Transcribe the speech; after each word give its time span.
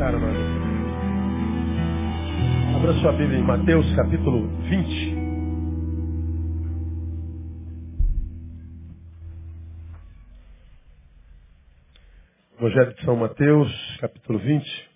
Não? 0.00 0.08
Abra 2.74 2.94
sua 3.02 3.12
Bíblia 3.12 3.38
em 3.38 3.42
Mateus 3.42 3.84
capítulo 3.94 4.48
20. 4.62 5.14
Evangelho 12.58 12.94
de 12.94 13.04
São 13.04 13.16
Mateus, 13.16 13.98
capítulo 14.00 14.38
20. 14.38 14.90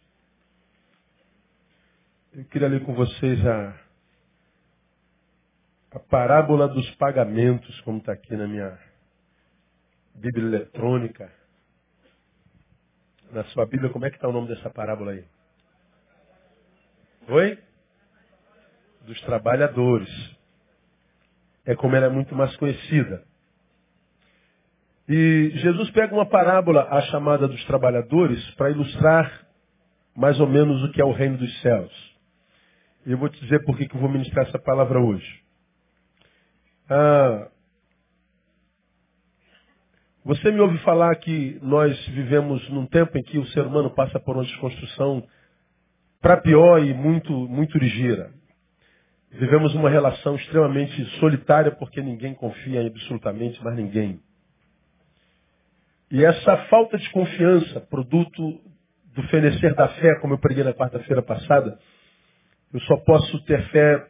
Eu 2.37 2.45
queria 2.47 2.69
ler 2.69 2.83
com 2.87 2.95
vocês 2.95 3.47
a, 3.47 3.79
a 5.93 5.99
parábola 6.01 6.67
dos 6.67 6.91
pagamentos, 6.95 7.79
como 7.83 7.99
está 7.99 8.15
aqui 8.15 8.35
na 8.35 8.49
minha 8.49 8.79
Bíblia 10.15 10.47
eletrônica. 10.47 11.44
Na 13.35 13.43
sua 13.47 13.67
Bíblia, 13.67 13.91
como 13.91 14.07
é 14.07 14.11
que 14.11 14.17
está 14.17 14.29
o 14.29 14.33
nome 14.33 14.47
dessa 14.47 14.71
parábola 14.71 15.11
aí? 15.11 15.25
Oi? 17.27 17.59
Dos 19.09 19.21
trabalhadores. 19.23 20.09
É 21.67 21.75
como 21.75 21.97
ela 21.97 22.07
é 22.07 22.11
muito 22.11 22.33
mais 22.33 22.55
conhecida. 22.59 23.25
E 25.09 25.51
Jesus 25.57 25.91
pega 25.91 26.15
uma 26.15 26.27
parábola, 26.27 26.87
a 26.89 27.01
chamada 27.03 27.49
dos 27.49 27.65
trabalhadores, 27.65 28.49
para 28.55 28.71
ilustrar 28.71 29.49
mais 30.15 30.39
ou 30.39 30.47
menos 30.47 30.85
o 30.85 30.93
que 30.93 31.01
é 31.01 31.05
o 31.05 31.11
reino 31.11 31.37
dos 31.37 31.61
céus. 31.61 31.93
E 33.05 33.11
eu 33.11 33.19
vou 33.19 33.29
te 33.29 33.41
dizer 33.41 33.65
por 33.65 33.77
que 33.77 33.93
eu 33.93 34.01
vou 34.01 34.09
ministrar 34.09 34.47
essa 34.47 34.61
palavra 34.61 35.01
hoje. 35.01 35.43
Ah, 36.89 37.51
você 40.25 40.51
me 40.51 40.59
ouve 40.59 40.79
falar 40.79 41.15
que 41.17 41.59
nós 41.61 41.95
vivemos 42.09 42.67
num 42.71 42.87
tempo 42.87 43.19
em 43.19 43.23
que 43.23 43.39
o 43.39 43.47
ser 43.49 43.67
humano 43.67 43.91
passa 43.91 44.19
por 44.19 44.37
uma 44.37 44.45
desconstrução 44.45 45.23
para 46.19 46.39
pior 46.39 46.83
e 46.83 46.95
muito, 46.95 47.31
muito 47.33 47.77
ligeira. 47.77 48.33
Vivemos 49.31 49.75
uma 49.75 49.91
relação 49.91 50.37
extremamente 50.37 51.05
solitária 51.19 51.73
porque 51.73 52.01
ninguém 52.01 52.33
confia 52.33 52.83
em 52.83 52.87
absolutamente 52.87 53.63
mais 53.63 53.77
ninguém. 53.77 54.19
E 56.11 56.25
essa 56.25 56.57
falta 56.69 56.97
de 56.97 57.11
confiança, 57.11 57.83
produto 57.83 58.61
do 59.15 59.23
fenecer 59.25 59.75
da 59.75 59.89
fé, 59.89 60.19
como 60.21 60.35
eu 60.35 60.39
preguei 60.39 60.65
na 60.65 60.73
quarta-feira 60.73 61.21
passada, 61.21 61.79
eu 62.73 62.81
só 62.81 62.97
posso 62.97 63.45
ter 63.45 63.63
fé 63.69 64.07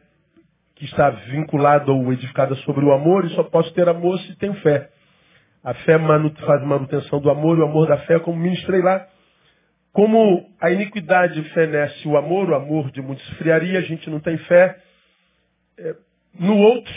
que 0.75 0.85
está 0.85 1.09
vinculada 1.09 1.91
ou 1.91 2.13
edificada 2.13 2.55
sobre 2.57 2.85
o 2.85 2.93
amor 2.93 3.25
e 3.25 3.35
só 3.35 3.43
posso 3.43 3.73
ter 3.73 3.89
amor 3.89 4.17
se 4.19 4.35
tenho 4.37 4.53
fé. 4.61 4.94
A 5.65 5.73
fé 5.73 5.97
faz 6.45 6.63
manutenção 6.63 7.19
do 7.19 7.27
amor, 7.27 7.57
o 7.57 7.65
amor 7.65 7.87
da 7.87 7.97
fé, 8.05 8.19
como 8.19 8.39
ministrei 8.39 8.83
lá. 8.83 9.03
Como 9.91 10.47
a 10.61 10.69
iniquidade 10.69 11.41
fenece 11.55 12.07
o 12.07 12.15
amor, 12.15 12.47
o 12.47 12.53
amor 12.53 12.91
de 12.91 13.01
muitos 13.01 13.27
esfriaria, 13.29 13.79
a 13.79 13.81
gente 13.81 14.07
não 14.07 14.19
tem 14.19 14.37
fé. 14.37 14.77
É, 15.79 15.95
no 16.39 16.55
outro, 16.55 16.93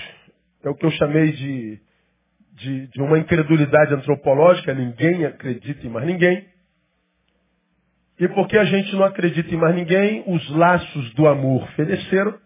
é 0.63 0.69
o 0.69 0.75
que 0.75 0.85
eu 0.85 0.91
chamei 0.91 1.33
de, 1.33 1.81
de, 2.57 2.87
de 2.89 3.01
uma 3.01 3.19
incredulidade 3.19 3.95
antropológica, 3.95 4.75
ninguém 4.75 5.25
acredita 5.25 5.87
em 5.87 5.89
mais 5.89 6.07
ninguém. 6.07 6.45
E 8.21 8.29
porque 8.29 8.59
a 8.59 8.65
gente 8.65 8.95
não 8.95 9.05
acredita 9.05 9.55
em 9.55 9.57
mais 9.57 9.75
ninguém, 9.75 10.25
os 10.27 10.51
laços 10.51 11.15
do 11.15 11.27
amor 11.27 11.67
feneceram. 11.69 12.39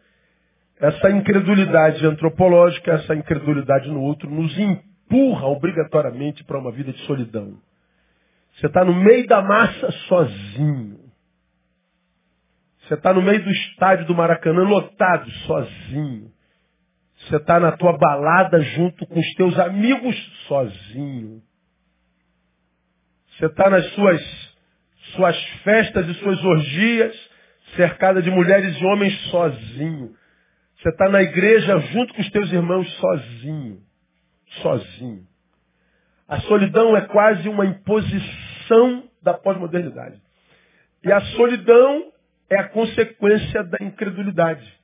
Essa 0.79 1.11
incredulidade 1.11 2.07
antropológica, 2.07 2.93
essa 2.93 3.13
incredulidade 3.13 3.91
no 3.91 4.01
outro, 4.03 4.31
nos 4.31 4.57
impede 4.57 4.92
empurra 5.13 5.47
obrigatoriamente 5.49 6.43
para 6.45 6.59
uma 6.59 6.73
vida 6.73 6.93
de 6.93 6.99
solidão. 7.07 7.59
Você 8.55 8.67
está 8.67 8.85
no 8.85 8.95
meio 8.95 9.27
da 9.27 9.43
massa 9.43 9.91
sozinho. 10.09 11.01
Você 12.81 12.95
está 12.95 13.13
no 13.13 13.23
meio 13.23 13.43
do 13.45 13.51
estádio 13.51 14.07
do 14.07 14.15
Maracanã 14.15 14.63
lotado 14.63 15.31
sozinho. 15.31 16.33
Você 17.17 17.37
está 17.37 17.61
na 17.61 17.73
tua 17.73 17.97
balada 17.97 18.61
junto 18.61 19.07
com 19.07 19.21
os 19.21 19.35
teus 19.35 19.59
amigos 19.59 20.17
sozinho. 20.49 21.43
Você 23.29 23.47
está 23.47 23.71
nas 23.71 23.87
suas, 23.93 24.55
suas 25.15 25.45
festas 25.63 26.09
e 26.09 26.15
suas 26.15 26.43
orgias, 26.45 27.31
cercada 27.77 28.21
de 28.21 28.31
mulheres 28.31 28.77
e 28.77 28.85
homens 28.85 29.15
sozinho. 29.31 30.15
Você 30.77 30.89
está 30.89 31.09
na 31.09 31.23
igreja 31.23 31.79
junto 31.79 32.13
com 32.13 32.21
os 32.21 32.31
teus 32.31 32.53
irmãos 32.53 32.91
sozinho 32.97 33.92
sozinho. 34.61 35.27
A 36.29 36.41
solidão 36.43 36.97
é 36.97 37.03
quase 37.03 37.49
uma 37.49 37.67
imposição 37.67 39.09
da 39.23 39.35
pós-modernidade. 39.35 40.21
E 41.05 41.13
a 41.13 41.21
solidão 41.37 42.13
é 42.49 42.59
a 42.59 42.69
consequência 42.69 43.65
da 43.65 43.79
incredulidade. 43.81 44.81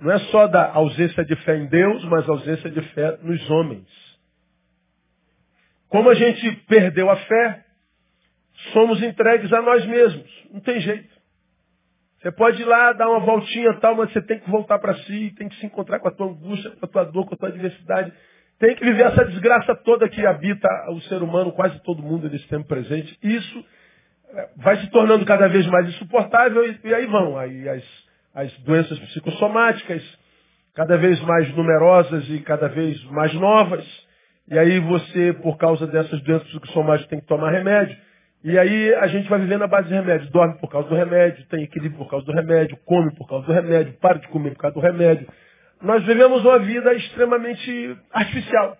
Não 0.00 0.10
é 0.10 0.18
só 0.30 0.46
da 0.46 0.72
ausência 0.72 1.24
de 1.24 1.36
fé 1.36 1.58
em 1.58 1.66
Deus, 1.66 2.04
mas 2.04 2.28
ausência 2.28 2.70
de 2.70 2.80
fé 2.94 3.18
nos 3.22 3.50
homens. 3.50 3.86
Como 5.88 6.08
a 6.08 6.14
gente 6.14 6.50
perdeu 6.66 7.10
a 7.10 7.16
fé, 7.16 7.64
somos 8.72 9.02
entregues 9.02 9.52
a 9.52 9.60
nós 9.60 9.84
mesmos. 9.86 10.46
Não 10.50 10.60
tem 10.60 10.80
jeito. 10.80 11.19
Você 12.20 12.30
pode 12.32 12.60
ir 12.60 12.66
lá, 12.66 12.92
dar 12.92 13.08
uma 13.08 13.20
voltinha 13.20 13.72
tal, 13.80 13.94
mas 13.94 14.12
você 14.12 14.20
tem 14.20 14.38
que 14.38 14.50
voltar 14.50 14.78
para 14.78 14.94
si, 14.94 15.34
tem 15.38 15.48
que 15.48 15.56
se 15.56 15.66
encontrar 15.66 16.00
com 16.00 16.08
a 16.08 16.10
tua 16.10 16.26
angústia, 16.26 16.70
com 16.70 16.84
a 16.84 16.88
tua 16.88 17.04
dor, 17.04 17.26
com 17.26 17.34
a 17.34 17.38
tua 17.38 17.48
adversidade. 17.48 18.12
Tem 18.58 18.74
que 18.74 18.84
viver 18.84 19.06
essa 19.06 19.24
desgraça 19.24 19.74
toda 19.76 20.06
que 20.06 20.26
habita 20.26 20.68
o 20.90 21.00
ser 21.02 21.22
humano, 21.22 21.50
quase 21.52 21.82
todo 21.82 22.02
mundo 22.02 22.28
nesse 22.28 22.46
tempo 22.46 22.68
presente. 22.68 23.18
Isso 23.22 23.64
é, 24.34 24.48
vai 24.58 24.76
se 24.76 24.90
tornando 24.90 25.24
cada 25.24 25.48
vez 25.48 25.66
mais 25.68 25.88
insuportável 25.88 26.62
e, 26.66 26.78
e 26.84 26.94
aí 26.94 27.06
vão. 27.06 27.38
Aí 27.38 27.66
as, 27.66 27.84
as 28.34 28.58
doenças 28.64 28.98
psicossomáticas, 28.98 30.02
cada 30.74 30.98
vez 30.98 31.18
mais 31.22 31.48
numerosas 31.56 32.28
e 32.28 32.40
cada 32.40 32.68
vez 32.68 33.02
mais 33.04 33.32
novas. 33.32 33.86
E 34.46 34.58
aí 34.58 34.78
você, 34.78 35.32
por 35.32 35.56
causa 35.56 35.86
dessas 35.86 36.20
doenças 36.20 36.48
psicossomáticas, 36.48 37.08
tem 37.08 37.20
que 37.20 37.26
tomar 37.26 37.50
remédio. 37.50 37.96
E 38.42 38.58
aí 38.58 38.94
a 38.94 39.06
gente 39.06 39.28
vai 39.28 39.38
vivendo 39.38 39.62
a 39.62 39.66
base 39.66 39.88
de 39.88 39.94
remédio. 39.94 40.30
Dorme 40.30 40.58
por 40.58 40.70
causa 40.70 40.88
do 40.88 40.94
remédio, 40.94 41.46
tem 41.46 41.62
equilíbrio 41.62 41.98
por 41.98 42.10
causa 42.10 42.24
do 42.24 42.32
remédio, 42.32 42.76
come 42.86 43.14
por 43.14 43.28
causa 43.28 43.46
do 43.46 43.52
remédio, 43.52 43.92
para 44.00 44.18
de 44.18 44.28
comer 44.28 44.52
por 44.52 44.60
causa 44.60 44.74
do 44.74 44.80
remédio. 44.80 45.28
Nós 45.82 46.04
vivemos 46.04 46.44
uma 46.44 46.58
vida 46.58 46.94
extremamente 46.94 47.96
artificial. 48.12 48.76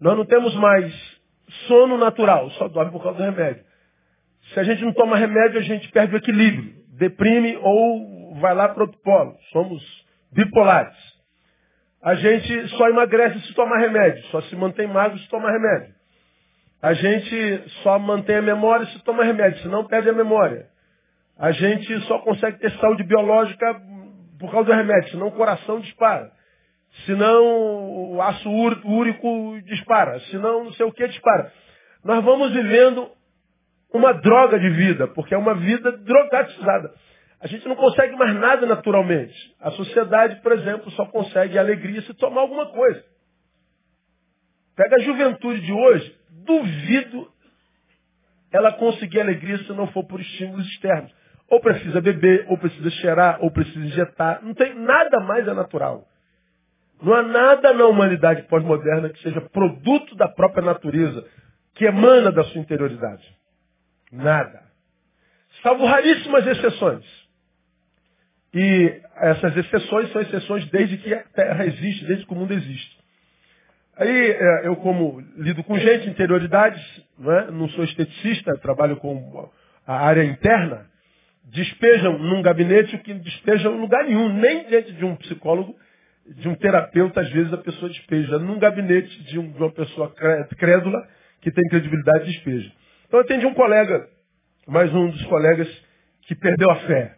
Nós 0.00 0.16
não 0.16 0.24
temos 0.24 0.54
mais 0.56 0.92
sono 1.68 1.98
natural, 1.98 2.50
só 2.52 2.68
dorme 2.68 2.90
por 2.90 3.02
causa 3.02 3.18
do 3.18 3.24
remédio. 3.24 3.62
Se 4.52 4.60
a 4.60 4.64
gente 4.64 4.82
não 4.82 4.92
toma 4.92 5.16
remédio, 5.16 5.58
a 5.58 5.62
gente 5.62 5.90
perde 5.92 6.14
o 6.14 6.18
equilíbrio, 6.18 6.74
deprime 6.98 7.56
ou 7.60 8.34
vai 8.40 8.54
lá 8.54 8.68
para 8.68 8.82
outro 8.82 8.98
polo. 9.00 9.36
Somos 9.52 9.82
bipolares. 10.32 10.96
A 12.02 12.14
gente 12.14 12.68
só 12.70 12.88
emagrece 12.88 13.38
se 13.40 13.54
tomar 13.54 13.78
remédio, 13.78 14.22
só 14.26 14.40
se 14.42 14.56
mantém 14.56 14.88
magro 14.88 15.18
se 15.18 15.28
tomar 15.28 15.52
remédio. 15.52 15.94
A 16.82 16.94
gente 16.94 17.70
só 17.84 17.96
mantém 17.96 18.36
a 18.36 18.42
memória 18.42 18.84
se 18.86 18.98
toma 19.04 19.22
remédio, 19.22 19.62
senão 19.62 19.86
perde 19.86 20.10
a 20.10 20.12
memória. 20.12 20.66
A 21.38 21.52
gente 21.52 22.00
só 22.06 22.18
consegue 22.18 22.58
ter 22.58 22.72
saúde 22.72 23.04
biológica 23.04 23.80
por 24.38 24.50
causa 24.50 24.66
do 24.66 24.76
remédio, 24.76 25.12
senão 25.12 25.28
o 25.28 25.32
coração 25.32 25.78
dispara. 25.78 26.32
Senão 27.06 28.12
o 28.12 28.20
aço 28.20 28.50
úrico 28.50 29.60
dispara. 29.64 30.18
Senão 30.30 30.64
não 30.64 30.72
sei 30.72 30.84
o 30.84 30.92
que 30.92 31.06
dispara. 31.06 31.52
Nós 32.04 32.22
vamos 32.24 32.52
vivendo 32.52 33.08
uma 33.94 34.12
droga 34.12 34.58
de 34.58 34.68
vida, 34.70 35.06
porque 35.06 35.34
é 35.34 35.38
uma 35.38 35.54
vida 35.54 35.92
drogatizada. 35.92 36.92
A 37.40 37.46
gente 37.46 37.66
não 37.68 37.76
consegue 37.76 38.16
mais 38.16 38.34
nada 38.34 38.66
naturalmente. 38.66 39.34
A 39.60 39.70
sociedade, 39.70 40.40
por 40.42 40.52
exemplo, 40.52 40.90
só 40.92 41.06
consegue 41.06 41.58
alegria 41.58 42.02
se 42.02 42.14
tomar 42.14 42.40
alguma 42.40 42.66
coisa. 42.66 43.04
Pega 44.76 44.96
a 44.96 45.00
juventude 45.00 45.60
de 45.60 45.72
hoje, 45.72 46.21
duvido 46.44 47.30
ela 48.52 48.72
conseguir 48.72 49.20
alegria 49.20 49.58
se 49.58 49.72
não 49.72 49.86
for 49.88 50.04
por 50.04 50.20
estímulos 50.20 50.66
externos. 50.66 51.12
Ou 51.48 51.60
precisa 51.60 52.00
beber, 52.00 52.46
ou 52.48 52.58
precisa 52.58 52.90
cheirar, 52.90 53.38
ou 53.40 53.50
precisa 53.50 53.84
injetar. 53.84 54.42
Não 54.42 54.54
tem 54.54 54.74
nada 54.74 55.20
mais 55.20 55.46
é 55.48 55.54
natural. 55.54 56.06
Não 57.02 57.14
há 57.14 57.22
nada 57.22 57.72
na 57.72 57.86
humanidade 57.86 58.42
pós-moderna 58.42 59.08
que 59.08 59.20
seja 59.22 59.40
produto 59.40 60.14
da 60.14 60.28
própria 60.28 60.64
natureza, 60.64 61.26
que 61.74 61.84
emana 61.84 62.30
da 62.30 62.44
sua 62.44 62.60
interioridade. 62.60 63.24
Nada. 64.12 64.62
Salvo 65.62 65.84
raríssimas 65.84 66.46
exceções. 66.46 67.04
E 68.54 69.00
essas 69.16 69.56
exceções 69.56 70.12
são 70.12 70.22
exceções 70.22 70.68
desde 70.70 70.98
que 70.98 71.12
a 71.12 71.24
Terra 71.24 71.66
existe, 71.66 72.04
desde 72.04 72.26
que 72.26 72.32
o 72.32 72.36
mundo 72.36 72.52
existe. 72.52 73.01
Aí 73.96 74.30
é, 74.30 74.66
eu 74.66 74.76
como 74.76 75.20
lido 75.36 75.62
com 75.64 75.78
gente, 75.78 76.08
interioridades, 76.08 76.82
não, 77.18 77.32
é? 77.32 77.50
não 77.50 77.68
sou 77.70 77.84
esteticista, 77.84 78.56
trabalho 78.58 78.96
com 78.96 79.50
a 79.86 80.06
área 80.06 80.24
interna, 80.24 80.86
despejam 81.44 82.18
num 82.18 82.40
gabinete 82.40 82.96
o 82.96 82.98
que 83.00 83.12
despejam 83.14 83.76
em 83.76 83.80
lugar 83.80 84.04
nenhum, 84.04 84.32
nem 84.32 84.66
diante 84.66 84.92
de 84.92 85.04
um 85.04 85.14
psicólogo, 85.16 85.76
de 86.26 86.48
um 86.48 86.54
terapeuta, 86.54 87.20
às 87.20 87.30
vezes 87.30 87.52
a 87.52 87.58
pessoa 87.58 87.90
despeja. 87.90 88.38
Num 88.38 88.58
gabinete 88.58 89.22
de, 89.24 89.38
um, 89.38 89.50
de 89.50 89.58
uma 89.58 89.72
pessoa 89.72 90.14
crédula, 90.56 91.06
que 91.40 91.50
tem 91.50 91.64
credibilidade, 91.68 92.26
despeja. 92.26 92.72
Então 93.06 93.20
eu 93.20 93.24
atendi 93.24 93.44
um 93.44 93.54
colega 93.54 94.08
mais 94.66 94.94
um 94.94 95.10
dos 95.10 95.24
colegas 95.26 95.68
que 96.22 96.34
perdeu 96.34 96.70
a 96.70 96.76
fé. 96.76 97.16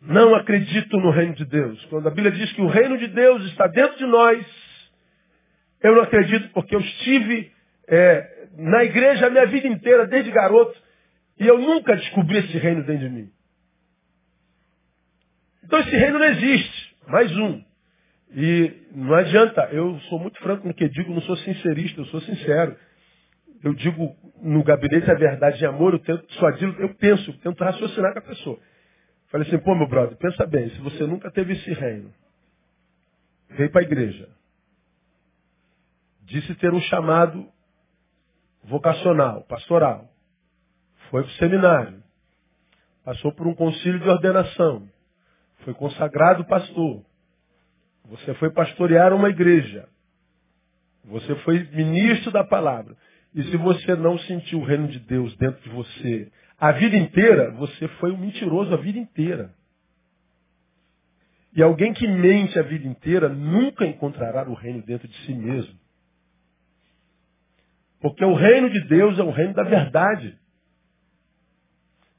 Não 0.00 0.34
acredito 0.34 0.96
no 0.98 1.10
reino 1.10 1.34
de 1.34 1.44
Deus. 1.44 1.84
Quando 1.86 2.06
a 2.06 2.10
Bíblia 2.10 2.30
diz 2.30 2.52
que 2.52 2.62
o 2.62 2.68
reino 2.68 2.96
de 2.96 3.08
Deus 3.08 3.44
está 3.46 3.66
dentro 3.66 3.98
de 3.98 4.06
nós, 4.06 4.65
eu 5.82 5.94
não 5.94 6.02
acredito 6.02 6.50
porque 6.52 6.74
eu 6.74 6.80
estive 6.80 7.52
é, 7.88 8.48
na 8.56 8.84
igreja 8.84 9.26
a 9.26 9.30
minha 9.30 9.46
vida 9.46 9.68
inteira, 9.68 10.06
desde 10.06 10.30
garoto, 10.30 10.76
e 11.38 11.46
eu 11.46 11.58
nunca 11.58 11.94
descobri 11.96 12.38
esse 12.38 12.58
reino 12.58 12.82
dentro 12.84 13.08
de 13.08 13.14
mim. 13.14 13.30
Então 15.64 15.78
esse 15.80 15.96
reino 15.96 16.18
não 16.18 16.26
existe. 16.26 16.96
Mais 17.08 17.36
um. 17.36 17.62
E 18.34 18.72
não 18.92 19.14
adianta, 19.14 19.68
eu 19.72 19.98
sou 20.08 20.18
muito 20.18 20.38
franco 20.40 20.66
no 20.66 20.74
que 20.74 20.88
digo, 20.88 21.12
não 21.12 21.22
sou 21.22 21.36
sincerista, 21.36 22.00
eu 22.00 22.06
sou 22.06 22.20
sincero. 22.22 22.76
Eu 23.62 23.74
digo 23.74 24.14
no 24.42 24.62
gabinete 24.62 25.10
a 25.10 25.14
verdade 25.14 25.58
de 25.58 25.66
amor, 25.66 25.94
eu 25.94 25.98
tento 25.98 26.26
digo, 26.58 26.80
eu 26.80 26.94
penso, 26.94 27.30
eu 27.30 27.38
tento 27.38 27.64
raciocinar 27.64 28.12
com 28.12 28.18
a 28.18 28.22
pessoa. 28.22 28.58
Falei 29.28 29.46
assim, 29.46 29.58
pô 29.58 29.74
meu 29.74 29.88
brother, 29.88 30.16
pensa 30.18 30.46
bem, 30.46 30.70
se 30.70 30.78
você 30.80 31.04
nunca 31.06 31.30
teve 31.30 31.54
esse 31.54 31.72
reino, 31.72 32.12
veio 33.50 33.70
para 33.70 33.80
a 33.80 33.84
igreja, 33.84 34.28
disse 36.26 36.54
ter 36.56 36.74
um 36.74 36.80
chamado 36.82 37.48
vocacional, 38.64 39.42
pastoral, 39.44 40.10
foi 41.10 41.22
para 41.22 41.30
o 41.30 41.34
seminário, 41.34 42.02
passou 43.04 43.32
por 43.32 43.46
um 43.46 43.54
concílio 43.54 44.00
de 44.00 44.08
ordenação, 44.08 44.88
foi 45.58 45.72
consagrado 45.72 46.44
pastor, 46.44 47.04
você 48.04 48.34
foi 48.34 48.50
pastorear 48.50 49.12
uma 49.12 49.28
igreja, 49.28 49.88
você 51.04 51.34
foi 51.36 51.62
ministro 51.72 52.32
da 52.32 52.44
palavra. 52.44 52.96
E 53.32 53.42
se 53.44 53.56
você 53.56 53.94
não 53.94 54.18
sentiu 54.20 54.60
o 54.60 54.64
reino 54.64 54.88
de 54.88 54.98
Deus 54.98 55.36
dentro 55.36 55.62
de 55.62 55.68
você 55.70 56.32
a 56.58 56.72
vida 56.72 56.96
inteira, 56.96 57.50
você 57.52 57.86
foi 58.00 58.10
um 58.10 58.16
mentiroso 58.16 58.72
a 58.72 58.78
vida 58.78 58.98
inteira. 58.98 59.54
E 61.54 61.62
alguém 61.62 61.92
que 61.92 62.06
mente 62.06 62.58
a 62.58 62.62
vida 62.62 62.86
inteira 62.86 63.28
nunca 63.28 63.86
encontrará 63.86 64.48
o 64.48 64.54
reino 64.54 64.82
dentro 64.82 65.06
de 65.06 65.16
si 65.24 65.34
mesmo. 65.34 65.78
Porque 68.00 68.24
o 68.24 68.34
reino 68.34 68.70
de 68.70 68.80
Deus 68.88 69.18
é 69.18 69.22
o 69.22 69.30
reino 69.30 69.54
da 69.54 69.62
verdade. 69.62 70.38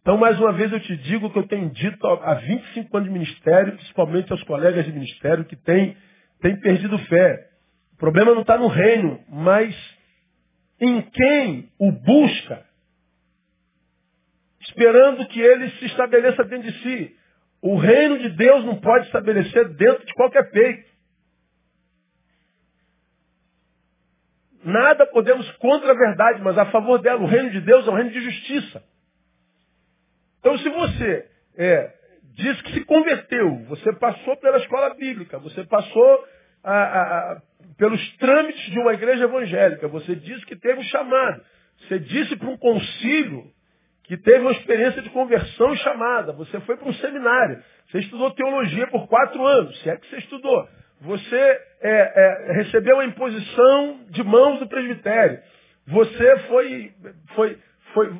Então, 0.01 0.17
mais 0.17 0.39
uma 0.39 0.53
vez, 0.53 0.71
eu 0.71 0.79
te 0.79 0.95
digo 0.97 1.29
que 1.29 1.37
eu 1.37 1.47
tenho 1.47 1.69
dito 1.69 2.07
há 2.07 2.35
25 2.35 2.95
anos 2.95 3.09
de 3.09 3.13
ministério, 3.13 3.73
principalmente 3.73 4.31
aos 4.31 4.41
colegas 4.43 4.85
de 4.85 4.91
ministério 4.93 5.43
que 5.45 5.55
têm, 5.57 5.97
perdido 6.39 6.97
fé. 6.99 7.49
O 7.93 7.97
problema 7.97 8.33
não 8.33 8.41
está 8.41 8.57
no 8.57 8.67
reino, 8.67 9.19
mas 9.27 9.75
em 10.79 11.01
quem 11.01 11.71
o 11.77 11.91
busca, 11.91 12.65
esperando 14.61 15.27
que 15.27 15.41
ele 15.41 15.69
se 15.71 15.85
estabeleça 15.87 16.43
dentro 16.45 16.71
de 16.71 16.79
si. 16.79 17.15
O 17.61 17.75
reino 17.75 18.19
de 18.19 18.29
Deus 18.29 18.63
não 18.63 18.79
pode 18.79 19.07
estabelecer 19.07 19.67
dentro 19.75 20.05
de 20.05 20.13
qualquer 20.13 20.49
peito. 20.51 20.87
Nada 24.63 25.05
podemos 25.07 25.49
contra 25.57 25.91
a 25.91 25.95
verdade, 25.95 26.41
mas 26.41 26.57
a 26.57 26.65
favor 26.67 26.99
dela. 26.99 27.21
O 27.21 27.27
reino 27.27 27.51
de 27.51 27.61
Deus 27.61 27.87
é 27.87 27.91
um 27.91 27.95
reino 27.95 28.11
de 28.11 28.21
justiça. 28.21 28.83
Então, 30.39 30.57
se 30.57 30.69
você 30.69 31.29
é, 31.57 31.93
diz 32.35 32.61
que 32.61 32.73
se 32.73 32.85
converteu, 32.85 33.65
você 33.65 33.93
passou 33.93 34.37
pela 34.37 34.57
escola 34.57 34.93
bíblica, 34.95 35.39
você 35.39 35.63
passou 35.65 36.25
a, 36.63 36.73
a, 36.73 37.01
a, 37.33 37.41
pelos 37.77 38.17
trâmites 38.17 38.71
de 38.71 38.79
uma 38.79 38.93
igreja 38.93 39.25
evangélica, 39.25 39.87
você 39.87 40.15
disse 40.15 40.45
que 40.45 40.55
teve 40.55 40.79
um 40.79 40.83
chamado, 40.83 41.41
você 41.79 41.99
disse 41.99 42.35
para 42.35 42.49
um 42.49 42.57
concílio 42.57 43.51
que 44.03 44.17
teve 44.17 44.39
uma 44.39 44.51
experiência 44.51 45.01
de 45.01 45.09
conversão 45.09 45.75
chamada, 45.77 46.31
você 46.33 46.59
foi 46.61 46.77
para 46.77 46.87
um 46.87 46.93
seminário, 46.93 47.61
você 47.89 47.99
estudou 47.99 48.31
teologia 48.31 48.87
por 48.87 49.07
quatro 49.07 49.45
anos, 49.45 49.77
se 49.81 49.89
é 49.89 49.97
que 49.97 50.07
você 50.09 50.17
estudou, 50.17 50.67
você 51.01 51.61
é, 51.81 52.49
é, 52.49 52.51
recebeu 52.53 52.99
a 52.99 53.05
imposição 53.05 54.05
de 54.09 54.23
mãos 54.23 54.59
do 54.59 54.67
presbitério, 54.67 55.39
você 55.85 56.39
foi, 56.47 56.91
foi, 57.35 57.57
foi 57.93 58.19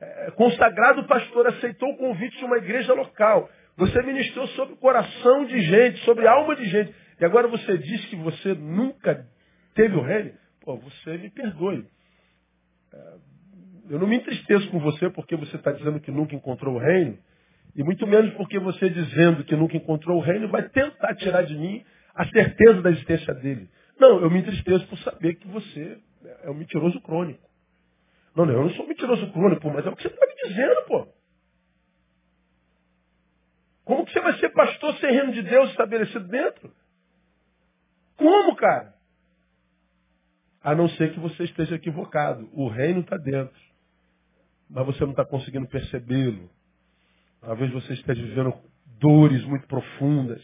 é, 0.00 0.30
consagrado 0.32 1.06
pastor, 1.06 1.46
aceitou 1.46 1.90
o 1.90 1.96
convite 1.96 2.36
de 2.38 2.44
uma 2.44 2.58
igreja 2.58 2.92
local, 2.92 3.48
você 3.76 4.02
ministrou 4.02 4.46
sobre 4.48 4.74
o 4.74 4.78
coração 4.78 5.44
de 5.46 5.60
gente, 5.60 6.00
sobre 6.04 6.26
a 6.26 6.32
alma 6.32 6.54
de 6.56 6.64
gente. 6.64 6.94
E 7.20 7.24
agora 7.24 7.48
você 7.48 7.78
diz 7.78 8.04
que 8.06 8.16
você 8.16 8.54
nunca 8.54 9.26
teve 9.74 9.96
o 9.96 10.02
reino? 10.02 10.32
Pô, 10.60 10.76
você 10.76 11.16
me 11.16 11.30
perdoe. 11.30 11.86
É, 12.92 13.14
eu 13.90 13.98
não 13.98 14.06
me 14.06 14.16
entristeço 14.16 14.70
com 14.70 14.78
você 14.80 15.08
porque 15.10 15.36
você 15.36 15.56
está 15.56 15.72
dizendo 15.72 16.00
que 16.00 16.10
nunca 16.10 16.34
encontrou 16.34 16.74
o 16.74 16.78
reino. 16.78 17.18
E 17.74 17.82
muito 17.82 18.06
menos 18.06 18.32
porque 18.34 18.58
você 18.58 18.88
dizendo 18.90 19.44
que 19.44 19.56
nunca 19.56 19.76
encontrou 19.76 20.18
o 20.18 20.22
reino 20.22 20.48
vai 20.48 20.68
tentar 20.68 21.14
tirar 21.16 21.42
de 21.42 21.56
mim 21.56 21.84
a 22.14 22.26
certeza 22.26 22.82
da 22.82 22.90
existência 22.90 23.34
dele. 23.34 23.70
Não, 23.98 24.20
eu 24.20 24.30
me 24.30 24.40
entristeço 24.40 24.86
por 24.88 24.98
saber 24.98 25.34
que 25.34 25.46
você 25.48 25.98
é 26.42 26.50
um 26.50 26.54
mentiroso 26.54 27.00
crônico. 27.00 27.48
Não, 28.34 28.46
não, 28.46 28.54
eu 28.54 28.62
não 28.64 28.70
sou 28.70 28.84
um 28.84 28.88
mentiroso 28.88 29.30
crônico, 29.32 29.70
mas 29.70 29.86
é 29.86 29.90
o 29.90 29.96
que 29.96 30.02
você 30.02 30.08
está 30.08 30.26
me 30.26 30.48
dizendo, 30.48 30.82
pô. 30.86 31.08
Como 33.84 34.06
que 34.06 34.12
você 34.12 34.20
vai 34.20 34.38
ser 34.38 34.50
pastor 34.50 34.94
sem 34.98 35.10
reino 35.10 35.32
de 35.32 35.42
Deus 35.42 35.70
estabelecido 35.70 36.26
dentro? 36.28 36.72
Como, 38.16 38.54
cara? 38.54 38.94
A 40.62 40.74
não 40.74 40.88
ser 40.90 41.12
que 41.12 41.18
você 41.18 41.44
esteja 41.44 41.76
equivocado. 41.76 42.48
O 42.52 42.68
reino 42.68 43.00
está 43.00 43.16
dentro. 43.16 43.58
Mas 44.68 44.86
você 44.86 45.02
não 45.02 45.10
está 45.10 45.24
conseguindo 45.24 45.66
percebê-lo. 45.66 46.50
Talvez 47.40 47.72
você 47.72 47.94
esteja 47.94 48.22
vivendo 48.22 48.54
dores 48.98 49.42
muito 49.44 49.66
profundas. 49.66 50.42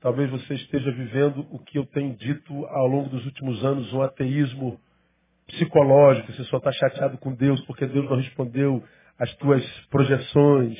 Talvez 0.00 0.30
você 0.30 0.54
esteja 0.54 0.90
vivendo 0.92 1.46
o 1.50 1.58
que 1.58 1.78
eu 1.78 1.86
tenho 1.86 2.14
dito 2.16 2.66
ao 2.66 2.86
longo 2.86 3.08
dos 3.08 3.24
últimos 3.24 3.64
anos, 3.64 3.92
um 3.92 4.02
ateísmo 4.02 4.80
psicológico. 5.46 6.32
Você 6.32 6.44
só 6.44 6.58
está 6.58 6.70
chateado 6.70 7.18
com 7.18 7.34
Deus 7.34 7.60
porque 7.62 7.86
Deus 7.86 8.08
não 8.08 8.16
respondeu 8.16 8.84
às 9.18 9.34
tuas 9.36 9.64
projeções. 9.86 10.78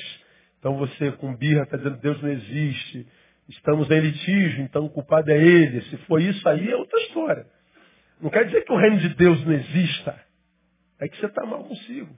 Então 0.59 0.77
você 0.77 1.11
com 1.13 1.35
birra 1.35 1.63
está 1.63 1.77
dizendo 1.77 1.97
Deus 1.97 2.23
não 2.23 2.31
existe. 2.31 3.07
Estamos 3.49 3.91
em 3.91 4.01
litígio, 4.01 4.63
então 4.63 4.85
o 4.85 4.91
culpado 4.91 5.31
é 5.31 5.37
ele. 5.37 5.81
Se 5.83 5.97
for 5.99 6.21
isso 6.21 6.47
aí, 6.49 6.71
é 6.71 6.77
outra 6.77 7.01
história. 7.01 7.47
Não 8.21 8.31
quer 8.31 8.45
dizer 8.45 8.63
que 8.65 8.73
o 8.73 8.77
reino 8.77 8.99
de 8.99 9.09
Deus 9.15 9.43
não 9.45 9.55
exista. 9.55 10.21
É 11.01 11.09
que 11.09 11.17
você 11.17 11.27
está 11.27 11.47
mal 11.47 11.65
consigo. 11.65 12.15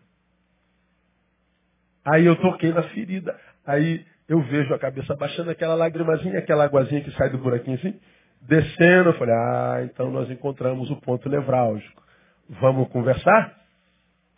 Aí 2.13 2.27
eu 2.27 2.37
toquei 2.37 2.73
na 2.73 2.83
ferida. 2.85 3.39
Aí 3.67 4.05
eu 4.29 4.41
vejo 4.43 4.73
a 4.75 4.79
cabeça 4.79 5.15
baixando 5.17 5.51
aquela 5.51 5.75
lagrimazinha, 5.75 6.39
aquela 6.39 6.65
aguazinha 6.65 7.03
que 7.03 7.11
sai 7.13 7.31
do 7.31 7.39
buraquinho 7.39 7.77
assim, 7.77 7.99
descendo. 8.43 9.11
Eu 9.11 9.15
falei, 9.15 9.35
ah, 9.35 9.81
então 9.85 10.11
nós 10.11 10.31
encontramos 10.31 10.91
o 10.91 10.97
ponto 10.97 11.29
nevrálgico. 11.29 12.03
Vamos 12.49 12.89
conversar? 12.89 13.55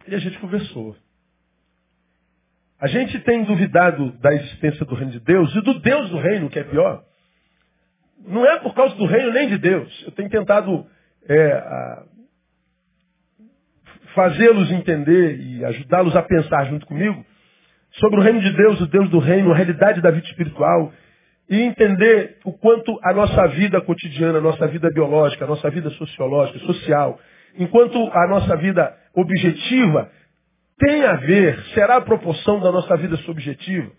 E 0.07 0.15
a 0.15 0.19
gente 0.19 0.39
conversou. 0.39 0.97
A 2.81 2.89
gente 2.89 3.19
tem 3.21 3.45
duvidado 3.45 4.13
da 4.19 4.35
existência 4.35 4.85
do 4.85 4.95
reino 4.95 5.13
de 5.13 5.21
Deus 5.21 5.55
e 5.55 5.61
do 5.61 5.79
Deus 5.81 6.11
do 6.11 6.19
reino, 6.19 6.51
que 6.51 6.59
é 6.59 6.65
pior. 6.65 7.05
Não 8.27 8.45
é 8.45 8.59
por 8.59 8.75
causa 8.75 8.95
do 8.97 9.07
reino 9.07 9.33
nem 9.33 9.49
de 9.49 9.59
Deus. 9.59 10.03
Eu 10.05 10.13
tenho 10.13 10.29
tentado 10.29 10.85
é, 11.29 12.03
fazê-los 14.15 14.71
entender 14.73 15.39
e 15.39 15.65
ajudá-los 15.65 16.15
a 16.17 16.23
pensar 16.23 16.65
junto 16.67 16.87
comigo 16.87 17.25
sobre 17.93 18.21
o 18.21 18.23
reino 18.23 18.41
de 18.41 18.53
Deus, 18.53 18.81
o 18.81 18.87
Deus 18.87 19.11
do 19.11 19.19
reino, 19.19 19.53
a 19.53 19.57
realidade 19.57 20.01
da 20.01 20.11
vida 20.11 20.27
espiritual 20.27 20.93
e 21.49 21.61
entender 21.61 22.39
o 22.45 22.53
quanto 22.53 22.99
a 23.03 23.13
nossa 23.13 23.47
vida 23.49 23.81
cotidiana, 23.81 24.39
a 24.39 24.41
nossa 24.41 24.67
vida 24.67 24.89
biológica, 24.91 25.45
a 25.45 25.49
nossa 25.49 25.69
vida 25.71 25.91
sociológica, 25.91 26.59
social, 26.61 27.19
enquanto 27.59 27.99
a 28.13 28.27
nossa 28.29 28.57
vida 28.57 28.97
objetiva 29.15 30.11
tem 30.79 31.05
a 31.05 31.15
ver, 31.15 31.63
será 31.75 31.97
a 31.97 32.01
proporção 32.01 32.59
da 32.61 32.73
nossa 32.73 32.97
vida 32.97 33.17
subjetiva. 33.19 33.91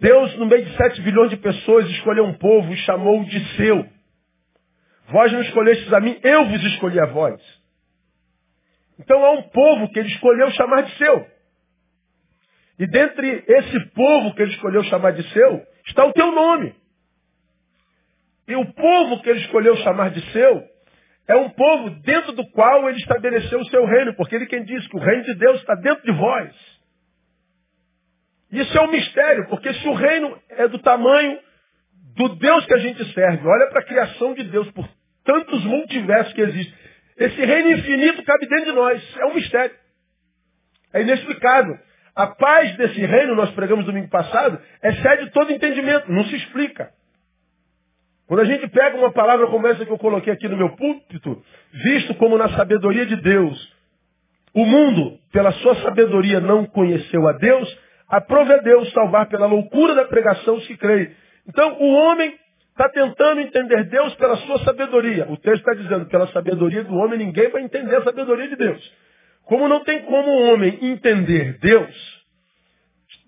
Deus, 0.00 0.36
no 0.36 0.46
meio 0.46 0.64
de 0.64 0.76
sete 0.76 1.02
bilhões 1.02 1.30
de 1.30 1.36
pessoas, 1.36 1.88
escolheu 1.90 2.24
um 2.24 2.34
povo 2.34 2.72
e 2.72 2.76
chamou 2.78 3.24
de 3.24 3.56
seu. 3.56 3.84
Vós 5.08 5.32
não 5.32 5.40
escolhestes 5.40 5.92
a 5.92 6.00
mim, 6.00 6.16
eu 6.22 6.46
vos 6.46 6.62
escolhi 6.64 7.00
a 7.00 7.06
vós. 7.06 7.40
Então 8.98 9.24
há 9.24 9.32
um 9.32 9.42
povo 9.42 9.88
que 9.90 9.98
ele 9.98 10.08
escolheu 10.08 10.50
chamar 10.52 10.82
de 10.82 10.96
seu. 10.96 11.26
E 12.78 12.86
dentre 12.86 13.44
esse 13.46 13.80
povo 13.90 14.34
que 14.34 14.42
ele 14.42 14.52
escolheu 14.52 14.82
chamar 14.84 15.12
de 15.12 15.22
seu, 15.32 15.66
está 15.86 16.04
o 16.04 16.12
teu 16.12 16.30
nome. 16.32 16.74
E 18.46 18.54
o 18.56 18.64
povo 18.72 19.20
que 19.20 19.28
ele 19.28 19.40
escolheu 19.40 19.76
chamar 19.78 20.10
de 20.10 20.22
seu 20.32 20.64
é 21.26 21.36
um 21.36 21.50
povo 21.50 21.90
dentro 22.00 22.32
do 22.32 22.46
qual 22.52 22.88
ele 22.88 22.98
estabeleceu 22.98 23.60
o 23.60 23.66
seu 23.66 23.84
reino, 23.84 24.14
porque 24.14 24.34
ele 24.34 24.46
quem 24.46 24.64
diz 24.64 24.86
que 24.86 24.96
o 24.96 25.00
reino 25.00 25.24
de 25.24 25.34
Deus 25.34 25.60
está 25.60 25.74
dentro 25.74 26.02
de 26.02 26.12
vós. 26.12 26.54
Isso 28.50 28.78
é 28.78 28.80
um 28.80 28.90
mistério, 28.90 29.46
porque 29.48 29.72
se 29.74 29.88
o 29.88 29.92
reino 29.92 30.40
é 30.48 30.66
do 30.68 30.78
tamanho 30.78 31.38
do 32.16 32.30
Deus 32.36 32.64
que 32.64 32.74
a 32.74 32.78
gente 32.78 33.04
serve, 33.12 33.46
olha 33.46 33.68
para 33.68 33.80
a 33.80 33.84
criação 33.84 34.32
de 34.34 34.44
Deus, 34.44 34.70
por 34.70 34.88
tantos 35.22 35.62
multiversos 35.64 36.32
que 36.32 36.40
existem. 36.40 36.74
Esse 37.18 37.44
reino 37.44 37.72
infinito 37.72 38.22
cabe 38.22 38.46
dentro 38.46 38.66
de 38.66 38.72
nós. 38.72 39.16
É 39.18 39.26
um 39.26 39.34
mistério. 39.34 39.76
É 40.94 41.02
inexplicável. 41.02 41.78
A 42.18 42.26
paz 42.26 42.76
desse 42.76 43.00
reino, 43.00 43.36
nós 43.36 43.48
pregamos 43.52 43.84
domingo 43.84 44.08
passado, 44.08 44.58
excede 44.82 45.30
todo 45.30 45.52
entendimento, 45.52 46.10
não 46.10 46.24
se 46.24 46.34
explica. 46.34 46.90
Quando 48.26 48.40
a 48.40 48.44
gente 48.44 48.66
pega 48.66 48.96
uma 48.96 49.12
palavra 49.12 49.46
como 49.46 49.68
essa 49.68 49.86
que 49.86 49.92
eu 49.92 49.98
coloquei 49.98 50.32
aqui 50.32 50.48
no 50.48 50.56
meu 50.56 50.74
púlpito, 50.74 51.40
visto 51.72 52.16
como 52.16 52.36
na 52.36 52.48
sabedoria 52.56 53.06
de 53.06 53.14
Deus, 53.14 53.72
o 54.52 54.64
mundo, 54.66 55.16
pela 55.32 55.52
sua 55.52 55.76
sabedoria, 55.76 56.40
não 56.40 56.66
conheceu 56.66 57.28
a 57.28 57.34
Deus, 57.34 57.78
aprove 58.08 58.52
a 58.52 58.58
Deus 58.62 58.92
salvar 58.92 59.28
pela 59.28 59.46
loucura 59.46 59.94
da 59.94 60.04
pregação 60.06 60.58
que 60.58 60.76
creem. 60.76 61.14
Então, 61.46 61.78
o 61.78 61.88
homem 61.88 62.34
está 62.72 62.88
tentando 62.88 63.42
entender 63.42 63.84
Deus 63.84 64.12
pela 64.16 64.36
sua 64.38 64.58
sabedoria. 64.64 65.24
O 65.30 65.36
texto 65.36 65.60
está 65.60 65.74
dizendo, 65.74 66.06
pela 66.06 66.26
sabedoria 66.32 66.82
do 66.82 66.96
homem, 66.96 67.20
ninguém 67.20 67.48
vai 67.50 67.62
entender 67.62 67.94
a 67.94 68.02
sabedoria 68.02 68.48
de 68.48 68.56
Deus. 68.56 69.07
Como 69.48 69.66
não 69.66 69.82
tem 69.82 70.02
como 70.02 70.28
o 70.28 70.52
homem 70.52 70.78
entender 70.82 71.58
Deus, 71.58 72.18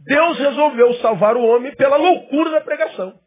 Deus 0.01 0.39
resolveu 0.39 0.93
salvar 0.97 1.35
o 1.35 1.43
homem 1.43 1.75
pela 1.75 1.97
loucura 1.97 2.51
da 2.51 2.61
pregação. 2.61 3.19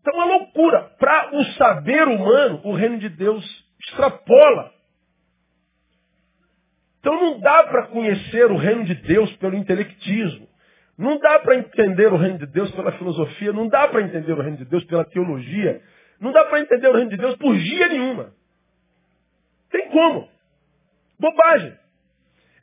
Então, 0.00 0.14
uma 0.14 0.26
loucura. 0.26 0.92
Para 0.98 1.34
o 1.34 1.44
saber 1.54 2.06
humano, 2.06 2.60
o 2.64 2.74
reino 2.74 2.98
de 2.98 3.08
Deus 3.08 3.42
extrapola. 3.80 4.72
Então, 6.98 7.14
não 7.14 7.40
dá 7.40 7.62
para 7.62 7.86
conhecer 7.86 8.50
o 8.50 8.58
reino 8.58 8.84
de 8.84 8.94
Deus 8.94 9.34
pelo 9.36 9.56
intelectismo. 9.56 10.46
Não 10.98 11.18
dá 11.18 11.38
para 11.38 11.56
entender 11.56 12.12
o 12.12 12.18
reino 12.18 12.38
de 12.38 12.46
Deus 12.46 12.70
pela 12.72 12.92
filosofia. 12.92 13.54
Não 13.54 13.68
dá 13.68 13.88
para 13.88 14.02
entender 14.02 14.32
o 14.32 14.42
reino 14.42 14.58
de 14.58 14.66
Deus 14.66 14.84
pela 14.84 15.06
teologia. 15.06 15.80
Não 16.20 16.30
dá 16.30 16.44
para 16.44 16.60
entender 16.60 16.88
o 16.88 16.94
reino 16.94 17.08
de 17.08 17.16
Deus 17.16 17.36
por 17.36 17.56
dia 17.56 17.88
nenhuma. 17.88 18.34
Tem 19.70 19.88
como. 19.88 20.28
Bobagem. 21.20 21.78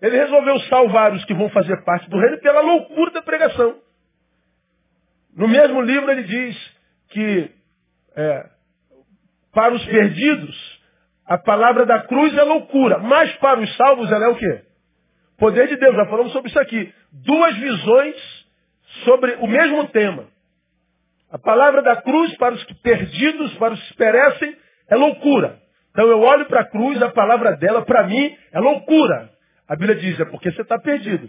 Ele 0.02 0.18
resolveu 0.18 0.60
salvar 0.62 1.14
os 1.14 1.24
que 1.26 1.34
vão 1.34 1.50
fazer 1.50 1.84
parte 1.84 2.10
do 2.10 2.20
reino 2.20 2.38
pela 2.40 2.62
loucura 2.62 3.12
da 3.12 3.22
pregação. 3.22 3.80
No 5.36 5.48
mesmo 5.48 5.82
livro 5.82 6.12
ele 6.12 6.24
diz 6.24 6.76
que 7.10 7.52
é, 8.16 8.50
para 9.54 9.74
os 9.74 9.86
perdidos 9.86 10.78
a 11.26 11.38
palavra 11.38 11.86
da 11.86 12.02
cruz 12.04 12.36
é 12.38 12.44
loucura, 12.44 13.00
mas 13.00 13.32
para 13.38 13.60
os 13.60 13.76
salvos 13.76 14.12
ela 14.12 14.26
é 14.26 14.30
o 14.30 14.36
quê? 14.36 14.62
Poder 15.38 15.68
de 15.68 15.76
Deus. 15.76 15.96
Já 15.96 16.06
falamos 16.06 16.32
sobre 16.32 16.50
isso 16.50 16.60
aqui. 16.60 16.94
Duas 17.12 17.56
visões 17.58 18.16
sobre 19.04 19.36
o 19.36 19.48
mesmo 19.48 19.88
tema. 19.90 20.26
A 21.30 21.38
palavra 21.38 21.82
da 21.82 21.98
cruz 21.98 22.36
para 22.38 22.56
os 22.56 22.64
perdidos, 22.82 23.54
para 23.56 23.74
os 23.74 23.88
que 23.90 23.98
perecem, 23.98 24.58
é 24.90 24.96
loucura. 24.96 25.60
Então 25.98 26.12
eu 26.12 26.22
olho 26.22 26.46
para 26.46 26.62
a 26.62 26.64
cruz, 26.64 27.02
a 27.02 27.10
palavra 27.10 27.58
dela, 27.58 27.84
para 27.84 28.06
mim, 28.06 28.38
é 28.52 28.60
loucura. 28.60 29.32
A 29.68 29.76
Bíblia 29.76 29.96
diz, 29.96 30.20
é 30.20 30.26
porque 30.26 30.52
você 30.52 30.62
está 30.62 30.78
perdido. 30.78 31.28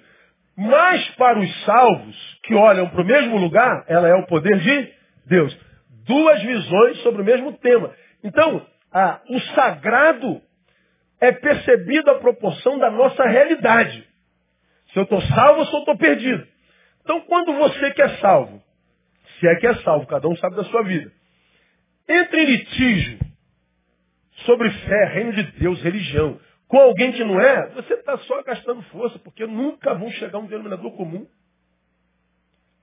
Mas 0.55 1.09
para 1.13 1.39
os 1.39 1.65
salvos, 1.65 2.39
que 2.43 2.55
olham 2.55 2.87
para 2.91 3.01
o 3.01 3.07
mesmo 3.07 3.39
lugar, 3.39 3.87
ela 3.89 4.07
é 4.07 4.15
o 4.15 4.27
poder 4.27 4.59
de 4.59 4.93
Deus. 5.25 5.59
Duas 6.05 6.43
visões 6.43 6.99
sobre 6.99 7.23
o 7.23 7.25
mesmo 7.25 7.55
tema. 7.55 7.95
Então, 8.23 8.67
a, 8.93 9.23
o 9.31 9.41
sagrado 9.55 10.43
é 11.19 11.33
percebido 11.33 12.11
à 12.11 12.17
proporção 12.17 12.79
da 12.79 12.91
nossa 12.91 13.27
realidade. 13.27 14.07
Se 14.93 14.99
eu 14.99 15.05
estou 15.05 15.23
salvo 15.23 15.65
se 15.65 15.73
eu 15.73 15.79
estou 15.79 15.97
perdido. 15.97 16.47
Então, 17.05 17.23
quando 17.23 17.55
você 17.55 17.91
que 17.93 18.03
é 18.03 18.09
salvo, 18.19 18.63
se 19.41 19.49
é 19.49 19.55
que 19.55 19.67
é 19.67 19.77
salvo, 19.77 20.07
cada 20.07 20.29
um 20.29 20.37
sabe 20.37 20.57
da 20.57 20.65
sua 20.65 20.83
vida, 20.83 21.11
entra 22.07 22.39
em 22.39 22.45
litígio 22.45 23.28
sobre 24.45 24.71
fé, 24.71 25.05
reino 25.07 25.33
de 25.33 25.43
Deus, 25.59 25.83
religião, 25.83 26.39
com 26.69 26.79
alguém 26.79 27.13
que 27.13 27.25
não 27.25 27.41
é, 27.41 27.69
você 27.71 27.95
está 27.95 28.17
só 28.19 28.43
gastando 28.43 28.83
força, 28.85 29.19
porque 29.19 29.47
nunca 29.47 29.95
vão 29.95 30.11
chegar 30.13 30.39
a 30.39 30.41
um 30.41 30.47
denominador 30.47 30.93
comum. 30.93 31.27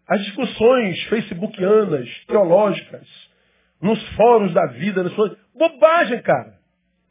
As 0.08 0.24
discussões 0.24 1.02
facebookianas, 1.04 2.10
teológicas, 2.28 3.08
nos 3.82 4.02
fóruns 4.16 4.54
da 4.54 4.66
vida, 4.68 5.04
nas 5.04 5.14
suas... 5.14 5.38
bobagem, 5.54 6.22
cara. 6.22 6.56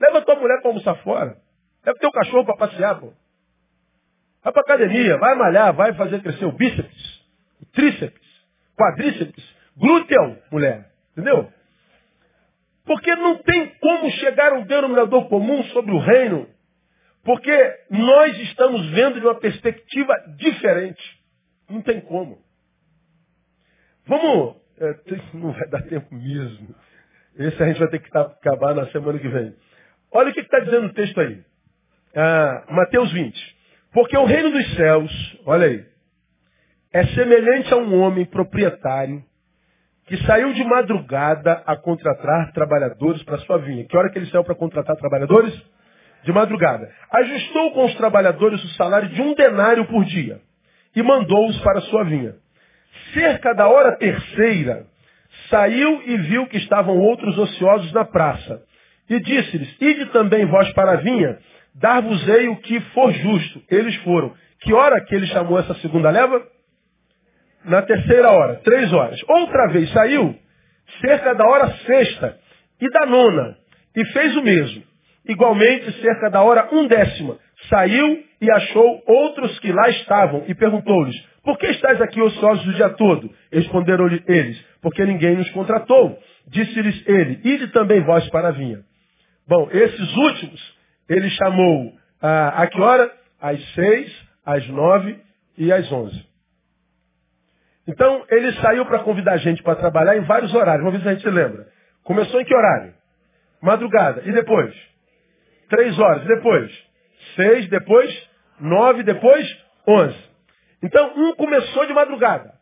Leva 0.01 0.23
tua 0.23 0.37
mulher 0.37 0.61
para 0.61 0.71
almoçar 0.71 0.95
fora. 0.97 1.37
Leva 1.85 1.99
teu 1.99 2.11
cachorro 2.11 2.45
para 2.45 2.57
passear, 2.57 3.01
pô. 3.01 3.13
Vai 4.43 4.53
para 4.53 4.63
academia, 4.63 5.17
vai 5.17 5.35
malhar, 5.37 5.73
vai 5.73 5.95
fazer 5.95 6.21
crescer 6.21 6.45
o 6.45 6.53
bíceps, 6.53 7.25
o 7.63 7.67
tríceps, 7.67 8.45
quadríceps, 8.77 9.57
glúteo, 9.77 10.39
mulher. 10.51 10.91
Entendeu? 11.13 11.51
Porque 12.85 13.15
não 13.17 13.39
tem 13.39 13.69
como 13.81 14.11
chegar 14.13 14.53
um 14.53 14.65
denominador 14.65 15.29
comum 15.29 15.63
sobre 15.65 15.93
o 15.93 15.99
reino, 15.99 16.47
porque 17.23 17.77
nós 17.91 18.39
estamos 18.41 18.87
vendo 18.91 19.19
de 19.19 19.27
uma 19.27 19.37
perspectiva 19.37 20.15
diferente. 20.37 21.03
Não 21.69 21.81
tem 21.81 22.01
como. 22.01 22.39
Vamos. 24.07 24.57
É, 24.79 24.95
não 25.33 25.53
vai 25.53 25.69
dar 25.69 25.83
tempo 25.83 26.15
mesmo. 26.15 26.75
Esse 27.37 27.63
a 27.63 27.67
gente 27.67 27.79
vai 27.79 27.89
ter 27.89 28.01
que 28.01 28.17
acabar 28.17 28.75
na 28.75 28.87
semana 28.89 29.19
que 29.19 29.29
vem. 29.29 29.55
Olha 30.13 30.31
o 30.31 30.35
que 30.35 30.41
está 30.41 30.61
dizendo 30.61 30.89
o 30.89 30.93
texto 30.93 31.21
aí. 31.21 31.43
Ah, 32.15 32.65
Mateus 32.71 33.11
20. 33.13 33.57
Porque 33.93 34.17
o 34.17 34.25
reino 34.25 34.51
dos 34.51 34.75
céus, 34.75 35.41
olha 35.47 35.67
aí, 35.67 35.87
é 36.93 37.07
semelhante 37.07 37.73
a 37.73 37.77
um 37.77 38.01
homem 38.01 38.25
proprietário 38.27 39.25
que 40.07 40.17
saiu 40.25 40.53
de 40.53 40.63
madrugada 40.65 41.63
a 41.67 41.77
contratar 41.77 42.53
trabalhadores 42.53 43.23
para 43.23 43.39
sua 43.39 43.59
vinha. 43.59 43.87
Que 43.87 43.97
hora 43.97 44.11
que 44.11 44.19
ele 44.19 44.27
saiu 44.27 44.45
para 44.45 44.55
contratar 44.55 44.97
trabalhadores? 44.97 45.55
De 46.25 46.33
madrugada. 46.33 46.91
Ajustou 47.11 47.73
com 47.73 47.85
os 47.85 47.95
trabalhadores 47.97 48.63
o 48.63 48.69
salário 48.75 49.09
de 49.09 49.21
um 49.21 49.35
denário 49.35 49.87
por 49.87 50.05
dia 50.05 50.41
e 50.95 51.03
mandou-os 51.03 51.59
para 51.61 51.81
sua 51.83 52.05
vinha. 52.05 52.35
Cerca 53.13 53.55
da 53.55 53.69
hora 53.69 53.97
terceira, 53.97 54.87
saiu 55.51 56.03
e 56.07 56.17
viu 56.19 56.47
que 56.47 56.59
estavam 56.59 56.99
outros 56.99 57.37
ociosos 57.37 57.93
na 57.93 58.05
praça. 58.05 58.63
E 59.09 59.21
disse-lhes, 59.21 59.77
ide 59.81 60.07
também 60.07 60.47
vós 60.47 60.73
para 60.73 60.93
a 60.93 60.97
vinha, 60.97 61.39
dar-vos-ei 61.75 62.49
o 62.49 62.57
que 62.57 62.81
for 62.93 63.13
justo. 63.13 63.63
Eles 63.71 63.95
foram. 63.97 64.33
Que 64.61 64.73
hora 64.73 65.01
que 65.01 65.15
ele 65.15 65.27
chamou 65.27 65.59
essa 65.59 65.75
segunda 65.75 66.11
leva? 66.11 66.54
Na 67.65 67.83
terceira 67.83 68.31
hora, 68.31 68.57
três 68.57 68.93
horas. 68.93 69.19
Outra 69.29 69.69
vez 69.69 69.91
saiu, 69.93 70.37
cerca 71.01 71.35
da 71.35 71.47
hora 71.47 71.71
sexta 71.87 72.39
e 72.81 72.91
da 72.91 73.07
nona, 73.07 73.57
e 73.97 74.05
fez 74.07 74.37
o 74.37 74.43
mesmo. 74.43 74.83
Igualmente, 75.27 75.91
cerca 76.01 76.29
da 76.29 76.43
hora 76.43 76.69
undécima, 76.73 77.39
saiu 77.69 78.23
e 78.41 78.51
achou 78.51 79.03
outros 79.07 79.59
que 79.61 79.73
lá 79.73 79.89
estavam, 79.89 80.45
e 80.47 80.55
perguntou-lhes, 80.55 81.17
por 81.43 81.59
que 81.59 81.67
estáis 81.67 82.01
aqui 82.01 82.21
ociosos 82.21 82.67
o 82.67 82.73
dia 82.75 82.91
todo? 82.91 83.31
Responderam-lhe 83.53 84.23
eles, 84.27 84.63
porque 84.83 85.05
ninguém 85.05 85.37
nos 85.37 85.49
contratou. 85.51 86.19
Disse-lhes 86.49 87.07
ele, 87.07 87.41
ide 87.45 87.69
também 87.69 88.01
vós 88.03 88.29
para 88.31 88.49
a 88.49 88.53
vinha. 88.53 88.81
Bom, 89.47 89.69
esses 89.71 90.17
últimos, 90.17 90.79
ele 91.09 91.29
chamou 91.31 91.93
ah, 92.21 92.63
a 92.63 92.67
que 92.67 92.81
hora? 92.81 93.11
Às 93.41 93.63
seis, 93.75 94.11
às 94.45 94.67
nove 94.69 95.19
e 95.59 95.71
às 95.71 95.91
onze. 95.93 96.34
Então, 97.87 98.25
ele 98.31 98.53
saiu 98.61 98.87
para 98.87 99.01
convidar 99.01 99.33
a 99.33 99.37
gente 99.37 99.63
para 99.63 99.77
trabalhar 99.77 100.17
em 100.17 100.23
vários 100.23 100.55
horários. 100.55 100.83
Uma 100.83 100.91
vez 100.91 101.07
a 101.07 101.11
gente 101.13 101.23
se 101.23 101.31
lembra. 101.31 101.67
Começou 102.03 102.41
em 102.41 102.45
que 102.45 102.55
horário? 102.55 102.95
Madrugada. 103.61 104.23
E 104.25 104.33
depois? 104.33 104.75
Três 105.69 105.99
horas. 105.99 106.25
E 106.25 106.29
depois? 106.29 106.73
Seis, 107.37 107.69
depois? 107.69 108.31
Nove, 108.61 109.03
depois? 109.03 109.65
Onze. 109.87 110.31
Então, 110.83 111.13
um 111.17 111.35
começou 111.35 111.87
de 111.87 111.93
madrugada. 111.93 112.55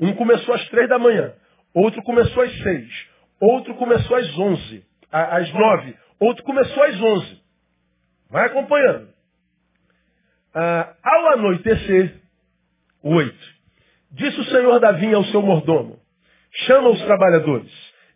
Um 0.00 0.12
começou 0.14 0.54
às 0.54 0.68
três 0.68 0.88
da 0.88 0.98
manhã. 0.98 1.32
Outro 1.72 2.02
começou 2.02 2.42
às 2.42 2.52
seis. 2.62 3.08
Outro 3.40 3.74
começou 3.74 4.16
às 4.16 4.38
onze. 4.38 4.84
Às 5.10 5.52
nove. 5.52 5.96
Outro 6.18 6.44
começou 6.44 6.82
às 6.82 7.00
onze. 7.00 7.42
Vai 8.30 8.46
acompanhando. 8.46 9.08
Ah, 10.54 10.94
ao 11.02 11.32
anoitecer, 11.32 12.20
oito. 13.02 13.53
Disse 14.14 14.40
o 14.40 14.44
senhor 14.44 14.78
da 14.78 14.92
vinha 14.92 15.16
ao 15.16 15.24
seu 15.24 15.42
mordomo, 15.42 15.98
chama 16.66 16.90
os 16.90 17.02
trabalhadores 17.02 17.72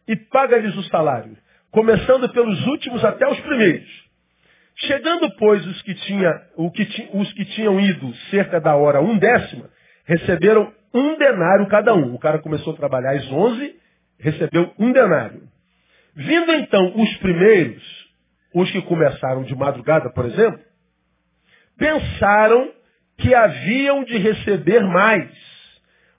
e 0.07 0.14
paga-lhes 0.14 0.76
o 0.76 0.83
salário, 0.85 1.37
começando 1.73 2.28
pelos 2.31 2.67
últimos 2.67 3.05
até 3.05 3.28
os 3.28 3.38
primeiros. 3.40 4.09
Chegando, 4.76 5.28
pois, 5.37 5.67
os 5.67 5.83
que, 5.83 5.93
tinha, 5.95 6.33
que, 6.73 7.11
os 7.12 7.33
que 7.33 7.45
tinham 7.47 7.81
ido 7.81 8.14
cerca 8.31 8.61
da 8.61 8.76
hora 8.76 9.00
um 9.00 9.19
décima, 9.19 9.69
receberam 10.05 10.73
um 10.95 11.19
denário 11.19 11.67
cada 11.67 11.93
um. 11.95 12.14
O 12.14 12.19
cara 12.19 12.38
começou 12.38 12.75
a 12.75 12.76
trabalhar 12.76 13.17
às 13.17 13.31
onze, 13.33 13.75
recebeu 14.21 14.73
um 14.78 14.93
denário. 14.93 15.43
Vindo 16.14 16.52
então 16.52 16.93
os 16.95 17.17
primeiros, 17.17 17.83
os 18.55 18.71
que 18.71 18.81
começaram 18.83 19.43
de 19.43 19.55
madrugada, 19.57 20.11
por 20.11 20.26
exemplo, 20.26 20.61
pensaram 21.76 22.71
que 23.19 23.35
haviam 23.35 24.05
de 24.05 24.17
receber 24.17 24.81
mais, 24.81 25.48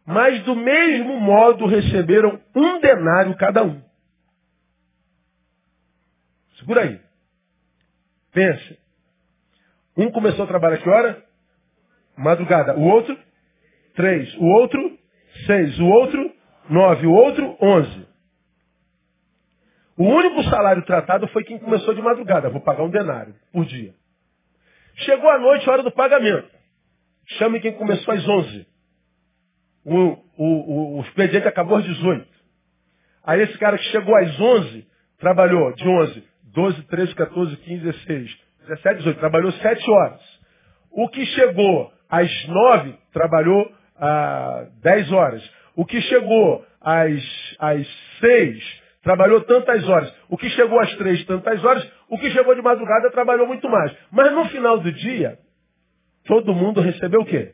mas 0.09 0.43
do 0.43 0.55
mesmo 0.55 1.19
modo 1.19 1.67
receberam 1.67 2.41
um 2.55 2.79
denário 2.79 3.37
cada 3.37 3.63
um. 3.63 3.79
Segura 6.57 6.81
aí. 6.81 6.99
Pense. 8.31 8.79
Um 9.95 10.09
começou 10.09 10.45
a 10.45 10.47
trabalhar 10.47 10.79
que 10.79 10.89
hora? 10.89 11.23
Madrugada. 12.17 12.75
O 12.75 12.87
outro? 12.87 13.15
Três. 13.93 14.33
O 14.37 14.45
outro? 14.45 14.97
Seis. 15.45 15.79
O 15.79 15.85
outro? 15.85 16.33
Nove. 16.67 17.05
O 17.05 17.13
outro? 17.13 17.55
Onze. 17.61 18.07
O 19.95 20.05
único 20.05 20.43
salário 20.45 20.83
tratado 20.85 21.27
foi 21.27 21.43
quem 21.43 21.59
começou 21.59 21.93
de 21.93 22.01
madrugada. 22.01 22.49
Vou 22.49 22.61
pagar 22.61 22.81
um 22.81 22.89
denário 22.89 23.35
por 23.53 23.63
dia. 23.63 23.93
Chegou 24.95 25.29
a 25.29 25.37
noite, 25.37 25.69
hora 25.69 25.83
do 25.83 25.91
pagamento. 25.91 26.49
Chame 27.37 27.59
quem 27.59 27.73
começou 27.73 28.11
às 28.11 28.27
onze. 28.27 28.68
O, 29.89 30.17
o, 30.37 30.97
o, 30.97 31.01
expediente 31.01 31.47
acabou 31.47 31.77
às 31.77 31.83
18. 31.83 32.27
Aí 33.25 33.41
esse 33.41 33.57
cara 33.57 33.75
que 33.75 33.85
chegou 33.85 34.15
às 34.15 34.39
11, 34.39 34.87
trabalhou 35.17 35.73
de 35.73 35.87
11, 35.87 36.23
12, 36.53 36.83
13, 36.83 37.15
14, 37.15 37.57
15, 37.57 37.83
16, 37.83 38.37
17, 38.67 38.97
18. 38.97 39.19
Trabalhou 39.19 39.51
7 39.51 39.91
horas. 39.91 40.21
O 40.91 41.09
que 41.09 41.25
chegou 41.25 41.91
às 42.07 42.47
9, 42.47 42.95
trabalhou 43.11 43.71
ah, 43.99 44.67
10 44.83 45.11
horas. 45.11 45.51
O 45.75 45.85
que 45.85 45.99
chegou 46.01 46.63
às, 46.79 47.23
às 47.57 47.87
6, 48.19 48.81
trabalhou 49.01 49.41
tantas 49.41 49.89
horas. 49.89 50.13
O 50.29 50.37
que 50.37 50.49
chegou 50.49 50.79
às 50.79 50.95
3, 50.97 51.25
tantas 51.25 51.65
horas. 51.65 51.91
O 52.07 52.17
que 52.19 52.29
chegou 52.29 52.53
de 52.53 52.61
madrugada, 52.61 53.09
trabalhou 53.09 53.47
muito 53.47 53.67
mais. 53.67 53.91
Mas 54.11 54.31
no 54.33 54.45
final 54.49 54.79
do 54.79 54.91
dia, 54.91 55.39
todo 56.25 56.53
mundo 56.53 56.79
recebeu 56.79 57.21
o 57.21 57.25
quê? 57.25 57.53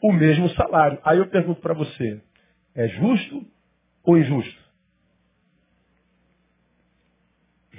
O 0.00 0.12
mesmo 0.12 0.48
salário. 0.50 0.98
Aí 1.04 1.18
eu 1.18 1.26
pergunto 1.26 1.60
para 1.60 1.74
você, 1.74 2.20
é 2.74 2.88
justo 2.88 3.44
ou 4.02 4.18
injusto? 4.18 4.66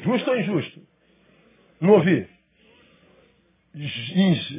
Justo 0.03 0.29
ou 0.29 0.39
injusto? 0.39 0.81
Não 1.79 1.93
ouvi? 1.93 2.27
Justo. 3.75 4.53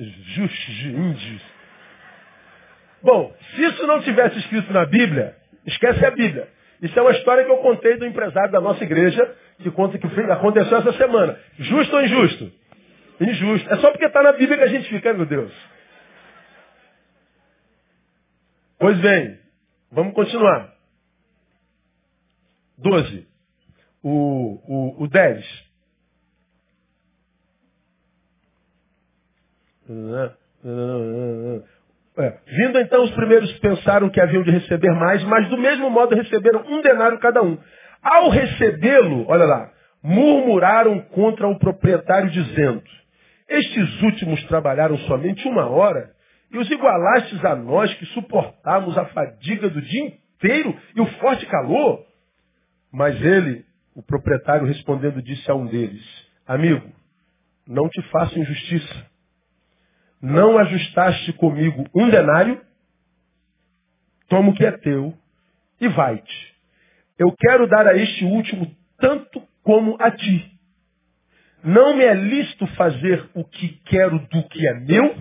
Bom, 3.03 3.35
se 3.55 3.65
isso 3.65 3.87
não 3.87 4.03
tivesse 4.03 4.39
escrito 4.39 4.73
na 4.73 4.85
Bíblia, 4.85 5.37
esquece 5.67 6.05
a 6.05 6.11
Bíblia. 6.11 6.49
Isso 6.83 6.99
é 6.99 7.03
uma 7.03 7.13
história 7.13 7.45
que 7.45 7.51
eu 7.51 7.59
contei 7.59 7.97
do 7.97 8.07
empresário 8.07 8.53
da 8.53 8.61
nossa 8.61 8.85
igreja, 8.85 9.35
que 9.59 9.71
conta 9.71 9.99
que 9.99 10.07
aconteceu 10.07 10.79
essa 10.79 10.93
semana. 10.93 11.39
Justo 11.59 11.97
ou 11.97 12.03
injusto? 12.03 12.53
Injusto. 13.21 13.73
É 13.73 13.77
só 13.79 13.91
porque 13.91 14.07
está 14.07 14.23
na 14.23 14.33
Bíblia 14.33 14.59
que 14.59 14.65
a 14.65 14.69
gente 14.69 14.89
fica, 14.89 15.13
meu 15.13 15.27
Deus. 15.27 15.53
Pois 18.79 18.99
bem, 19.01 19.39
vamos 19.91 20.15
continuar. 20.15 20.73
Doze. 22.77 23.27
O, 24.03 24.61
o, 24.67 25.03
o 25.03 25.09
dez. 25.09 25.45
É. 32.19 32.39
Vindo 32.47 32.79
então, 32.79 33.05
os 33.05 33.11
primeiros 33.13 33.53
pensaram 33.59 34.11
que 34.11 34.21
haviam 34.21 34.43
de 34.43 34.51
receber 34.51 34.93
mais, 34.93 35.23
mas 35.25 35.49
do 35.49 35.57
mesmo 35.57 35.91
modo 35.91 36.15
receberam 36.15 36.65
um 36.69 36.81
denário 36.83 37.19
cada 37.19 37.43
um. 37.43 37.59
Ao 38.03 38.29
recebê-lo, 38.29 39.25
olha 39.29 39.45
lá, 39.45 39.73
murmuraram 40.03 41.01
contra 41.01 41.49
o 41.49 41.59
proprietário, 41.59 42.31
dizendo: 42.31 42.83
Estes 43.49 44.03
últimos 44.03 44.43
trabalharam 44.45 44.97
somente 44.99 45.47
uma 45.49 45.69
hora, 45.69 46.11
e 46.51 46.59
os 46.59 46.71
igualastes 46.71 47.45
a 47.45 47.55
nós 47.55 47.93
que 47.95 48.07
suportamos 48.07 48.97
a 48.97 49.07
fadiga 49.07 49.69
do 49.69 49.83
dia 49.83 50.07
inteiro 50.07 50.77
e 50.95 51.01
o 51.01 51.07
forte 51.19 51.45
calor. 51.47 52.05
Mas 52.93 53.21
ele, 53.21 53.65
o 53.95 54.03
proprietário, 54.03 54.67
respondendo, 54.67 55.23
disse 55.23 55.51
a 55.51 55.55
um 55.55 55.67
deles: 55.67 56.05
Amigo, 56.47 56.91
não 57.67 57.89
te 57.89 58.03
faço 58.11 58.39
injustiça 58.39 59.09
não 60.21 60.59
ajustaste 60.59 61.33
comigo 61.35 61.89
um 61.95 62.09
denário, 62.11 62.61
toma 64.29 64.51
o 64.51 64.55
que 64.55 64.65
é 64.65 64.73
teu 64.73 65.17
e 65.81 65.89
vai-te. 65.89 66.55
Eu 67.19 67.33
quero 67.39 67.69
dar 67.69 67.87
a 67.87 67.97
este 67.97 68.25
último 68.25 68.75
tanto 68.99 69.43
como 69.63 69.97
a 70.01 70.11
ti. 70.11 70.53
Não 71.63 71.97
me 71.97 72.05
é 72.05 72.15
lícito 72.15 72.67
fazer 72.69 73.29
o 73.35 73.45
que 73.45 73.69
quero 73.85 74.19
do 74.29 74.49
que 74.49 74.67
é 74.67 74.75
meu? 74.81 75.17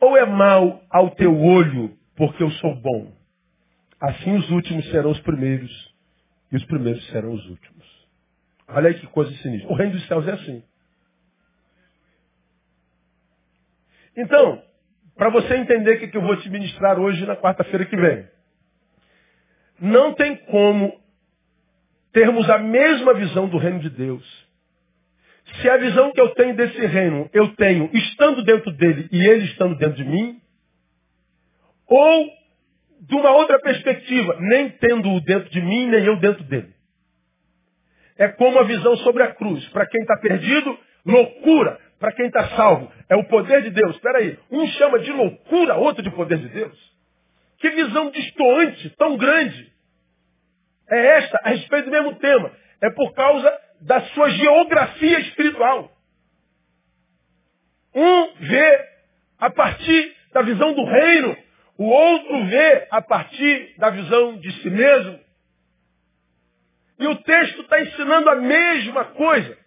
Ou 0.00 0.16
é 0.16 0.26
mal 0.26 0.82
ao 0.90 1.10
teu 1.10 1.38
olho, 1.38 1.96
porque 2.16 2.42
eu 2.42 2.50
sou 2.52 2.74
bom? 2.76 3.12
Assim 4.00 4.36
os 4.36 4.50
últimos 4.50 4.88
serão 4.90 5.10
os 5.10 5.20
primeiros, 5.20 5.94
e 6.52 6.56
os 6.56 6.64
primeiros 6.64 7.04
serão 7.08 7.32
os 7.32 7.48
últimos. 7.48 8.06
Olha 8.68 8.88
aí 8.88 8.94
que 8.94 9.06
coisa 9.06 9.30
sinistra. 9.38 9.70
O 9.70 9.74
reino 9.76 9.92
dos 9.92 10.06
céus 10.06 10.26
é 10.26 10.32
assim. 10.32 10.62
Então, 14.16 14.62
para 15.14 15.30
você 15.30 15.56
entender 15.56 15.96
o 15.96 16.10
que 16.10 16.16
eu 16.16 16.22
vou 16.22 16.36
te 16.36 16.48
ministrar 16.50 16.98
hoje 16.98 17.24
na 17.24 17.36
quarta-feira 17.36 17.86
que 17.86 17.96
vem. 17.96 18.28
Não 19.80 20.14
tem 20.14 20.36
como 20.46 21.00
termos 22.12 22.48
a 22.48 22.58
mesma 22.58 23.14
visão 23.14 23.48
do 23.48 23.58
reino 23.58 23.78
de 23.80 23.90
Deus. 23.90 24.45
Se 25.60 25.68
a 25.70 25.76
visão 25.76 26.12
que 26.12 26.20
eu 26.20 26.28
tenho 26.34 26.54
desse 26.54 26.86
reino, 26.86 27.30
eu 27.32 27.54
tenho 27.54 27.90
estando 27.92 28.42
dentro 28.44 28.70
dele 28.72 29.08
e 29.10 29.26
ele 29.26 29.44
estando 29.46 29.76
dentro 29.76 29.96
de 29.96 30.04
mim, 30.04 30.40
ou 31.86 32.30
de 33.00 33.14
uma 33.14 33.30
outra 33.30 33.58
perspectiva, 33.60 34.36
nem 34.40 34.70
tendo-o 34.70 35.20
dentro 35.20 35.48
de 35.50 35.60
mim, 35.60 35.86
nem 35.86 36.04
eu 36.04 36.18
dentro 36.18 36.42
dele. 36.44 36.74
É 38.18 38.28
como 38.28 38.58
a 38.58 38.64
visão 38.64 38.96
sobre 38.98 39.22
a 39.22 39.34
cruz. 39.34 39.66
Para 39.68 39.86
quem 39.86 40.00
está 40.00 40.16
perdido, 40.16 40.78
loucura 41.04 41.78
para 41.98 42.12
quem 42.12 42.26
está 42.26 42.48
salvo. 42.50 42.90
É 43.08 43.16
o 43.16 43.24
poder 43.24 43.62
de 43.62 43.70
Deus. 43.70 43.96
Espera 43.96 44.18
aí. 44.18 44.38
Um 44.50 44.66
chama 44.68 44.98
de 44.98 45.12
loucura, 45.12 45.76
outro 45.76 46.02
de 46.02 46.10
poder 46.10 46.38
de 46.38 46.48
Deus. 46.48 46.96
Que 47.58 47.70
visão 47.70 48.10
distoante, 48.10 48.90
tão 48.96 49.16
grande. 49.16 49.72
É 50.90 51.18
esta 51.18 51.40
a 51.42 51.50
respeito 51.50 51.86
do 51.86 51.90
mesmo 51.90 52.14
tema. 52.16 52.52
É 52.82 52.90
por 52.90 53.12
causa 53.14 53.52
da 53.80 54.00
sua 54.08 54.30
geografia 54.30 55.20
espiritual. 55.20 55.90
Um 57.94 58.34
vê 58.40 58.88
a 59.38 59.50
partir 59.50 60.16
da 60.32 60.42
visão 60.42 60.74
do 60.74 60.84
reino, 60.84 61.36
o 61.78 61.84
outro 61.84 62.46
vê 62.46 62.88
a 62.90 63.02
partir 63.02 63.74
da 63.78 63.90
visão 63.90 64.38
de 64.38 64.52
si 64.60 64.70
mesmo. 64.70 65.20
E 66.98 67.06
o 67.06 67.16
texto 67.16 67.62
está 67.62 67.80
ensinando 67.80 68.30
a 68.30 68.36
mesma 68.36 69.04
coisa. 69.06 69.58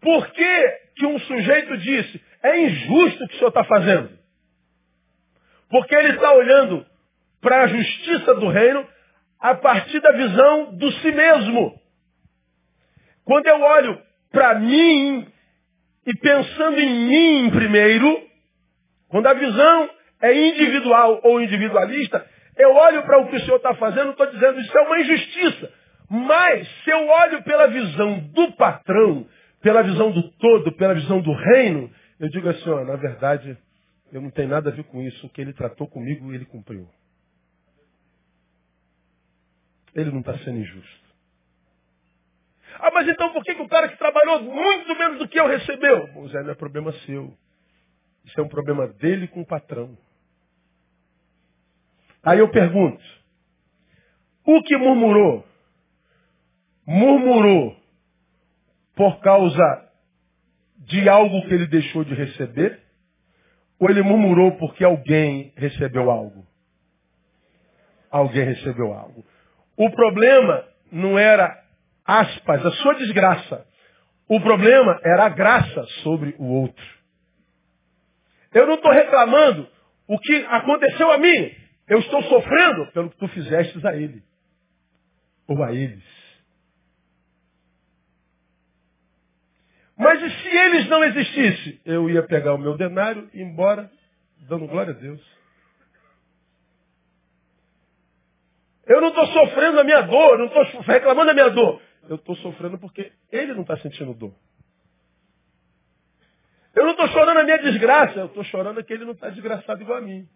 Por 0.00 0.30
que, 0.30 0.68
que 0.96 1.06
um 1.06 1.18
sujeito 1.20 1.76
disse, 1.78 2.24
é 2.42 2.60
injusto 2.60 3.24
o 3.24 3.28
que 3.28 3.34
o 3.34 3.38
senhor 3.38 3.48
está 3.48 3.64
fazendo? 3.64 4.18
Porque 5.68 5.94
ele 5.94 6.14
está 6.14 6.32
olhando 6.32 6.86
para 7.40 7.62
a 7.62 7.66
justiça 7.66 8.34
do 8.34 8.48
reino 8.48 8.86
a 9.38 9.54
partir 9.54 10.00
da 10.00 10.12
visão 10.12 10.74
do 10.76 10.92
si 10.92 11.12
mesmo. 11.12 11.79
Quando 13.24 13.46
eu 13.46 13.60
olho 13.60 14.02
para 14.30 14.58
mim 14.58 15.26
e 16.06 16.14
pensando 16.14 16.78
em 16.78 17.08
mim 17.08 17.50
primeiro, 17.50 18.22
quando 19.08 19.26
a 19.26 19.34
visão 19.34 19.90
é 20.22 20.48
individual 20.48 21.20
ou 21.24 21.40
individualista, 21.40 22.26
eu 22.56 22.74
olho 22.74 23.02
para 23.02 23.20
o 23.20 23.28
que 23.28 23.36
o 23.36 23.40
Senhor 23.40 23.56
está 23.56 23.74
fazendo, 23.74 24.10
estou 24.10 24.26
dizendo, 24.26 24.60
isso 24.60 24.76
é 24.76 24.82
uma 24.82 25.00
injustiça. 25.00 25.72
Mas, 26.08 26.68
se 26.82 26.90
eu 26.90 27.06
olho 27.08 27.42
pela 27.44 27.68
visão 27.68 28.18
do 28.18 28.52
patrão, 28.52 29.26
pela 29.62 29.82
visão 29.82 30.10
do 30.10 30.30
todo, 30.32 30.72
pela 30.72 30.94
visão 30.94 31.20
do 31.20 31.32
reino, 31.32 31.90
eu 32.18 32.28
digo 32.28 32.48
assim, 32.48 32.68
ó, 32.68 32.84
na 32.84 32.96
verdade, 32.96 33.56
eu 34.12 34.20
não 34.20 34.30
tenho 34.30 34.48
nada 34.48 34.70
a 34.70 34.72
ver 34.72 34.84
com 34.84 35.00
isso. 35.00 35.26
O 35.26 35.30
que 35.30 35.40
ele 35.40 35.52
tratou 35.52 35.86
comigo, 35.86 36.32
ele 36.32 36.44
cumpriu. 36.44 36.88
Ele 39.94 40.10
não 40.10 40.20
está 40.20 40.36
sendo 40.38 40.58
injusto. 40.58 41.09
Ah, 42.78 42.90
mas 42.92 43.08
então 43.08 43.32
por 43.32 43.42
que, 43.44 43.54
que 43.54 43.62
o 43.62 43.68
cara 43.68 43.88
que 43.88 43.96
trabalhou 43.96 44.42
muito 44.42 44.96
menos 44.96 45.18
do 45.18 45.28
que 45.28 45.38
eu 45.38 45.46
recebeu? 45.46 46.06
Bom, 46.12 46.28
Zé, 46.28 46.42
não 46.42 46.50
é 46.50 46.54
problema 46.54 46.92
seu. 47.04 47.36
Isso 48.24 48.40
é 48.40 48.42
um 48.42 48.48
problema 48.48 48.86
dele 48.86 49.28
com 49.28 49.40
o 49.40 49.46
patrão. 49.46 49.96
Aí 52.22 52.38
eu 52.38 52.50
pergunto, 52.50 53.02
o 54.44 54.62
que 54.62 54.76
murmurou? 54.76 55.46
Murmurou 56.86 57.76
por 58.94 59.20
causa 59.20 59.90
de 60.78 61.08
algo 61.08 61.42
que 61.46 61.54
ele 61.54 61.66
deixou 61.66 62.04
de 62.04 62.14
receber? 62.14 62.80
Ou 63.78 63.88
ele 63.88 64.02
murmurou 64.02 64.52
porque 64.58 64.84
alguém 64.84 65.52
recebeu 65.56 66.10
algo? 66.10 66.46
Alguém 68.10 68.44
recebeu 68.44 68.92
algo. 68.92 69.24
O 69.76 69.90
problema 69.90 70.64
não 70.92 71.18
era, 71.18 71.59
aspas, 72.18 72.64
a 72.66 72.70
sua 72.72 72.94
desgraça. 72.94 73.66
O 74.28 74.40
problema 74.40 75.00
era 75.04 75.26
a 75.26 75.28
graça 75.28 75.84
sobre 76.02 76.34
o 76.38 76.44
outro. 76.44 76.84
Eu 78.52 78.66
não 78.66 78.74
estou 78.74 78.92
reclamando 78.92 79.68
o 80.06 80.18
que 80.18 80.36
aconteceu 80.46 81.10
a 81.12 81.18
mim. 81.18 81.54
Eu 81.88 81.98
estou 81.98 82.22
sofrendo 82.24 82.86
pelo 82.92 83.10
que 83.10 83.16
tu 83.16 83.28
fizestes 83.28 83.84
a 83.84 83.96
ele. 83.96 84.22
Ou 85.48 85.62
a 85.62 85.72
eles. 85.72 86.04
Mas 89.96 90.22
e 90.22 90.30
se 90.30 90.56
eles 90.56 90.88
não 90.88 91.04
existissem? 91.04 91.80
Eu 91.84 92.08
ia 92.08 92.22
pegar 92.22 92.54
o 92.54 92.58
meu 92.58 92.76
denário 92.76 93.28
e 93.34 93.40
ir 93.40 93.42
embora, 93.42 93.90
dando 94.48 94.66
glória 94.66 94.94
a 94.94 94.96
Deus. 94.96 95.20
Eu 98.86 99.00
não 99.00 99.08
estou 99.08 99.26
sofrendo 99.26 99.78
a 99.78 99.84
minha 99.84 100.00
dor, 100.02 100.38
não 100.38 100.46
estou 100.46 100.80
reclamando 100.82 101.26
da 101.26 101.34
minha 101.34 101.50
dor. 101.50 101.80
Eu 102.08 102.16
estou 102.16 102.34
sofrendo 102.36 102.78
porque 102.78 103.12
ele 103.30 103.54
não 103.54 103.62
está 103.62 103.76
sentindo 103.78 104.14
dor. 104.14 104.34
Eu 106.74 106.84
não 106.84 106.92
estou 106.92 107.08
chorando 107.08 107.38
a 107.38 107.44
minha 107.44 107.58
desgraça, 107.58 108.18
eu 108.18 108.26
estou 108.26 108.44
chorando 108.44 108.82
que 108.84 108.92
ele 108.92 109.04
não 109.04 109.12
está 109.12 109.28
desgraçado 109.28 109.82
igual 109.82 109.98
a 109.98 110.00
mim. 110.00 110.28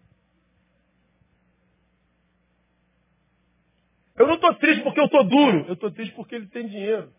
Eu 4.17 4.27
não 4.27 4.35
estou 4.35 4.55
triste 4.55 4.83
porque 4.83 5.01
eu 5.01 5.07
estou 5.07 5.25
duro, 5.25 5.65
eu 5.67 5.75
estou 5.75 5.91
triste 5.91 6.15
porque 6.15 6.35
ele 6.35 6.47
tem 6.47 6.67
dinheiro. 6.69 7.13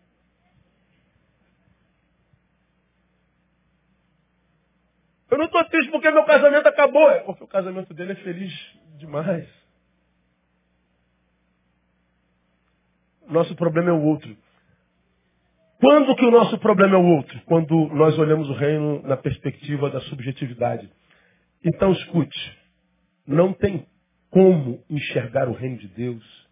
Eu 5.30 5.38
não 5.38 5.46
estou 5.46 5.64
triste 5.64 5.90
porque 5.90 6.10
meu 6.10 6.24
casamento 6.24 6.66
acabou, 6.66 7.10
é 7.10 7.20
porque 7.20 7.44
o 7.44 7.48
casamento 7.48 7.92
dele 7.92 8.12
é 8.12 8.16
feliz 8.16 8.52
demais. 8.96 9.65
Nosso 13.28 13.54
problema 13.54 13.90
é 13.90 13.92
o 13.92 14.02
outro. 14.02 14.36
Quando 15.78 16.16
que 16.16 16.24
o 16.24 16.30
nosso 16.30 16.58
problema 16.58 16.94
é 16.94 16.98
o 16.98 17.04
outro? 17.04 17.40
Quando 17.44 17.88
nós 17.94 18.18
olhamos 18.18 18.48
o 18.48 18.54
reino 18.54 19.02
na 19.02 19.16
perspectiva 19.16 19.90
da 19.90 20.00
subjetividade. 20.02 20.90
Então 21.64 21.92
escute, 21.92 22.58
não 23.26 23.52
tem 23.52 23.86
como 24.30 24.82
enxergar 24.88 25.48
o 25.48 25.52
reino 25.52 25.78
de 25.78 25.88
Deus 25.88 26.46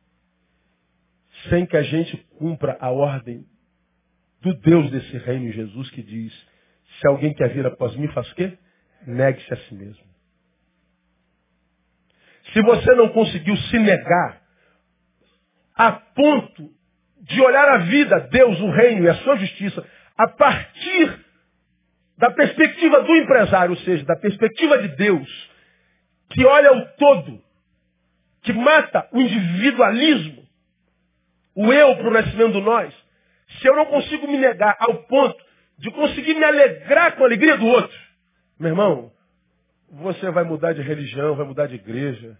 sem 1.48 1.66
que 1.66 1.76
a 1.76 1.82
gente 1.82 2.16
cumpra 2.38 2.76
a 2.80 2.90
ordem 2.90 3.44
do 4.40 4.54
Deus 4.54 4.90
desse 4.90 5.18
reino, 5.18 5.52
Jesus, 5.52 5.90
que 5.90 6.02
diz, 6.02 6.32
se 7.00 7.08
alguém 7.08 7.34
quer 7.34 7.52
vir 7.52 7.66
após 7.66 7.96
mim, 7.96 8.08
faz 8.08 8.30
o 8.30 8.34
quê? 8.34 8.56
Negue-se 9.06 9.52
a 9.52 9.56
si 9.56 9.74
mesmo. 9.74 10.04
Se 12.52 12.62
você 12.62 12.94
não 12.94 13.08
conseguiu 13.08 13.56
se 13.56 13.78
negar 13.78 14.43
a 15.74 15.92
ponto 15.92 16.70
de 17.22 17.40
olhar 17.40 17.68
a 17.68 17.78
vida, 17.78 18.20
Deus, 18.30 18.60
o 18.60 18.70
reino 18.70 19.04
e 19.04 19.08
a 19.08 19.14
sua 19.16 19.36
justiça, 19.36 19.84
a 20.16 20.28
partir 20.28 21.24
da 22.16 22.30
perspectiva 22.30 23.02
do 23.02 23.16
empresário, 23.16 23.72
ou 23.72 23.78
seja, 23.78 24.04
da 24.04 24.16
perspectiva 24.16 24.78
de 24.78 24.88
Deus, 24.88 25.50
que 26.30 26.44
olha 26.44 26.72
o 26.72 26.86
todo, 26.96 27.42
que 28.42 28.52
mata 28.52 29.08
o 29.12 29.20
individualismo, 29.20 30.44
o 31.54 31.72
eu 31.72 31.96
para 31.96 32.08
o 32.08 32.12
nascimento 32.12 32.52
do 32.52 32.60
nós, 32.60 32.94
se 33.60 33.68
eu 33.68 33.74
não 33.74 33.86
consigo 33.86 34.26
me 34.26 34.38
negar 34.38 34.76
ao 34.78 35.04
ponto 35.04 35.42
de 35.78 35.90
conseguir 35.90 36.34
me 36.34 36.44
alegrar 36.44 37.16
com 37.16 37.22
a 37.22 37.26
alegria 37.26 37.56
do 37.56 37.66
outro, 37.66 37.96
meu 38.58 38.70
irmão, 38.70 39.12
você 39.90 40.30
vai 40.30 40.44
mudar 40.44 40.72
de 40.72 40.82
religião, 40.82 41.34
vai 41.34 41.46
mudar 41.46 41.66
de 41.66 41.74
igreja, 41.76 42.38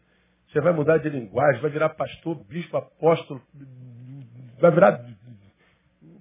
você 0.55 0.61
vai 0.61 0.73
mudar 0.73 0.99
de 0.99 1.09
linguagem, 1.09 1.61
vai 1.61 1.71
virar 1.71 1.89
pastor, 1.91 2.37
bispo, 2.45 2.77
apóstolo, 2.77 3.43
vai 4.61 4.71
virar, 4.71 5.05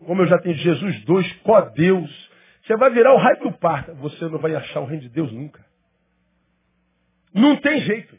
como 0.07 0.23
eu 0.23 0.27
já 0.27 0.39
tenho 0.39 0.55
Jesus 0.55 1.05
dois, 1.05 1.31
có 1.43 1.61
Deus. 1.61 2.31
Você 2.65 2.75
vai 2.75 2.89
virar 2.89 3.13
o 3.13 3.17
raio 3.17 3.37
que 3.37 3.47
o 3.47 3.53
parta. 3.53 3.93
Você 3.93 4.25
não 4.25 4.39
vai 4.39 4.55
achar 4.55 4.79
o 4.79 4.85
reino 4.85 5.03
de 5.03 5.09
Deus 5.09 5.31
nunca. 5.31 5.63
Não 7.31 7.57
tem 7.57 7.81
jeito. 7.81 8.17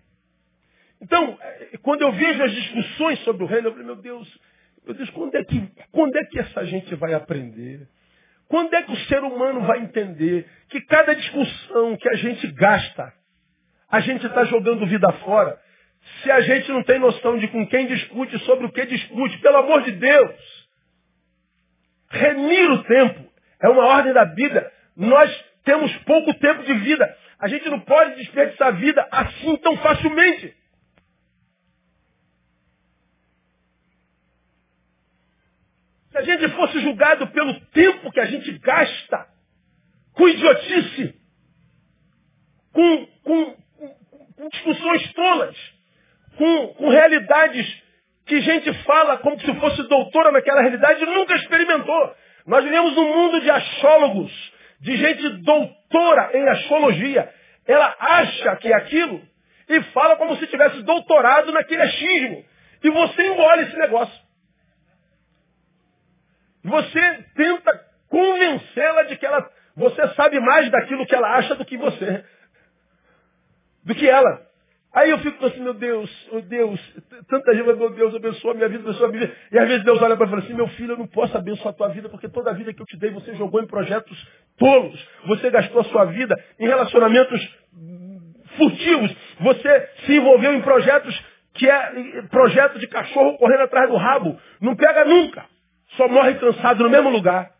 Então, 1.00 1.36
é, 1.40 1.78
quando 1.78 2.02
eu 2.02 2.12
vejo 2.12 2.44
as 2.44 2.52
discussões 2.52 3.18
sobre 3.24 3.42
o 3.42 3.46
reino, 3.48 3.68
eu 3.68 3.72
falo, 3.72 3.84
meu 3.84 3.96
Deus, 3.96 4.40
meu 4.84 4.94
Deus, 4.94 5.10
quando 5.10 5.34
é 5.34 5.42
que, 5.42 5.68
quando 5.90 6.14
é 6.16 6.24
que 6.26 6.38
essa 6.38 6.64
gente 6.64 6.94
vai 6.94 7.12
aprender? 7.12 7.88
Quando 8.46 8.72
é 8.72 8.84
que 8.84 8.92
o 8.92 9.06
ser 9.08 9.20
humano 9.24 9.62
vai 9.62 9.80
entender 9.80 10.46
que 10.68 10.80
cada 10.82 11.12
discussão 11.12 11.96
que 11.96 12.08
a 12.08 12.14
gente 12.14 12.46
gasta, 12.52 13.12
a 13.90 13.98
gente 13.98 14.24
está 14.24 14.44
jogando 14.44 14.86
vida 14.86 15.10
fora? 15.24 15.63
Se 16.22 16.30
a 16.30 16.40
gente 16.40 16.70
não 16.70 16.82
tem 16.82 16.98
noção 16.98 17.38
de 17.38 17.48
com 17.48 17.66
quem 17.66 17.86
discute, 17.86 18.38
sobre 18.40 18.66
o 18.66 18.72
que 18.72 18.86
discute, 18.86 19.38
pelo 19.38 19.58
amor 19.58 19.82
de 19.82 19.92
Deus. 19.92 20.68
Remir 22.10 22.70
o 22.70 22.84
tempo 22.84 23.32
é 23.62 23.68
uma 23.68 23.86
ordem 23.86 24.12
da 24.12 24.24
vida. 24.24 24.72
Nós 24.96 25.44
temos 25.64 25.94
pouco 25.98 26.34
tempo 26.34 26.62
de 26.62 26.74
vida. 26.74 27.16
A 27.38 27.48
gente 27.48 27.68
não 27.68 27.80
pode 27.80 28.16
desperdiçar 28.16 28.68
a 28.68 28.72
vida 28.72 29.06
assim 29.10 29.56
tão 29.56 29.76
facilmente. 29.78 30.54
Se 36.10 36.18
a 36.18 36.22
gente 36.22 36.48
fosse 36.50 36.80
julgado 36.80 37.26
pelo 37.28 37.58
tempo 37.66 38.12
que 38.12 38.20
a 38.20 38.26
gente 38.26 38.56
gasta 38.58 39.26
com 40.12 40.28
idiotice, 40.28 41.20
com, 42.72 43.06
com, 43.24 43.56
com 44.36 44.48
discussões 44.48 45.12
tolas, 45.12 45.73
com, 46.36 46.68
com 46.74 46.88
realidades 46.88 47.82
que 48.26 48.40
gente 48.40 48.72
fala 48.84 49.18
como 49.18 49.38
se 49.40 49.54
fosse 49.60 49.82
doutora 49.88 50.32
naquela 50.32 50.62
realidade 50.62 51.02
e 51.02 51.06
nunca 51.06 51.34
experimentou. 51.34 52.14
Nós 52.46 52.64
vivemos 52.64 52.94
num 52.94 53.08
mundo 53.08 53.40
de 53.40 53.50
achólogos, 53.50 54.52
de 54.80 54.96
gente 54.96 55.28
doutora 55.42 56.30
em 56.34 56.48
astrologia. 56.48 57.32
Ela 57.66 57.94
acha 57.98 58.56
que 58.56 58.72
é 58.72 58.76
aquilo 58.76 59.20
e 59.68 59.82
fala 59.92 60.16
como 60.16 60.36
se 60.36 60.46
tivesse 60.46 60.82
doutorado 60.82 61.52
naquele 61.52 61.82
achismo. 61.82 62.44
E 62.82 62.90
você 62.90 63.26
engole 63.26 63.62
esse 63.62 63.76
negócio. 63.76 64.24
Você 66.62 67.24
tenta 67.34 67.80
convencê-la 68.08 69.02
de 69.04 69.16
que 69.16 69.26
ela, 69.26 69.50
você 69.76 70.08
sabe 70.14 70.38
mais 70.40 70.70
daquilo 70.70 71.06
que 71.06 71.14
ela 71.14 71.36
acha 71.36 71.54
do 71.54 71.64
que 71.64 71.76
você. 71.76 72.24
Do 73.84 73.94
que 73.94 74.08
ela. 74.08 74.46
Aí 74.94 75.10
eu 75.10 75.18
fico 75.18 75.44
assim, 75.44 75.60
meu 75.60 75.74
Deus, 75.74 76.28
oh 76.30 76.40
Deus, 76.40 76.80
tanta 77.28 77.52
gente, 77.52 77.66
meu 77.66 77.90
Deus, 77.90 78.14
abençoa 78.14 78.54
minha 78.54 78.68
vida, 78.68 78.84
abençoa 78.84 79.08
a 79.08 79.10
minha 79.10 79.26
vida. 79.26 79.36
E 79.50 79.58
às 79.58 79.66
vezes 79.66 79.84
Deus 79.84 80.00
olha 80.00 80.16
para 80.16 80.24
mim 80.26 80.32
e 80.32 80.34
fala 80.36 80.44
assim, 80.44 80.54
meu 80.54 80.68
filho, 80.68 80.92
eu 80.92 80.98
não 80.98 81.08
posso 81.08 81.36
abençoar 81.36 81.70
a 81.70 81.76
tua 81.76 81.88
vida, 81.88 82.08
porque 82.08 82.28
toda 82.28 82.50
a 82.50 82.54
vida 82.54 82.72
que 82.72 82.80
eu 82.80 82.86
te 82.86 82.96
dei, 82.96 83.10
você 83.10 83.34
jogou 83.34 83.60
em 83.60 83.66
projetos 83.66 84.16
tolos. 84.56 85.08
Você 85.26 85.50
gastou 85.50 85.80
a 85.80 85.84
sua 85.84 86.04
vida 86.04 86.36
em 86.60 86.66
relacionamentos 86.68 87.40
furtivos. 88.56 89.16
Você 89.40 89.88
se 90.06 90.16
envolveu 90.16 90.54
em 90.54 90.62
projetos 90.62 91.24
que 91.54 91.68
é 91.68 92.22
projeto 92.30 92.78
de 92.78 92.86
cachorro 92.86 93.36
correndo 93.36 93.62
atrás 93.62 93.90
do 93.90 93.96
rabo. 93.96 94.38
Não 94.60 94.76
pega 94.76 95.04
nunca. 95.04 95.44
Só 95.96 96.06
morre 96.06 96.34
cansado 96.34 96.84
no 96.84 96.90
mesmo 96.90 97.10
lugar. 97.10 97.50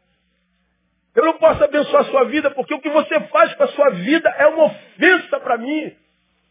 Eu 1.17 1.25
não 1.25 1.35
posso 1.35 1.63
abençoar 1.65 2.03
a 2.03 2.07
sua 2.07 2.25
vida, 2.25 2.51
porque 2.53 2.75
o 2.75 2.81
que 2.81 2.91
você 2.91 3.21
faz 3.23 3.55
com 3.55 3.63
a 3.65 3.69
sua 3.69 3.91
vida 3.91 4.29
é 4.39 4.47
uma 4.47 4.65
ofensa 4.65 5.41
para 5.41 5.59
mim. 5.59 5.93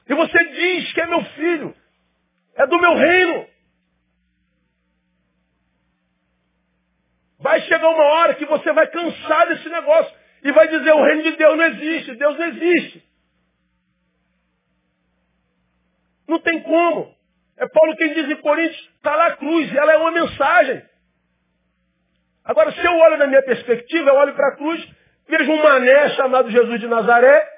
E 0.08 0.13
você 0.13 0.44
diz 0.46 0.94
que 0.94 1.02
é 1.02 1.06
meu 1.08 1.24
filho, 1.26 1.76
é 2.56 2.68
do 2.68 2.80
meu 2.80 2.96
reino. 2.96 3.48
Vai 7.39 7.62
chegar 7.62 7.89
uma 7.89 8.04
hora 8.04 8.36
que 8.36 8.46
você 8.46 8.72
vai 8.72 8.88
cansar 8.88 9.48
desse 9.48 9.68
negócio 9.70 10.13
e 10.44 10.52
vai 10.52 10.68
dizer 10.68 10.92
o 10.92 11.04
reino 11.04 11.24
de 11.24 11.32
Deus 11.38 11.58
não 11.58 11.66
existe, 11.66 12.16
Deus 12.16 12.38
não 12.38 12.46
existe. 12.48 13.13
Não 16.28 16.39
tem 16.39 16.62
como. 16.62 17.13
É 17.58 17.68
Paulo 17.68 17.96
quem 17.96 18.13
diz 18.13 18.30
em 18.30 18.42
Coríntios, 18.42 18.89
está 18.96 19.16
lá 19.16 19.28
a 19.28 19.38
cruz, 19.38 19.74
ela 19.76 19.94
é 19.94 19.98
uma 19.98 20.12
mensagem. 20.12 20.84
Agora, 22.44 22.72
se 22.72 22.84
eu 22.84 22.92
olho 22.92 23.18
na 23.18 23.28
minha 23.28 23.44
perspectiva, 23.44 24.10
eu 24.10 24.16
olho 24.16 24.34
para 24.34 24.50
a 24.50 24.56
cruz, 24.56 24.86
vejo 25.28 25.52
um 25.52 25.63
mané 25.63 26.10
chamado 26.10 26.50
Jesus 26.50 26.80
de 26.80 26.88
Nazaré, 26.88 27.53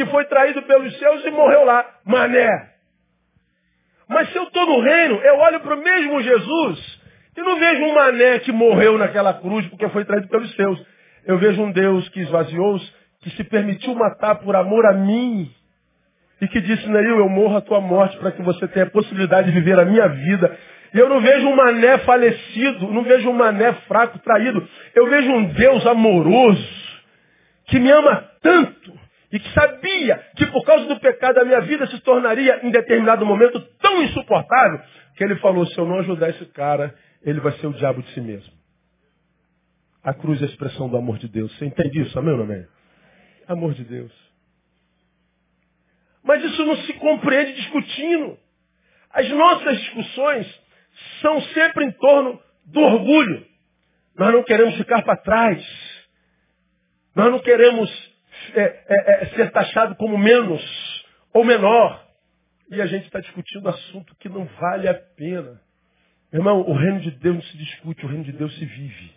que 0.00 0.06
foi 0.06 0.24
traído 0.24 0.62
pelos 0.62 0.98
seus 0.98 1.24
e 1.26 1.30
morreu 1.30 1.62
lá. 1.62 1.84
Mané. 2.06 2.70
Mas 4.08 4.30
se 4.30 4.36
eu 4.36 4.44
estou 4.44 4.64
no 4.64 4.80
reino, 4.80 5.16
eu 5.16 5.36
olho 5.36 5.60
para 5.60 5.74
o 5.74 5.82
mesmo 5.82 6.22
Jesus 6.22 7.00
e 7.36 7.42
não 7.42 7.58
vejo 7.58 7.82
um 7.82 7.94
mané 7.94 8.38
que 8.38 8.50
morreu 8.50 8.96
naquela 8.96 9.34
cruz 9.34 9.66
porque 9.66 9.86
foi 9.90 10.06
traído 10.06 10.26
pelos 10.28 10.50
seus. 10.54 10.82
Eu 11.26 11.36
vejo 11.36 11.62
um 11.62 11.70
Deus 11.70 12.08
que 12.08 12.20
esvaziou-os, 12.20 12.94
que 13.20 13.28
se 13.30 13.44
permitiu 13.44 13.94
matar 13.94 14.36
por 14.36 14.56
amor 14.56 14.86
a 14.86 14.94
mim 14.94 15.50
e 16.40 16.48
que 16.48 16.62
disse, 16.62 16.88
Neil, 16.88 17.18
eu 17.18 17.28
morro 17.28 17.58
a 17.58 17.60
tua 17.60 17.82
morte 17.82 18.16
para 18.16 18.32
que 18.32 18.40
você 18.40 18.66
tenha 18.68 18.86
a 18.86 18.90
possibilidade 18.90 19.52
de 19.52 19.60
viver 19.60 19.78
a 19.78 19.84
minha 19.84 20.08
vida. 20.08 20.58
E 20.94 20.98
eu 20.98 21.10
não 21.10 21.20
vejo 21.20 21.46
um 21.46 21.54
mané 21.54 21.98
falecido, 21.98 22.90
não 22.90 23.02
vejo 23.02 23.28
um 23.28 23.34
mané 23.34 23.74
fraco, 23.86 24.18
traído. 24.20 24.66
Eu 24.94 25.10
vejo 25.10 25.30
um 25.30 25.44
Deus 25.52 25.86
amoroso, 25.86 26.66
que 27.66 27.78
me 27.78 27.90
ama 27.90 28.30
tanto, 28.42 28.99
e 29.32 29.38
que 29.38 29.52
sabia 29.52 30.16
que 30.36 30.46
por 30.46 30.64
causa 30.64 30.86
do 30.86 30.98
pecado 30.98 31.38
a 31.38 31.44
minha 31.44 31.60
vida 31.60 31.86
se 31.86 32.00
tornaria 32.00 32.66
em 32.66 32.70
determinado 32.70 33.24
momento 33.24 33.60
tão 33.80 34.02
insuportável 34.02 34.80
que 35.16 35.22
ele 35.22 35.36
falou, 35.36 35.66
se 35.66 35.78
eu 35.78 35.86
não 35.86 36.00
ajudar 36.00 36.30
esse 36.30 36.46
cara, 36.46 36.94
ele 37.22 37.40
vai 37.40 37.52
ser 37.52 37.66
o 37.66 37.72
diabo 37.72 38.02
de 38.02 38.10
si 38.12 38.20
mesmo. 38.20 38.52
A 40.02 40.14
cruz 40.14 40.40
é 40.40 40.46
a 40.46 40.48
expressão 40.48 40.88
do 40.88 40.96
amor 40.96 41.18
de 41.18 41.28
Deus. 41.28 41.56
Você 41.56 41.66
entende 41.66 42.00
isso, 42.00 42.18
amém 42.18 42.32
ou 42.32 42.38
não 42.38 42.44
amém? 42.44 42.66
Amor 43.46 43.74
de 43.74 43.84
Deus. 43.84 44.12
Mas 46.22 46.42
isso 46.44 46.64
não 46.64 46.76
se 46.78 46.92
compreende 46.94 47.54
discutindo. 47.54 48.38
As 49.10 49.28
nossas 49.30 49.78
discussões 49.78 50.60
são 51.20 51.40
sempre 51.42 51.84
em 51.84 51.92
torno 51.92 52.40
do 52.66 52.80
orgulho. 52.80 53.46
Nós 54.16 54.32
não 54.32 54.42
queremos 54.42 54.76
ficar 54.76 55.02
para 55.02 55.16
trás. 55.16 55.62
Nós 57.14 57.30
não 57.30 57.40
queremos 57.40 58.09
é, 58.54 58.84
é, 58.88 59.22
é, 59.22 59.26
ser 59.34 59.50
taxado 59.50 59.94
como 59.96 60.16
menos 60.18 60.62
ou 61.32 61.44
menor. 61.44 62.06
E 62.70 62.80
a 62.80 62.86
gente 62.86 63.06
está 63.06 63.20
discutindo 63.20 63.68
assunto 63.68 64.14
que 64.16 64.28
não 64.28 64.44
vale 64.44 64.88
a 64.88 64.94
pena. 64.94 65.60
Irmão, 66.32 66.60
o 66.60 66.72
reino 66.72 67.00
de 67.00 67.10
Deus 67.10 67.34
não 67.36 67.42
se 67.42 67.56
discute, 67.56 68.04
o 68.04 68.08
reino 68.08 68.24
de 68.24 68.32
Deus 68.32 68.56
se 68.56 68.64
vive. 68.64 69.12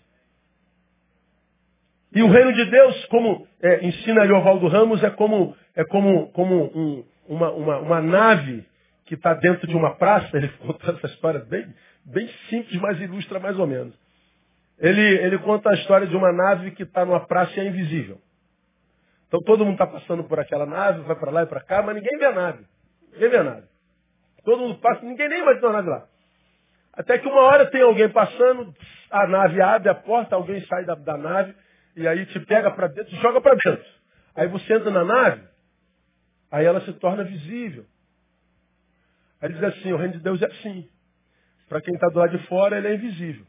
E 2.16 2.22
o 2.22 2.28
reino 2.28 2.54
de 2.54 2.66
Deus, 2.66 3.06
como 3.06 3.48
é, 3.62 3.86
ensina 3.86 4.22
ali 4.22 4.32
Ovaldo 4.32 4.68
Ramos, 4.68 5.04
é 5.04 5.10
como, 5.10 5.56
é 5.76 5.84
como, 5.84 6.32
como 6.32 6.66
um, 6.76 7.06
uma, 7.28 7.52
uma, 7.52 7.78
uma 7.80 8.02
nave 8.02 8.66
que 9.06 9.16
está 9.16 9.34
dentro 9.34 9.68
de 9.68 9.76
uma 9.76 9.96
praça. 9.96 10.36
Ele 10.38 10.48
conta 10.60 10.92
essa 10.92 11.08
história 11.08 11.40
bem, 11.40 11.74
bem 12.06 12.28
simples, 12.50 12.80
mas 12.80 13.00
ilustra 13.00 13.40
mais 13.40 13.58
ou 13.58 13.68
menos. 13.68 13.94
Ele, 14.80 15.02
ele 15.02 15.38
conta 15.40 15.70
a 15.70 15.74
história 15.76 16.08
de 16.08 16.16
uma 16.16 16.32
nave 16.32 16.72
que 16.72 16.84
está 16.84 17.06
numa 17.06 17.26
praça 17.26 17.54
e 17.58 17.60
é 17.60 17.68
invisível. 17.68 18.20
Então 19.34 19.42
todo 19.42 19.66
mundo 19.66 19.74
está 19.74 19.88
passando 19.88 20.24
por 20.26 20.40
aquela 20.40 20.64
nave, 20.64 21.02
vai 21.02 21.16
para 21.16 21.32
lá 21.32 21.42
e 21.42 21.48
para 21.48 21.60
cá, 21.60 21.82
mas 21.82 21.96
ninguém 21.96 22.20
vê 22.20 22.26
a 22.26 22.34
nave. 22.34 22.64
Ninguém 23.14 23.30
vê 23.30 23.38
a 23.38 23.44
nave. 23.44 23.68
Todo 24.44 24.60
mundo 24.60 24.80
passa, 24.80 25.04
ninguém 25.04 25.28
nem 25.28 25.44
vai 25.44 25.60
ter 25.60 25.72
nave 25.72 25.90
lá. 25.90 26.08
Até 26.94 27.18
que 27.18 27.28
uma 27.28 27.42
hora 27.42 27.66
tem 27.72 27.82
alguém 27.82 28.08
passando, 28.10 28.72
a 29.10 29.26
nave 29.26 29.60
abre 29.60 29.90
a 29.90 29.96
porta, 29.96 30.36
alguém 30.36 30.64
sai 30.68 30.86
da, 30.86 30.94
da 30.94 31.18
nave, 31.18 31.56
e 31.96 32.08
aí 32.08 32.28
te 32.28 32.40
pega 32.42 32.70
para 32.70 32.86
dentro, 32.90 33.16
joga 33.16 33.42
para 33.42 33.56
dentro. 33.56 33.84
Aí 34.36 34.48
você 34.50 34.72
entra 34.72 34.92
na 34.92 35.04
nave, 35.04 35.42
aí 36.52 36.64
ela 36.68 36.82
se 36.82 36.94
torna 36.94 37.24
visível. 37.24 37.88
Aí 39.42 39.52
diz 39.52 39.64
assim, 39.64 39.94
o 39.94 39.98
reino 39.98 40.14
de 40.14 40.20
Deus 40.20 40.40
é 40.44 40.46
assim. 40.46 40.88
Para 41.68 41.82
quem 41.82 41.96
está 41.96 42.08
do 42.10 42.20
lado 42.20 42.38
de 42.38 42.46
fora, 42.46 42.78
ele 42.78 42.88
é 42.88 42.94
invisível. 42.94 43.48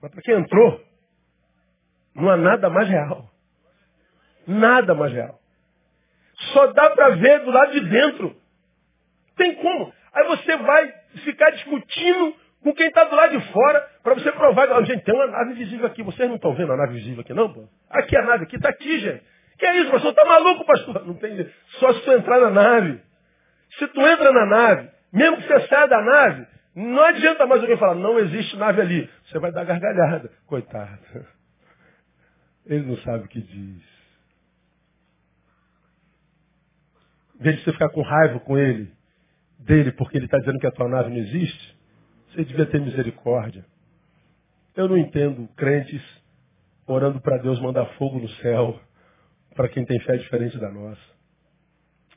Mas 0.00 0.10
para 0.10 0.22
quem 0.22 0.36
entrou, 0.36 0.82
não 2.14 2.30
há 2.30 2.36
nada 2.38 2.70
mais 2.70 2.88
real. 2.88 3.35
Nada 4.46 4.94
mais 4.94 5.12
real. 5.12 5.38
Só 6.52 6.66
dá 6.68 6.90
para 6.90 7.16
ver 7.16 7.40
do 7.40 7.50
lado 7.50 7.72
de 7.72 7.80
dentro. 7.80 8.36
Tem 9.36 9.54
como. 9.56 9.92
Aí 10.12 10.26
você 10.28 10.56
vai 10.56 10.94
ficar 11.24 11.50
discutindo 11.50 12.34
com 12.62 12.74
quem 12.74 12.88
está 12.88 13.04
do 13.04 13.14
lado 13.14 13.38
de 13.38 13.52
fora, 13.52 13.80
para 14.02 14.14
você 14.14 14.32
provar, 14.32 14.68
oh, 14.72 14.84
gente, 14.84 15.04
tem 15.04 15.14
uma 15.14 15.26
nave 15.28 15.54
visível 15.54 15.86
aqui. 15.86 16.02
Vocês 16.02 16.28
não 16.28 16.36
estão 16.36 16.52
vendo 16.54 16.72
a 16.72 16.76
nave 16.76 16.94
visível 16.94 17.20
aqui, 17.20 17.32
não, 17.32 17.52
pô? 17.52 17.68
Aqui 17.88 18.16
a 18.16 18.22
nave, 18.22 18.44
aqui 18.44 18.56
está 18.56 18.70
aqui, 18.70 18.98
gente. 18.98 19.22
Que 19.58 19.66
é 19.66 19.76
isso, 19.80 19.90
pastor? 19.90 20.12
Tá 20.14 20.24
maluco, 20.24 20.64
pastor? 20.64 21.06
Não 21.06 21.14
tem. 21.14 21.48
Só 21.78 21.92
se 21.92 22.00
tu 22.00 22.12
entrar 22.12 22.40
na 22.40 22.50
nave. 22.50 23.00
Se 23.78 23.86
tu 23.88 24.00
entra 24.00 24.32
na 24.32 24.46
nave, 24.46 24.90
mesmo 25.12 25.36
que 25.36 25.46
você 25.46 25.60
saia 25.68 25.86
da 25.86 26.02
nave, 26.02 26.46
não 26.74 27.02
adianta 27.04 27.46
mais 27.46 27.62
alguém 27.62 27.76
falar, 27.76 27.94
não 27.94 28.18
existe 28.18 28.56
nave 28.56 28.80
ali. 28.80 29.10
Você 29.26 29.38
vai 29.38 29.52
dar 29.52 29.64
gargalhada. 29.64 30.30
Coitado. 30.46 31.26
Ele 32.66 32.84
não 32.84 32.96
sabe 32.98 33.24
o 33.24 33.28
que 33.28 33.40
diz. 33.40 33.95
Em 37.38 37.42
vez 37.42 37.56
de 37.56 37.64
você 37.64 37.72
ficar 37.72 37.88
com 37.90 38.02
raiva 38.02 38.40
com 38.40 38.58
ele, 38.58 38.90
dele, 39.58 39.92
porque 39.92 40.16
ele 40.16 40.26
está 40.26 40.38
dizendo 40.38 40.58
que 40.58 40.66
a 40.66 40.70
tua 40.70 40.88
nave 40.88 41.10
não 41.10 41.16
existe, 41.16 41.76
você 42.30 42.44
devia 42.44 42.66
ter 42.66 42.80
misericórdia. 42.80 43.64
Eu 44.74 44.88
não 44.88 44.98
entendo 44.98 45.48
crentes 45.56 46.02
orando 46.86 47.20
para 47.20 47.38
Deus 47.38 47.60
mandar 47.60 47.86
fogo 47.96 48.18
no 48.18 48.28
céu 48.28 48.78
para 49.54 49.68
quem 49.68 49.84
tem 49.84 49.98
fé 50.00 50.16
diferente 50.16 50.58
da 50.58 50.70
nossa. 50.70 51.00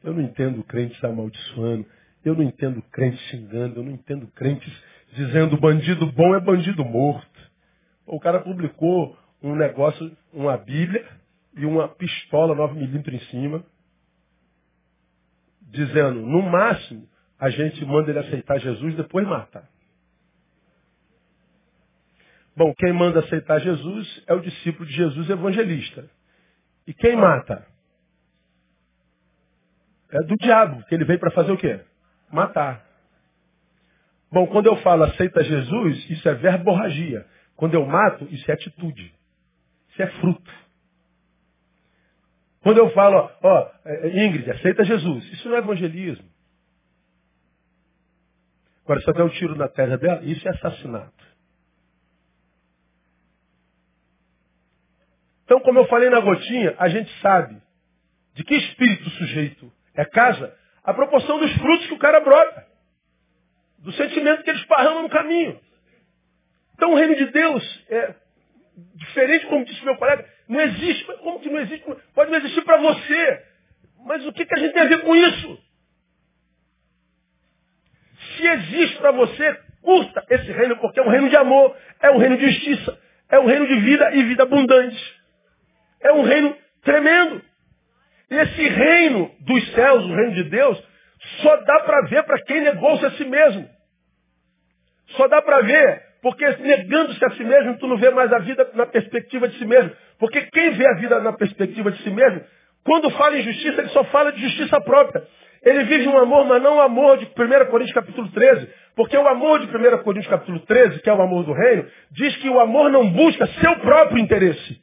Eu 0.03 0.13
não 0.13 0.21
entendo 0.21 0.63
crentes 0.63 1.01
amaldiçoando. 1.03 1.85
Eu 2.23 2.35
não 2.35 2.43
entendo 2.43 2.81
crentes 2.91 3.19
xingando. 3.29 3.79
Eu 3.79 3.83
não 3.83 3.91
entendo 3.93 4.27
crentes 4.27 4.71
dizendo 5.13 5.57
bandido 5.57 6.05
bom 6.11 6.35
é 6.35 6.39
bandido 6.39 6.83
morto. 6.85 7.49
O 8.05 8.19
cara 8.19 8.39
publicou 8.39 9.17
um 9.41 9.55
negócio, 9.55 10.15
uma 10.33 10.57
Bíblia 10.57 11.05
e 11.55 11.65
uma 11.65 11.87
pistola 11.87 12.55
9mm 12.55 13.13
em 13.13 13.19
cima, 13.31 13.63
dizendo, 15.69 16.21
no 16.21 16.41
máximo, 16.41 17.07
a 17.39 17.49
gente 17.49 17.83
manda 17.85 18.09
ele 18.09 18.19
aceitar 18.19 18.59
Jesus 18.59 18.95
depois 18.95 19.27
matar. 19.27 19.67
Bom, 22.55 22.73
quem 22.73 22.91
manda 22.91 23.19
aceitar 23.19 23.59
Jesus 23.59 24.23
é 24.27 24.33
o 24.33 24.41
discípulo 24.41 24.85
de 24.85 24.93
Jesus 24.93 25.29
evangelista. 25.29 26.09
E 26.85 26.93
quem 26.93 27.15
mata? 27.15 27.65
É 30.11 30.19
do 30.23 30.35
diabo, 30.35 30.83
que 30.85 30.95
ele 30.95 31.05
veio 31.05 31.19
para 31.19 31.31
fazer 31.31 31.51
o 31.51 31.57
quê? 31.57 31.79
Matar. 32.31 32.85
Bom, 34.31 34.45
quando 34.47 34.65
eu 34.65 34.75
falo 34.77 35.03
aceita 35.03 35.43
Jesus, 35.43 36.09
isso 36.09 36.27
é 36.27 36.33
verborragia. 36.33 37.25
Quando 37.55 37.75
eu 37.75 37.85
mato, 37.85 38.27
isso 38.31 38.49
é 38.49 38.53
atitude. 38.53 39.13
Isso 39.89 40.01
é 40.01 40.07
fruto. 40.19 40.51
Quando 42.61 42.77
eu 42.77 42.91
falo, 42.91 43.31
ó, 43.41 43.71
é, 43.85 44.07
é, 44.07 44.25
Ingrid, 44.25 44.49
aceita 44.51 44.83
Jesus, 44.83 45.25
isso 45.31 45.47
não 45.47 45.55
é 45.55 45.59
evangelismo. 45.59 46.29
Agora, 48.83 49.01
se 49.01 49.07
eu 49.07 49.13
der 49.13 49.23
um 49.23 49.29
tiro 49.29 49.55
na 49.55 49.67
terra 49.67 49.97
dela, 49.97 50.23
isso 50.23 50.47
é 50.47 50.51
assassinato. 50.51 51.29
Então, 55.45 55.59
como 55.61 55.79
eu 55.79 55.87
falei 55.87 56.09
na 56.09 56.19
gotinha, 56.19 56.75
a 56.77 56.89
gente 56.89 57.11
sabe 57.21 57.61
de 58.33 58.43
que 58.43 58.55
espírito 58.55 59.07
o 59.07 59.11
sujeito 59.11 59.71
é 59.95 60.05
casa, 60.05 60.55
a 60.83 60.93
proporção 60.93 61.39
dos 61.39 61.53
frutos 61.55 61.87
que 61.87 61.93
o 61.93 61.99
cara 61.99 62.19
brota. 62.19 62.67
Do 63.79 63.91
sentimento 63.93 64.43
que 64.43 64.49
ele 64.49 64.59
esparrama 64.59 65.01
no 65.01 65.09
caminho. 65.09 65.59
Então 66.73 66.93
o 66.93 66.95
reino 66.95 67.15
de 67.15 67.25
Deus 67.27 67.85
é 67.89 68.15
diferente, 68.95 69.45
como 69.47 69.65
disse 69.65 69.83
meu 69.83 69.97
colega, 69.97 70.25
não 70.49 70.59
existe. 70.61 71.05
Como 71.19 71.39
que 71.39 71.49
não 71.49 71.59
existe? 71.59 71.85
Pode 72.15 72.31
não 72.31 72.39
existir 72.39 72.63
para 72.63 72.77
você. 72.77 73.45
Mas 74.05 74.25
o 74.25 74.33
que, 74.33 74.45
que 74.45 74.55
a 74.55 74.57
gente 74.57 74.73
tem 74.73 74.81
a 74.81 74.87
ver 74.87 75.01
com 75.01 75.15
isso? 75.15 75.63
Se 78.35 78.47
existe 78.47 78.97
para 78.97 79.11
você, 79.11 79.53
curta 79.81 80.25
esse 80.29 80.51
reino, 80.51 80.77
porque 80.77 80.99
é 80.99 81.03
um 81.03 81.09
reino 81.09 81.29
de 81.29 81.37
amor, 81.37 81.75
é 82.01 82.09
um 82.09 82.17
reino 82.17 82.37
de 82.37 82.49
justiça, 82.49 82.99
é 83.29 83.39
um 83.39 83.45
reino 83.45 83.67
de 83.67 83.79
vida 83.79 84.15
e 84.15 84.23
vida 84.23 84.43
abundante. 84.43 85.21
É 86.01 86.11
um 86.13 86.23
reino 86.23 86.57
tremendo. 86.83 87.41
E 88.31 88.35
esse 88.35 88.67
reino 88.67 89.31
dos 89.41 89.71
céus, 89.73 90.03
o 90.03 90.15
reino 90.15 90.33
de 90.33 90.43
Deus, 90.45 90.83
só 91.41 91.57
dá 91.57 91.79
para 91.81 92.01
ver 92.07 92.23
para 92.23 92.41
quem 92.43 92.61
negou-se 92.61 93.05
a 93.05 93.11
si 93.11 93.25
mesmo. 93.25 93.69
Só 95.09 95.27
dá 95.27 95.41
para 95.41 95.61
ver, 95.61 96.08
porque 96.21 96.45
negando-se 96.57 97.23
a 97.23 97.31
si 97.31 97.43
mesmo, 97.43 97.77
tu 97.77 97.87
não 97.87 97.97
vê 97.97 98.09
mais 98.09 98.31
a 98.33 98.39
vida 98.39 98.69
na 98.73 98.85
perspectiva 98.85 99.47
de 99.47 99.57
si 99.57 99.65
mesmo. 99.65 99.91
Porque 100.17 100.41
quem 100.51 100.71
vê 100.71 100.87
a 100.87 100.93
vida 100.95 101.19
na 101.21 101.33
perspectiva 101.33 101.91
de 101.91 102.03
si 102.03 102.09
mesmo, 102.09 102.41
quando 102.83 103.09
fala 103.11 103.37
em 103.37 103.43
justiça, 103.43 103.81
ele 103.81 103.89
só 103.89 104.03
fala 104.05 104.31
de 104.31 104.41
justiça 104.41 104.81
própria. 104.81 105.23
Ele 105.63 105.83
vive 105.83 106.07
um 106.07 106.17
amor, 106.17 106.45
mas 106.45 106.61
não 106.61 106.77
o 106.77 106.81
amor 106.81 107.17
de 107.17 107.25
1 107.25 107.29
Coríntios 107.69 107.93
capítulo 107.93 108.29
13. 108.31 108.69
Porque 108.95 109.17
o 109.17 109.27
amor 109.27 109.59
de 109.59 109.65
1 109.65 110.03
Coríntios 110.03 110.29
capítulo 110.29 110.59
13, 110.61 111.01
que 111.01 111.09
é 111.09 111.13
o 111.13 111.21
amor 111.21 111.45
do 111.45 111.53
reino, 111.53 111.85
diz 112.11 112.35
que 112.37 112.49
o 112.49 112.59
amor 112.59 112.89
não 112.89 113.09
busca 113.11 113.45
seu 113.47 113.75
próprio 113.79 114.19
interesse. 114.19 114.81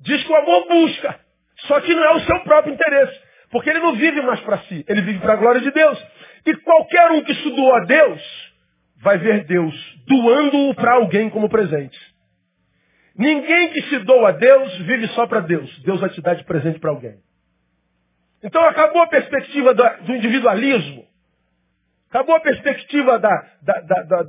Diz 0.00 0.22
que 0.24 0.32
o 0.32 0.36
amor 0.36 0.66
busca, 0.68 1.20
só 1.66 1.80
que 1.80 1.94
não 1.94 2.04
é 2.04 2.14
o 2.14 2.20
seu 2.20 2.40
próprio 2.40 2.74
interesse. 2.74 3.20
Porque 3.50 3.70
ele 3.70 3.80
não 3.80 3.94
vive 3.94 4.22
mais 4.22 4.40
para 4.40 4.58
si, 4.60 4.84
ele 4.88 5.02
vive 5.02 5.20
para 5.20 5.34
a 5.34 5.36
glória 5.36 5.60
de 5.60 5.70
Deus. 5.70 6.04
E 6.46 6.56
qualquer 6.56 7.10
um 7.12 7.22
que 7.22 7.34
se 7.34 7.48
a 7.48 7.80
Deus, 7.84 8.51
vai 9.02 9.18
ver 9.18 9.44
Deus 9.44 9.74
doando-o 10.06 10.74
para 10.74 10.94
alguém 10.94 11.28
como 11.28 11.48
presente. 11.48 11.98
Ninguém 13.16 13.70
que 13.70 13.82
se 13.82 13.98
doa 14.00 14.30
a 14.30 14.32
Deus 14.32 14.78
vive 14.78 15.06
só 15.08 15.26
para 15.26 15.40
Deus. 15.40 15.82
Deus 15.82 16.00
vai 16.00 16.08
te 16.08 16.22
dar 16.22 16.34
de 16.34 16.44
presente 16.44 16.78
para 16.78 16.90
alguém. 16.90 17.18
Então 18.42 18.64
acabou 18.64 19.02
a 19.02 19.06
perspectiva 19.06 19.74
do 19.74 20.14
individualismo. 20.14 21.04
Acabou 22.08 22.36
a 22.36 22.40
perspectiva 22.40 23.18
da, 23.18 23.46
da, 23.62 23.80
da, 23.80 24.22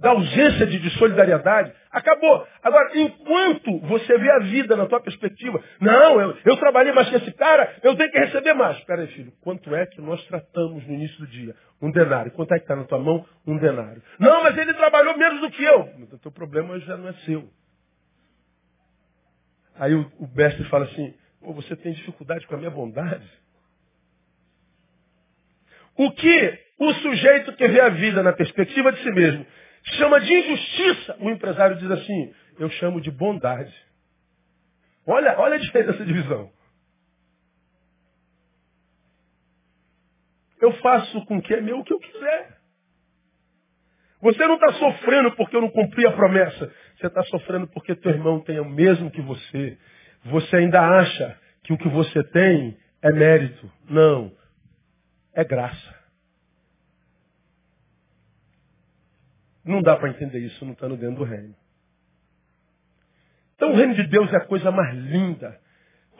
da 0.00 0.10
ausência 0.10 0.66
de, 0.66 0.78
de, 0.78 0.90
solidariedade. 0.98 1.72
Acabou. 1.90 2.46
Agora, 2.62 2.98
enquanto 2.98 3.78
você 3.80 4.16
vê 4.18 4.30
a 4.30 4.38
vida 4.40 4.76
na 4.76 4.86
tua 4.86 5.00
perspectiva, 5.00 5.62
não, 5.80 6.20
eu, 6.20 6.36
eu 6.44 6.56
trabalhei 6.56 6.92
mais 6.92 7.08
que 7.08 7.16
esse 7.16 7.32
cara, 7.32 7.76
eu 7.82 7.94
tenho 7.96 8.10
que 8.10 8.18
receber 8.18 8.54
mais. 8.54 8.78
Espera 8.78 9.02
aí, 9.02 9.08
filho, 9.08 9.32
quanto 9.42 9.74
é 9.74 9.84
que 9.86 10.00
nós 10.00 10.24
tratamos 10.26 10.86
no 10.86 10.94
início 10.94 11.18
do 11.18 11.26
dia? 11.26 11.54
Um 11.80 11.90
denário. 11.90 12.32
Quanto 12.32 12.54
é 12.54 12.58
que 12.58 12.64
está 12.64 12.76
na 12.76 12.84
tua 12.84 12.98
mão? 12.98 13.26
Um 13.46 13.58
denário. 13.58 14.02
Não, 14.18 14.42
mas 14.42 14.56
ele 14.56 14.72
trabalhou 14.74 15.16
menos 15.16 15.40
do 15.40 15.50
que 15.50 15.62
eu. 15.62 15.80
O 16.12 16.18
teu 16.18 16.32
problema 16.32 16.78
já 16.80 16.96
não 16.96 17.08
é 17.08 17.12
seu. 17.24 17.48
Aí 19.76 19.94
o, 19.94 20.10
o 20.18 20.28
mestre 20.34 20.64
fala 20.64 20.84
assim, 20.84 21.14
você 21.40 21.76
tem 21.76 21.92
dificuldade 21.92 22.46
com 22.46 22.54
a 22.54 22.58
minha 22.58 22.70
bondade? 22.70 23.26
O 25.96 26.10
que 26.12 26.58
o 26.78 26.94
sujeito 26.94 27.52
que 27.52 27.68
vê 27.68 27.80
a 27.80 27.90
vida 27.90 28.22
na 28.22 28.32
perspectiva 28.32 28.92
de 28.92 29.02
si 29.02 29.10
mesmo 29.10 29.46
chama 29.84 30.20
de 30.20 30.32
injustiça, 30.32 31.16
o 31.20 31.30
empresário 31.30 31.76
diz 31.76 31.90
assim, 31.90 32.34
eu 32.58 32.70
chamo 32.70 33.00
de 33.00 33.10
bondade. 33.10 33.74
Olha, 35.06 35.38
olha 35.38 35.56
a 35.56 35.58
diferença 35.58 35.92
dessa 35.92 36.04
divisão. 36.04 36.50
Eu 40.60 40.72
faço 40.74 41.24
com 41.26 41.42
que 41.42 41.54
é 41.54 41.60
meu 41.60 41.80
o 41.80 41.84
que 41.84 41.92
eu 41.92 41.98
quiser. 41.98 42.56
Você 44.20 44.46
não 44.46 44.54
está 44.54 44.72
sofrendo 44.74 45.32
porque 45.32 45.56
eu 45.56 45.60
não 45.60 45.70
cumpri 45.70 46.06
a 46.06 46.12
promessa. 46.12 46.72
Você 46.96 47.08
está 47.08 47.24
sofrendo 47.24 47.66
porque 47.66 47.96
teu 47.96 48.12
irmão 48.12 48.40
tem 48.40 48.60
o 48.60 48.64
mesmo 48.64 49.10
que 49.10 49.20
você. 49.20 49.76
você 50.24 50.56
ainda 50.56 50.80
acha 50.80 51.36
que 51.64 51.72
o 51.72 51.78
que 51.78 51.88
você 51.88 52.22
tem 52.22 52.78
é 53.02 53.10
mérito. 53.10 53.68
Não. 53.90 54.32
É 55.34 55.44
graça. 55.44 56.01
Não 59.64 59.80
dá 59.82 59.96
para 59.96 60.08
entender 60.08 60.40
isso 60.40 60.64
não 60.64 60.72
estando 60.72 60.96
dentro 60.96 61.16
do 61.16 61.24
reino. 61.24 61.54
Então 63.56 63.72
o 63.72 63.76
reino 63.76 63.94
de 63.94 64.06
Deus 64.08 64.32
é 64.32 64.36
a 64.36 64.44
coisa 64.44 64.70
mais 64.70 64.96
linda. 64.96 65.60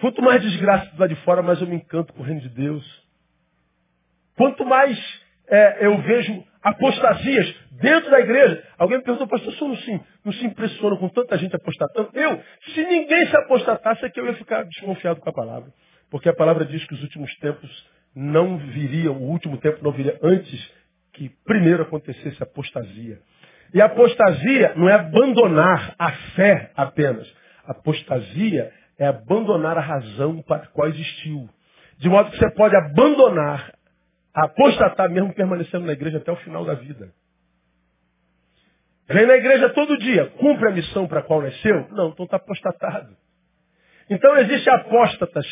Quanto 0.00 0.22
mais 0.22 0.42
desgraça 0.42 0.86
do 0.92 1.00
lado 1.00 1.14
de 1.14 1.20
fora, 1.22 1.42
mais 1.42 1.60
eu 1.60 1.66
me 1.66 1.76
encanto 1.76 2.12
com 2.12 2.22
o 2.22 2.24
reino 2.24 2.40
de 2.40 2.48
Deus. 2.48 2.84
Quanto 4.36 4.64
mais 4.64 4.98
é, 5.48 5.86
eu 5.86 5.98
vejo 5.98 6.44
apostasias 6.62 7.54
dentro 7.72 8.10
da 8.10 8.20
igreja. 8.20 8.64
Alguém 8.78 8.98
me 8.98 9.04
perguntou, 9.04 9.26
pastor, 9.26 9.52
você 9.52 9.64
não 9.64 9.76
se, 9.76 10.00
não 10.24 10.32
se 10.32 10.46
impressiona 10.46 10.96
com 10.96 11.08
tanta 11.08 11.36
gente 11.36 11.54
apostatando? 11.56 12.10
Eu, 12.14 12.40
se 12.72 12.84
ninguém 12.84 13.26
se 13.26 13.36
apostatasse, 13.36 14.04
é 14.04 14.10
que 14.10 14.20
eu 14.20 14.26
ia 14.26 14.34
ficar 14.34 14.62
desconfiado 14.64 15.20
com 15.20 15.28
a 15.28 15.32
palavra. 15.32 15.72
Porque 16.10 16.28
a 16.28 16.34
palavra 16.34 16.64
diz 16.64 16.84
que 16.86 16.94
os 16.94 17.02
últimos 17.02 17.34
tempos 17.36 17.90
não 18.14 18.58
viriam, 18.58 19.16
o 19.16 19.30
último 19.30 19.56
tempo 19.58 19.82
não 19.82 19.92
viria 19.92 20.18
antes 20.22 20.72
que 21.12 21.28
primeiro 21.44 21.82
acontecesse 21.82 22.42
a 22.42 22.44
apostasia. 22.44 23.20
E 23.74 23.80
apostasia 23.80 24.74
não 24.76 24.88
é 24.88 24.94
abandonar 24.94 25.94
a 25.98 26.12
fé 26.34 26.70
apenas. 26.76 27.32
Apostasia 27.66 28.72
é 28.98 29.06
abandonar 29.06 29.78
a 29.78 29.80
razão 29.80 30.42
para 30.42 30.64
a 30.64 30.66
qual 30.66 30.88
existiu. 30.88 31.48
De 31.98 32.08
modo 32.08 32.30
que 32.30 32.38
você 32.38 32.50
pode 32.50 32.76
abandonar, 32.76 33.72
apostatar 34.34 35.10
mesmo 35.10 35.32
permanecendo 35.32 35.86
na 35.86 35.92
igreja 35.92 36.18
até 36.18 36.30
o 36.30 36.36
final 36.36 36.64
da 36.64 36.74
vida. 36.74 37.12
Vem 39.08 39.26
na 39.26 39.34
igreja 39.34 39.70
todo 39.70 39.98
dia, 39.98 40.26
cumpre 40.38 40.68
a 40.68 40.72
missão 40.72 41.06
para 41.06 41.20
a 41.20 41.22
qual 41.22 41.42
nasceu? 41.42 41.86
Não, 41.90 42.10
então 42.10 42.24
está 42.24 42.36
apostatado. 42.36 43.16
Então 44.08 44.36
existem 44.38 44.72
apóstatas 44.72 45.46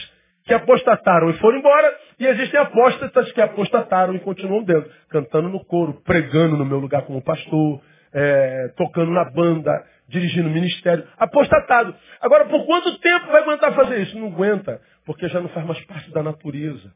que 0.44 0.54
apostataram 0.54 1.30
e 1.30 1.38
foram 1.38 1.58
embora, 1.58 1.98
e 2.18 2.26
existem 2.26 2.58
apóstatas 2.58 3.30
que 3.32 3.40
apostataram 3.40 4.14
e 4.14 4.20
continuam 4.20 4.64
dentro, 4.64 4.90
cantando 5.08 5.48
no 5.48 5.64
coro, 5.64 6.00
pregando 6.02 6.56
no 6.56 6.64
meu 6.64 6.78
lugar 6.78 7.02
como 7.02 7.22
pastor, 7.22 7.80
é, 8.12 8.68
tocando 8.76 9.10
na 9.10 9.24
banda, 9.30 9.84
dirigindo 10.08 10.48
o 10.48 10.52
ministério, 10.52 11.06
apostatado. 11.16 11.94
Agora, 12.20 12.46
por 12.46 12.66
quanto 12.66 12.98
tempo 12.98 13.26
vai 13.26 13.42
aguentar 13.42 13.74
fazer 13.74 14.00
isso? 14.00 14.18
Não 14.18 14.28
aguenta, 14.28 14.80
porque 15.04 15.28
já 15.28 15.40
não 15.40 15.48
faz 15.50 15.66
mais 15.66 15.84
parte 15.86 16.10
da 16.10 16.22
natureza. 16.22 16.92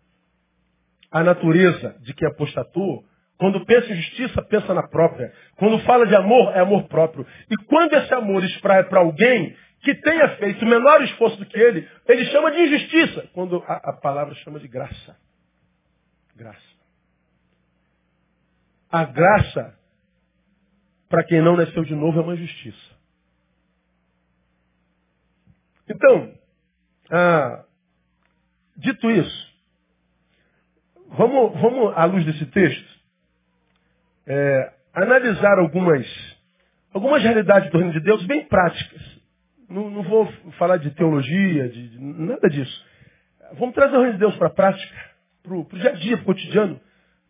A 1.11 1.23
natureza 1.23 1.97
de 2.01 2.13
quem 2.13 2.27
apostatou, 2.29 3.05
quando 3.39 3.65
pensa 3.65 3.93
em 3.93 3.97
justiça, 3.97 4.43
pensa 4.43 4.75
na 4.75 4.87
própria. 4.89 5.33
Quando 5.57 5.79
fala 5.81 6.07
de 6.07 6.15
amor, 6.15 6.53
é 6.57 6.61
amor 6.61 6.89
próprio. 6.89 7.27
E 7.51 7.57
quando 7.67 7.95
esse 7.95 8.13
amor 8.13 8.43
espraia 8.45 8.85
para 8.85 9.01
alguém 9.01 9.57
que 9.81 9.95
tenha 9.97 10.37
feito 10.37 10.65
menor 10.65 11.03
esforço 11.03 11.37
do 11.37 11.47
que 11.47 11.59
ele, 11.59 11.89
ele 12.09 12.25
chama 12.27 12.51
de 12.51 12.63
injustiça, 12.63 13.29
quando 13.33 13.63
a, 13.69 13.91
a 13.91 13.93
palavra 13.93 14.35
chama 14.37 14.59
de 14.59 14.67
graça. 14.67 15.17
Graça. 16.35 16.75
A 18.91 19.05
graça 19.05 19.79
para 21.15 21.23
quem 21.23 21.41
não 21.41 21.57
nasceu 21.57 21.85
de 21.85 21.95
novo 21.95 22.19
é 22.19 22.23
uma 22.25 22.35
injustiça. 22.35 22.91
Então, 25.89 26.35
ah, 27.09 27.65
dito 28.77 29.09
isso, 29.13 29.55
vamos, 31.11 31.61
vamos, 31.61 31.97
à 31.97 32.05
luz 32.07 32.25
desse 32.25 32.45
texto, 32.47 33.01
é, 34.27 34.73
analisar 34.93 35.57
algumas, 35.61 36.05
algumas 36.93 37.23
realidades 37.23 37.71
do 37.71 37.79
reino 37.79 37.93
de 37.93 38.01
Deus 38.01 38.27
bem 38.27 38.45
práticas. 38.47 39.01
Não, 39.69 39.89
não 39.89 40.03
vou 40.03 40.27
falar 40.59 40.79
de 40.79 40.91
teologia, 40.91 41.69
de, 41.69 41.91
de, 41.91 42.01
nada 42.01 42.51
disso. 42.51 42.87
Vamos 43.53 43.77
trazer 43.77 43.97
o 43.97 44.01
reino 44.01 44.15
de 44.15 44.19
Deus 44.19 44.37
para 44.37 44.49
a 44.49 44.51
prática, 44.51 44.97
para 45.45 45.55
o 45.55 45.65
dia 45.75 45.91
a 45.91 45.95
dia, 45.95 46.17
para 46.17 46.25
o 46.25 46.27
cotidiano. 46.27 46.81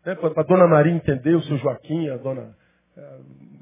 Né, 0.03 0.15
para 0.15 0.41
a 0.41 0.43
dona 0.43 0.67
Maria 0.67 0.91
entender, 0.91 1.35
o 1.35 1.43
seu 1.43 1.57
Joaquim, 1.59 2.09
a 2.09 2.17
dona 2.17 2.55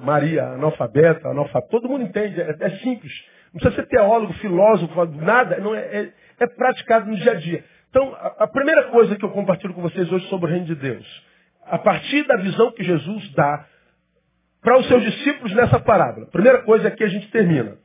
Maria, 0.04 0.44
analfabeta, 0.50 1.30
analfabeta, 1.30 1.72
todo 1.72 1.88
mundo 1.88 2.04
entende, 2.04 2.40
é, 2.40 2.56
é, 2.60 2.70
simples. 2.78 3.14
Não 3.54 3.60
precisa 3.60 3.82
ser 3.82 3.88
teólogo, 3.88 4.34
filósofo, 4.34 5.06
nada, 5.06 5.58
não 5.60 5.74
é, 5.74 5.80
é, 5.80 6.14
é 6.40 6.48
praticado 6.48 7.10
no 7.10 7.16
dia 7.16 7.32
a 7.32 7.36
dia. 7.36 7.64
Então, 7.90 8.14
a, 8.16 8.44
a, 8.44 8.48
primeira 8.48 8.90
coisa 8.90 9.16
que 9.16 9.24
eu 9.24 9.30
compartilho 9.30 9.74
com 9.74 9.82
vocês 9.82 10.12
hoje 10.12 10.28
sobre 10.28 10.48
o 10.48 10.50
reino 10.50 10.66
de 10.66 10.76
Deus, 10.76 11.24
a 11.66 11.78
partir 11.78 12.28
da 12.28 12.38
visão 12.38 12.72
que 12.72 12.84
Jesus 12.84 13.32
dá 13.34 13.66
para 14.62 14.78
os 14.78 14.88
seus 14.88 15.04
discípulos 15.04 15.54
nessa 15.54 15.80
parábola. 15.80 16.28
Primeira 16.28 16.64
coisa 16.64 16.90
que 16.92 17.04
a 17.04 17.08
gente 17.08 17.30
termina. 17.32 17.78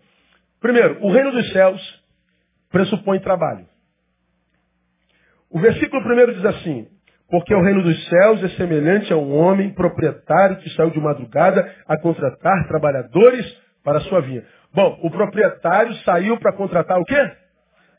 Primeiro, 0.60 0.98
o 1.00 1.12
reino 1.12 1.30
dos 1.32 1.52
céus 1.52 2.04
pressupõe 2.70 3.20
trabalho. 3.20 3.66
O 5.50 5.58
versículo 5.58 6.02
primeiro 6.02 6.34
diz 6.34 6.44
assim: 6.44 6.88
porque 7.30 7.54
o 7.54 7.62
reino 7.62 7.82
dos 7.82 8.08
céus 8.08 8.42
é 8.42 8.48
semelhante 8.50 9.12
a 9.12 9.16
um 9.16 9.34
homem 9.36 9.72
proprietário 9.74 10.56
que 10.56 10.70
saiu 10.70 10.90
de 10.90 11.00
madrugada 11.00 11.74
a 11.86 11.98
contratar 12.00 12.66
trabalhadores 12.68 13.46
para 13.84 13.98
a 13.98 14.00
sua 14.02 14.20
vinha. 14.20 14.44
Bom, 14.72 14.98
o 15.02 15.10
proprietário 15.10 15.94
saiu 16.04 16.38
para 16.38 16.54
contratar 16.54 16.98
o 16.98 17.04
quê? 17.04 17.32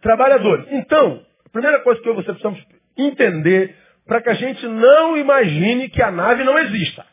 Trabalhadores. 0.02 0.66
Então, 0.72 1.24
a 1.46 1.50
primeira 1.50 1.80
coisa 1.82 2.02
que 2.02 2.12
você 2.12 2.32
precisamos 2.32 2.64
entender 2.98 3.76
para 4.06 4.22
que 4.22 4.30
a 4.30 4.34
gente 4.34 4.68
não 4.68 5.16
imagine 5.16 5.90
que 5.90 6.02
a 6.02 6.10
nave 6.10 6.44
não 6.44 6.58
exista. 6.58 7.06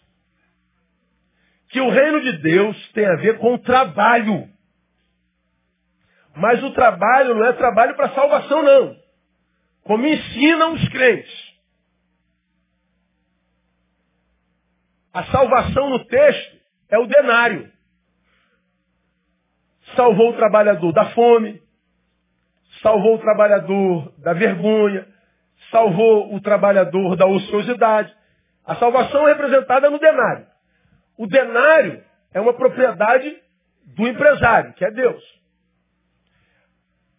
Que 1.68 1.80
o 1.80 1.90
reino 1.90 2.22
de 2.22 2.38
Deus 2.38 2.92
tem 2.92 3.04
a 3.04 3.16
ver 3.16 3.38
com 3.38 3.54
o 3.54 3.58
trabalho. 3.58 4.48
Mas 6.34 6.62
o 6.62 6.70
trabalho 6.72 7.34
não 7.34 7.44
é 7.44 7.52
trabalho 7.52 7.94
para 7.94 8.10
salvação, 8.10 8.62
não. 8.62 8.96
Como 9.84 10.06
ensinam 10.06 10.72
os 10.72 10.88
crentes. 10.88 11.45
A 15.16 15.24
salvação 15.32 15.88
no 15.88 16.04
texto 16.04 16.58
é 16.90 16.98
o 16.98 17.06
denário. 17.06 17.72
Salvou 19.94 20.28
o 20.28 20.36
trabalhador 20.36 20.92
da 20.92 21.06
fome, 21.12 21.62
salvou 22.82 23.14
o 23.14 23.18
trabalhador 23.18 24.12
da 24.18 24.34
vergonha, 24.34 25.08
salvou 25.70 26.34
o 26.34 26.40
trabalhador 26.42 27.16
da 27.16 27.24
ociosidade. 27.24 28.14
A 28.62 28.74
salvação 28.76 29.26
é 29.26 29.32
representada 29.32 29.88
no 29.88 29.98
denário. 29.98 30.46
O 31.16 31.26
denário 31.26 32.04
é 32.34 32.38
uma 32.38 32.52
propriedade 32.52 33.40
do 33.96 34.06
empresário, 34.06 34.74
que 34.74 34.84
é 34.84 34.90
Deus. 34.90 35.24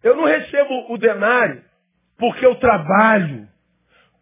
Eu 0.03 0.15
não 0.15 0.25
recebo 0.25 0.93
o 0.93 0.99
denário 0.99 1.63
porque 2.15 2.45
eu 2.45 2.53
trabalho, 2.60 3.49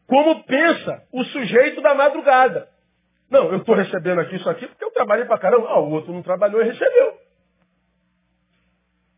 como 0.08 0.46
pensa 0.46 1.06
o 1.12 1.26
sujeito 1.26 1.82
da 1.82 1.94
madrugada. 1.94 2.74
Não, 3.30 3.52
eu 3.52 3.58
estou 3.58 3.76
recebendo 3.76 4.22
aqui 4.22 4.36
isso 4.36 4.50
aqui 4.50 4.68
porque 4.68 4.84
eu 4.84 4.92
trabalhei 4.92 5.26
para 5.26 5.40
caramba. 5.40 5.68
Ah, 5.68 5.80
o 5.80 5.92
outro 5.92 6.14
não 6.14 6.22
trabalhou 6.22 6.62
e 6.62 6.66
recebeu. 6.66 7.20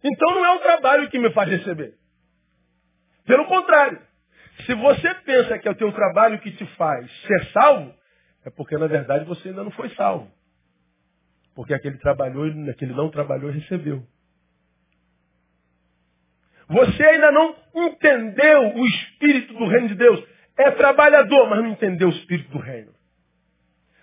Então 0.04 0.36
não 0.36 0.46
é 0.46 0.56
o 0.56 0.60
trabalho 0.60 1.10
que 1.10 1.20
me 1.20 1.32
faz 1.32 1.50
receber. 1.50 1.96
Pelo 3.26 3.46
contrário, 3.46 4.02
se 4.66 4.74
você 4.74 5.14
pensa 5.16 5.60
que 5.60 5.68
é 5.68 5.72
o 5.72 5.76
teu 5.76 5.92
trabalho 5.92 6.40
que 6.40 6.52
te 6.52 6.66
faz 6.76 7.12
ser 7.24 7.46
salvo, 7.52 7.94
é 8.46 8.50
porque 8.50 8.78
na 8.78 8.88
verdade 8.88 9.26
você 9.26 9.50
ainda 9.50 9.64
não 9.64 9.72
foi 9.72 9.90
salvo. 9.90 10.32
Porque 11.54 11.74
aquele 11.74 11.98
trabalhou, 11.98 12.46
aquele 12.70 12.94
não 12.94 13.10
trabalhou 13.10 13.50
e 13.50 13.60
recebeu. 13.60 14.06
Você 16.70 17.04
ainda 17.04 17.32
não 17.32 17.56
entendeu 17.76 18.76
o 18.76 18.86
espírito 18.86 19.54
do 19.54 19.68
reino 19.68 19.88
de 19.90 19.96
Deus. 19.96 20.24
É 20.58 20.72
trabalhador, 20.72 21.50
mas 21.50 21.60
não 21.60 21.70
entendeu 21.70 22.10
o 22.10 22.12
espírito 22.12 22.50
do 22.52 22.60
reino. 22.60 22.97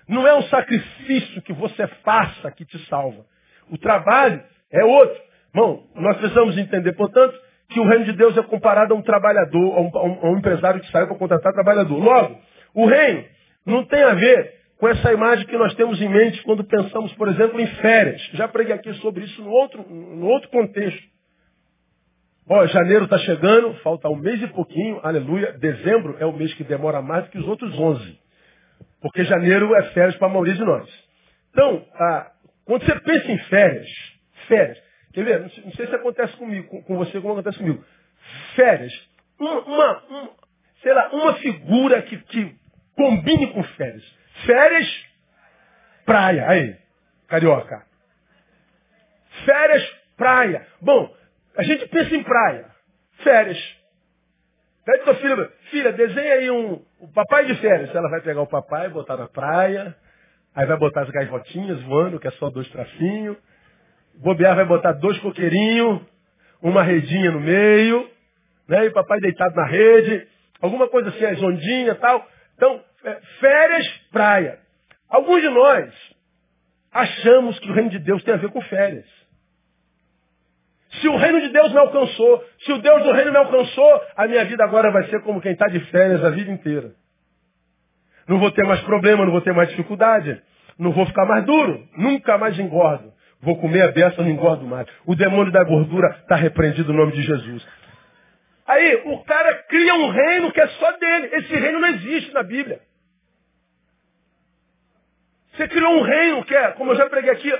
Não 0.08 0.26
é 0.26 0.34
um 0.36 0.42
sacrifício 0.44 1.42
que 1.42 1.52
você 1.52 1.86
faça 2.04 2.50
que 2.50 2.64
te 2.64 2.78
salva. 2.86 3.24
O 3.70 3.78
trabalho 3.78 4.42
é 4.70 4.84
outro. 4.84 5.20
Bom, 5.54 5.86
nós 5.94 6.16
precisamos 6.18 6.58
entender, 6.58 6.92
portanto, 6.92 7.38
que 7.68 7.80
o 7.80 7.84
reino 7.84 8.04
de 8.04 8.12
Deus 8.12 8.36
é 8.36 8.42
comparado 8.42 8.92
a 8.92 8.96
um 8.96 9.02
trabalhador, 9.02 9.76
a 9.76 9.80
um, 9.80 10.18
a 10.22 10.30
um 10.30 10.38
empresário 10.38 10.80
que 10.80 10.90
sai 10.90 11.06
para 11.06 11.16
contratar 11.16 11.52
trabalhador. 11.52 11.98
Logo, 11.98 12.38
o 12.74 12.86
reino 12.86 13.24
não 13.64 13.84
tem 13.84 14.02
a 14.02 14.14
ver 14.14 14.52
com 14.78 14.88
essa 14.88 15.12
imagem 15.12 15.46
que 15.46 15.56
nós 15.56 15.74
temos 15.74 16.00
em 16.00 16.08
mente 16.08 16.42
quando 16.42 16.64
pensamos, 16.64 17.12
por 17.14 17.28
exemplo, 17.28 17.60
em 17.60 17.66
férias. 17.76 18.20
Já 18.34 18.46
preguei 18.48 18.74
aqui 18.74 18.92
sobre 18.94 19.24
isso 19.24 19.42
no 19.42 19.50
outro, 19.50 19.82
no 19.88 20.26
outro 20.26 20.50
contexto. 20.50 21.14
Ó, 22.46 22.66
janeiro 22.66 23.04
está 23.04 23.16
chegando, 23.18 23.72
falta 23.76 24.08
um 24.10 24.16
mês 24.16 24.42
e 24.42 24.46
pouquinho, 24.48 25.00
aleluia. 25.02 25.52
Dezembro 25.52 26.16
é 26.18 26.26
o 26.26 26.32
mês 26.32 26.52
que 26.54 26.64
demora 26.64 27.00
mais 27.00 27.24
do 27.24 27.30
que 27.30 27.38
os 27.38 27.48
outros 27.48 27.78
onze. 27.78 28.18
Porque 29.04 29.22
janeiro 29.24 29.74
é 29.74 29.82
férias 29.90 30.16
para 30.16 30.28
a 30.28 30.30
maioria 30.30 30.54
de 30.54 30.64
nós. 30.64 30.88
Então, 31.50 31.86
quando 32.64 32.86
você 32.86 32.98
pensa 33.00 33.32
em 33.32 33.38
férias, 33.50 33.86
férias, 34.48 34.82
quer 35.12 35.24
ver? 35.24 35.40
Não 35.40 35.50
sei, 35.50 35.64
não 35.64 35.72
sei 35.72 35.86
se 35.88 35.94
acontece 35.94 36.34
comigo, 36.38 36.66
com, 36.70 36.82
com, 36.84 36.96
você, 36.96 37.20
como 37.20 37.34
acontece 37.34 37.58
comigo. 37.58 37.84
Férias, 38.56 39.08
uma, 39.38 39.60
uma, 39.60 40.30
sei 40.82 40.94
lá, 40.94 41.10
uma 41.12 41.34
figura 41.34 42.00
que, 42.00 42.16
que 42.16 42.56
combine 42.96 43.52
com 43.52 43.62
férias. 43.62 44.02
Férias, 44.46 45.06
praia. 46.06 46.48
Aí, 46.48 46.74
carioca. 47.28 47.84
Férias, 49.44 49.86
praia. 50.16 50.66
Bom, 50.80 51.14
a 51.58 51.62
gente 51.62 51.86
pensa 51.88 52.16
em 52.16 52.22
praia. 52.22 52.70
Férias. 53.18 53.58
Pede 54.84 55.04
tua 55.04 55.14
filha, 55.14 55.52
filha, 55.70 55.92
desenha 55.92 56.34
aí 56.34 56.50
um, 56.50 56.82
o 57.00 57.08
papai 57.14 57.46
de 57.46 57.54
férias. 57.56 57.94
Ela 57.94 58.10
vai 58.10 58.20
pegar 58.20 58.42
o 58.42 58.46
papai, 58.46 58.90
botar 58.90 59.16
na 59.16 59.26
praia, 59.26 59.96
aí 60.54 60.66
vai 60.66 60.76
botar 60.76 61.02
as 61.02 61.10
gaivotinhas 61.10 61.80
voando, 61.82 62.20
que 62.20 62.28
é 62.28 62.30
só 62.32 62.50
dois 62.50 62.68
tracinhos. 62.68 63.36
Bobear 64.16 64.54
vai 64.54 64.66
botar 64.66 64.92
dois 64.92 65.18
coqueirinhos, 65.20 66.02
uma 66.60 66.82
redinha 66.82 67.30
no 67.30 67.40
meio, 67.40 68.10
né? 68.68 68.84
E 68.84 68.88
o 68.88 68.92
papai 68.92 69.20
deitado 69.20 69.56
na 69.56 69.66
rede, 69.66 70.28
alguma 70.60 70.86
coisa 70.88 71.08
assim, 71.08 71.24
as 71.24 71.42
ondinhas 71.42 71.96
e 71.96 72.00
tal. 72.00 72.28
Então, 72.54 72.84
é, 73.04 73.20
férias, 73.40 73.88
praia. 74.12 74.58
Alguns 75.08 75.40
de 75.40 75.48
nós 75.48 75.94
achamos 76.92 77.58
que 77.58 77.70
o 77.70 77.74
reino 77.74 77.90
de 77.90 77.98
Deus 78.00 78.22
tem 78.22 78.34
a 78.34 78.38
ver 78.38 78.50
com 78.50 78.60
férias. 78.62 79.06
Se 81.00 81.08
o 81.08 81.16
reino 81.16 81.40
de 81.40 81.48
Deus 81.48 81.72
me 81.72 81.78
alcançou, 81.78 82.44
se 82.60 82.72
o 82.72 82.78
Deus 82.78 83.02
do 83.02 83.12
reino 83.12 83.32
me 83.32 83.38
alcançou, 83.38 84.02
a 84.16 84.26
minha 84.26 84.44
vida 84.44 84.64
agora 84.64 84.90
vai 84.90 85.04
ser 85.08 85.22
como 85.22 85.40
quem 85.40 85.52
está 85.52 85.66
de 85.66 85.80
férias 85.86 86.24
a 86.24 86.30
vida 86.30 86.50
inteira. 86.50 86.92
Não 88.28 88.38
vou 88.38 88.50
ter 88.50 88.64
mais 88.64 88.80
problema, 88.82 89.24
não 89.24 89.32
vou 89.32 89.40
ter 89.40 89.52
mais 89.52 89.68
dificuldade. 89.70 90.40
Não 90.78 90.92
vou 90.92 91.06
ficar 91.06 91.26
mais 91.26 91.44
duro. 91.44 91.86
Nunca 91.96 92.38
mais 92.38 92.58
engordo. 92.58 93.12
Vou 93.40 93.58
comer 93.60 93.82
a 93.82 93.92
beça, 93.92 94.22
não 94.22 94.30
engordo 94.30 94.64
mais. 94.64 94.86
O 95.04 95.14
demônio 95.14 95.52
da 95.52 95.62
gordura 95.64 96.08
está 96.22 96.36
repreendido 96.36 96.92
no 96.92 97.00
nome 97.00 97.12
de 97.12 97.22
Jesus. 97.22 97.66
Aí, 98.66 99.02
o 99.04 99.22
cara 99.24 99.54
cria 99.68 99.94
um 99.94 100.08
reino 100.08 100.50
que 100.50 100.60
é 100.60 100.66
só 100.68 100.92
dele. 100.92 101.28
Esse 101.32 101.54
reino 101.54 101.80
não 101.80 101.88
existe 101.88 102.32
na 102.32 102.42
Bíblia. 102.42 102.80
Você 105.52 105.68
criou 105.68 105.92
um 105.98 106.02
reino 106.02 106.44
que 106.44 106.54
é, 106.54 106.72
como 106.72 106.92
eu 106.92 106.96
já 106.96 107.08
preguei 107.08 107.30
aqui, 107.30 107.52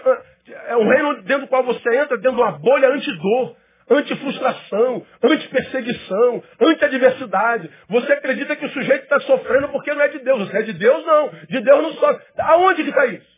é 0.46 0.76
um 0.76 0.88
reino 0.88 1.22
dentro 1.22 1.42
do 1.42 1.48
qual 1.48 1.62
você 1.64 1.88
entra 1.96 2.16
dentro 2.16 2.36
de 2.36 2.42
uma 2.42 2.52
bolha 2.52 2.88
anti-dor, 2.88 3.56
anti-frustração, 3.90 5.06
anti-perseguição, 5.22 6.42
anti-adversidade. 6.60 7.70
Você 7.88 8.12
acredita 8.12 8.56
que 8.56 8.66
o 8.66 8.70
sujeito 8.70 9.04
está 9.04 9.20
sofrendo 9.20 9.68
porque 9.68 9.92
não 9.92 10.02
é 10.02 10.08
de 10.08 10.18
Deus. 10.20 10.48
Você 10.48 10.58
é 10.58 10.62
de 10.62 10.72
Deus, 10.74 11.04
não. 11.06 11.28
De 11.48 11.60
Deus 11.60 11.82
não 11.82 11.92
sofre. 11.94 12.24
Aonde 12.38 12.82
que 12.82 12.90
está 12.90 13.06
isso? 13.06 13.34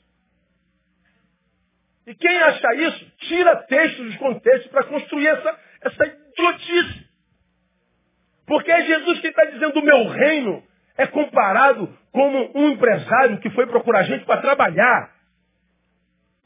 E 2.06 2.14
quem 2.14 2.38
acha 2.38 2.74
isso, 2.74 3.12
tira 3.18 3.56
textos 3.64 4.06
dos 4.06 4.16
contextos 4.16 4.70
para 4.70 4.84
construir 4.84 5.26
essa, 5.26 5.58
essa 5.82 6.06
idiotice. 6.06 7.06
Porque 8.46 8.70
é 8.70 8.82
Jesus 8.82 9.20
que 9.20 9.26
está 9.26 9.44
dizendo 9.46 9.80
o 9.80 9.84
meu 9.84 10.08
reino 10.08 10.62
é 10.96 11.06
comparado 11.06 11.92
como 12.12 12.50
um 12.54 12.70
empresário 12.70 13.38
que 13.38 13.50
foi 13.50 13.66
procurar 13.66 14.04
gente 14.04 14.24
para 14.24 14.40
trabalhar. 14.40 15.15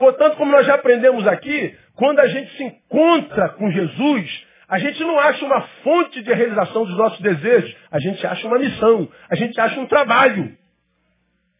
Portanto, 0.00 0.36
como 0.38 0.50
nós 0.50 0.66
já 0.66 0.74
aprendemos 0.76 1.26
aqui, 1.28 1.76
quando 1.94 2.20
a 2.20 2.26
gente 2.26 2.56
se 2.56 2.64
encontra 2.64 3.50
com 3.50 3.70
Jesus, 3.70 4.46
a 4.66 4.78
gente 4.78 4.98
não 5.04 5.18
acha 5.20 5.44
uma 5.44 5.60
fonte 5.84 6.22
de 6.22 6.32
realização 6.32 6.86
dos 6.86 6.96
nossos 6.96 7.20
desejos, 7.20 7.76
a 7.92 8.00
gente 8.00 8.26
acha 8.26 8.46
uma 8.48 8.58
missão, 8.58 9.06
a 9.30 9.36
gente 9.36 9.60
acha 9.60 9.78
um 9.78 9.86
trabalho. 9.86 10.56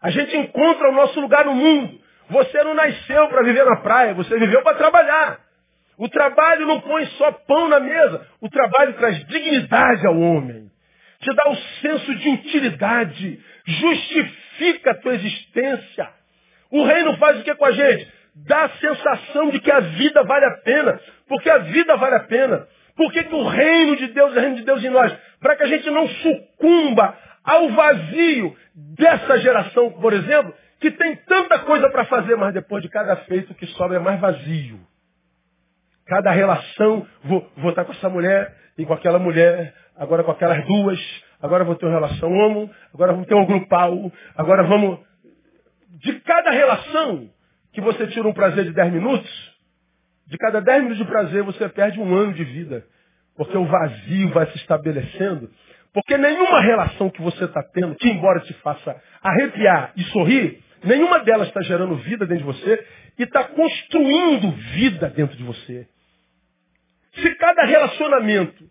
A 0.03 0.11
gente 0.11 0.34
encontra 0.34 0.88
o 0.88 0.95
nosso 0.95 1.20
lugar 1.20 1.45
no 1.45 1.55
mundo. 1.55 2.01
Você 2.30 2.64
não 2.64 2.74
nasceu 2.74 3.28
para 3.28 3.43
viver 3.43 3.66
na 3.66 3.76
praia, 3.76 4.14
você 4.14 4.38
viveu 4.38 4.62
para 4.62 4.76
trabalhar. 4.76 5.38
O 5.99 6.09
trabalho 6.09 6.66
não 6.66 6.80
põe 6.80 7.05
só 7.18 7.30
pão 7.47 7.68
na 7.68 7.78
mesa, 7.78 8.26
o 8.41 8.49
trabalho 8.49 8.95
traz 8.95 9.22
dignidade 9.26 10.07
ao 10.07 10.18
homem 10.18 10.70
te 11.20 11.34
dá 11.34 11.51
o 11.51 11.57
senso 11.82 12.14
de 12.14 12.28
utilidade, 12.30 13.41
justifica 13.66 14.93
a 14.93 14.95
tua 14.95 15.14
existência. 15.14 16.09
O 16.70 16.82
reino 16.84 17.16
faz 17.18 17.38
o 17.38 17.45
que 17.45 17.55
com 17.55 17.64
a 17.66 17.72
gente? 17.72 18.19
Dá 18.35 18.64
a 18.64 18.68
sensação 18.70 19.51
de 19.51 19.61
que 19.61 19.70
a 19.70 19.81
vida 19.81 20.22
vale 20.24 20.45
a 20.45 20.57
pena, 20.59 21.01
porque 21.28 21.51
a 21.51 21.59
vida 21.59 21.97
vale 21.97 22.16
a 22.16 22.20
pena. 22.20 22.66
Por 22.97 23.12
que, 23.12 23.20
o 23.20 23.49
reino 23.49 23.97
de 23.97 24.09
Deus 24.09 24.37
é 24.37 24.41
reino 24.41 24.57
de 24.57 24.64
Deus 24.64 24.85
em 24.85 24.91
nós? 24.91 25.12
Para 25.41 25.57
que 25.57 25.62
a 25.62 25.66
gente 25.66 25.91
não 25.91 26.07
sucumba 26.09 27.16
ao 27.43 27.70
vazio 27.70 28.57
dessa 28.74 29.39
geração, 29.39 29.91
por 29.93 30.12
exemplo, 30.12 30.55
que 30.81 30.91
tem 30.91 31.16
tanta 31.16 31.61
coisa 31.61 31.91
para 31.91 32.05
fazer, 32.05 32.37
mas 32.37 32.55
depois 32.55 32.83
de 32.83 32.89
cada 32.89 33.16
feito 33.16 33.55
que 33.55 33.66
sobra 33.68 33.97
é 33.97 34.01
mais 34.01 34.20
vazio. 34.20 34.81
Cada 36.07 36.31
relação, 36.31 37.07
vou, 37.24 37.51
vou 37.57 37.70
estar 37.70 37.85
com 37.85 37.93
essa 37.93 38.09
mulher 38.09 38.55
e 38.76 38.85
com 38.85 38.93
aquela 38.93 39.18
mulher, 39.18 39.74
agora 39.97 40.24
com 40.24 40.31
aquelas 40.31 40.64
duas, 40.66 40.99
agora 41.41 41.64
vou 41.64 41.74
ter 41.76 41.87
uma 41.87 41.95
relação 41.95 42.33
homo, 42.33 42.70
agora 42.93 43.12
vamos 43.12 43.26
ter 43.26 43.35
um 43.35 43.47
grupal, 43.47 44.11
agora 44.37 44.62
vamos. 44.62 44.99
De 46.03 46.18
cada 46.20 46.51
relação 46.51 47.31
que 47.72 47.80
você 47.80 48.06
tira 48.08 48.26
um 48.26 48.32
prazer 48.32 48.64
de 48.64 48.72
10 48.72 48.92
minutos, 48.92 49.30
de 50.26 50.38
cada 50.38 50.60
10 50.60 50.84
minutos 50.84 50.98
de 50.98 51.10
prazer 51.10 51.42
você 51.42 51.68
perde 51.68 51.98
um 52.00 52.14
ano 52.14 52.32
de 52.32 52.44
vida. 52.44 52.84
Porque 53.36 53.56
o 53.56 53.64
vazio 53.64 54.28
vai 54.30 54.46
se 54.50 54.56
estabelecendo. 54.58 55.50
Porque 55.92 56.16
nenhuma 56.16 56.60
relação 56.60 57.10
que 57.10 57.20
você 57.20 57.44
está 57.44 57.62
tendo, 57.62 57.96
que 57.96 58.08
embora 58.08 58.40
te 58.40 58.52
faça 58.54 58.94
arrepiar 59.22 59.92
e 59.96 60.02
sorrir, 60.04 60.62
nenhuma 60.84 61.20
delas 61.20 61.48
está 61.48 61.62
gerando 61.62 61.96
vida 61.96 62.26
dentro 62.26 62.44
de 62.44 62.52
você 62.52 62.86
e 63.18 63.24
está 63.24 63.44
construindo 63.44 64.50
vida 64.74 65.08
dentro 65.10 65.36
de 65.36 65.42
você. 65.42 65.88
Se 67.14 67.34
cada 67.34 67.64
relacionamento 67.64 68.64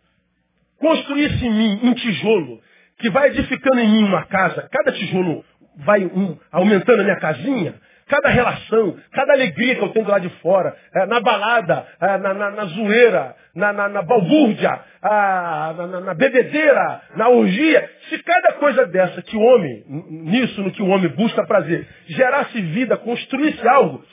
construísse 0.78 1.46
em 1.46 1.52
mim 1.52 1.80
um 1.84 1.94
tijolo 1.94 2.62
que 3.00 3.10
vai 3.10 3.30
edificando 3.30 3.82
em 3.82 3.90
mim 3.90 4.04
uma 4.06 4.26
casa, 4.26 4.68
cada 4.72 4.94
tijolo 4.94 5.44
vai 5.78 6.06
um, 6.06 6.38
aumentando 6.52 7.02
a 7.02 7.04
minha 7.04 7.20
casinha, 7.20 7.76
cada 8.10 8.30
relação, 8.30 8.98
cada 9.14 9.34
alegria 9.34 9.76
que 9.76 9.84
eu 9.84 9.90
tenho 9.90 10.08
lado 10.08 10.28
de 10.28 10.36
fora, 10.42 10.76
é, 10.96 11.06
na 11.06 11.20
balada, 11.22 11.86
é, 12.02 12.18
na, 12.18 12.34
na, 12.34 12.52
na, 12.52 12.66
zoeira, 12.66 13.36
na, 13.56 13.72
na, 13.72 13.88
na 13.88 14.02
balbúrdia, 14.02 14.80
a, 15.02 15.74
na, 15.78 16.02
na, 16.02 16.14
bebedeira, 16.16 17.02
na 17.16 17.30
orgia, 17.30 17.90
se 18.10 18.18
cada 18.24 18.54
coisa 18.54 18.88
dessa 18.88 19.22
que 19.22 19.38
o 19.38 19.42
homem, 19.42 19.84
nisso 20.10 20.62
no 20.62 20.72
que 20.72 20.82
o 20.82 20.88
homem 20.88 21.10
busca 21.10 21.46
prazer, 21.46 21.88
gerasse 22.08 22.60
vida, 22.60 22.98
construísse 22.98 23.66
algo, 23.68 24.04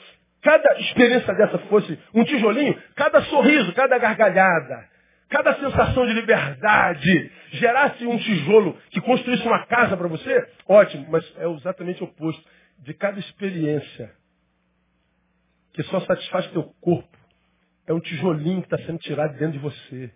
cada 0.43 0.79
experiência 0.79 1.33
dessa 1.33 1.57
fosse 1.57 1.99
um 2.13 2.23
tijolinho, 2.23 2.77
cada 2.95 3.21
sorriso, 3.23 3.73
cada 3.73 3.97
gargalhada, 3.97 4.85
cada 5.29 5.55
sensação 5.55 6.05
de 6.05 6.13
liberdade 6.13 7.31
gerasse 7.53 8.05
um 8.05 8.17
tijolo 8.17 8.77
que 8.91 9.01
construísse 9.01 9.45
uma 9.45 9.65
casa 9.65 9.97
para 9.97 10.07
você, 10.07 10.47
ótimo, 10.67 11.07
mas 11.09 11.25
é 11.37 11.49
exatamente 11.49 12.01
o 12.03 12.05
oposto. 12.05 12.41
De 12.79 12.93
cada 12.93 13.19
experiência 13.19 14.15
que 15.73 15.83
só 15.83 16.01
satisfaz 16.01 16.47
teu 16.51 16.63
corpo, 16.81 17.17
é 17.85 17.93
um 17.93 17.99
tijolinho 17.99 18.61
que 18.61 18.73
está 18.73 18.85
sendo 18.85 18.99
tirado 18.99 19.37
dentro 19.37 19.53
de 19.53 19.59
você. 19.59 20.11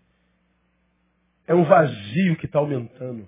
É 1.47 1.53
um 1.53 1.63
vazio 1.63 2.35
que 2.37 2.45
está 2.45 2.59
aumentando. 2.59 3.27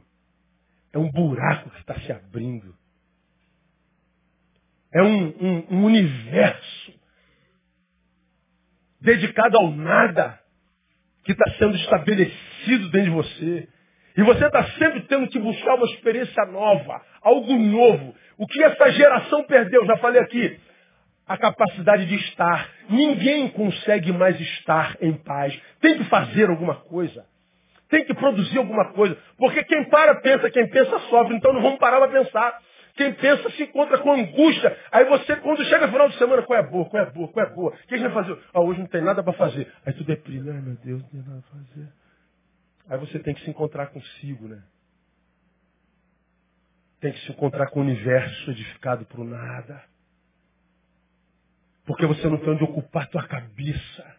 É 0.92 0.98
um 0.98 1.10
buraco 1.12 1.70
que 1.72 1.80
está 1.80 2.00
se 2.02 2.12
abrindo. 2.12 2.76
É 4.94 5.02
um, 5.02 5.28
um, 5.28 5.76
um 5.76 5.86
universo 5.86 6.94
dedicado 9.02 9.58
ao 9.58 9.72
nada 9.72 10.40
que 11.24 11.32
está 11.32 11.52
sendo 11.58 11.76
estabelecido 11.76 12.90
dentro 12.92 13.12
de 13.12 13.16
você. 13.16 13.70
E 14.16 14.24
você 14.24 14.46
está 14.46 14.64
sempre 14.78 15.02
tendo 15.02 15.28
que 15.28 15.40
buscar 15.40 15.76
uma 15.76 15.86
experiência 15.86 16.46
nova, 16.46 17.02
algo 17.22 17.54
novo. 17.54 18.16
O 18.38 18.48
que 18.48 18.64
essa 18.64 18.92
geração 18.92 19.44
perdeu, 19.44 19.86
já 19.86 19.98
falei 19.98 20.22
aqui, 20.22 20.60
a 21.28 21.38
capacidade 21.38 22.06
de 22.06 22.16
estar. 22.16 22.70
Ninguém 22.90 23.50
consegue 23.50 24.12
mais 24.12 24.40
estar 24.40 24.98
em 25.02 25.14
paz. 25.14 25.60
Tem 25.82 25.98
que 25.98 26.04
fazer 26.06 26.50
alguma 26.50 26.76
coisa. 26.76 27.26
Tem 27.90 28.06
que 28.06 28.14
produzir 28.14 28.58
alguma 28.58 28.92
coisa. 28.94 29.18
Porque 29.38 29.64
quem 29.64 29.86
para 29.90 30.16
pensa, 30.16 30.50
quem 30.50 30.68
pensa 30.68 31.00
sofre. 31.10 31.36
Então 31.36 31.54
não 31.54 31.62
vamos 31.62 31.80
parar 31.80 32.00
para 32.00 32.10
pensar. 32.10 32.60
Quem 32.96 33.12
pensa 33.14 33.50
se 33.52 33.64
encontra 33.64 33.98
com 33.98 34.14
angústia. 34.14 34.78
Aí 34.92 35.06
você, 35.06 35.36
quando 35.38 35.64
chega 35.66 35.88
no 35.88 35.92
final 35.92 36.10
de 36.10 36.18
semana, 36.18 36.44
qual 36.44 36.60
é 36.60 36.64
boa, 36.64 36.86
qual 36.86 37.04
é 37.04 37.10
boa, 37.10 37.28
qual 37.28 37.46
é 37.46 37.50
boa? 37.50 37.72
O 37.72 37.88
que 37.88 37.96
a 37.96 37.98
gente 37.98 38.12
vai 38.12 38.24
fazer? 38.24 38.40
Ah, 38.54 38.62
hoje 38.62 38.80
não 38.80 38.88
tem 38.88 39.02
nada 39.02 39.24
para 39.24 39.34
fazer. 39.34 39.72
Aí 39.86 39.94
tu 39.94 40.04
deprime. 40.04 40.50
Ai, 40.50 40.62
meu 40.62 40.76
Deus, 40.76 41.02
não 41.02 41.10
tem 41.10 41.20
nada 41.22 41.42
para 41.42 41.60
fazer. 41.60 42.03
Aí 42.90 42.98
você 42.98 43.20
tem 43.20 43.34
que 43.34 43.44
se 43.44 43.50
encontrar 43.50 43.88
consigo, 43.88 44.48
né? 44.48 44.64
Tem 47.00 47.12
que 47.12 47.20
se 47.26 47.32
encontrar 47.32 47.68
com 47.70 47.80
o 47.80 47.84
universo 47.84 48.52
edificado 48.52 49.06
por 49.06 49.24
nada. 49.26 49.84
Porque 51.86 52.06
você 52.06 52.28
não 52.30 52.38
tem 52.38 52.52
onde 52.52 52.64
ocupar 52.64 53.04
a 53.04 53.08
tua 53.08 53.28
cabeça. 53.28 54.16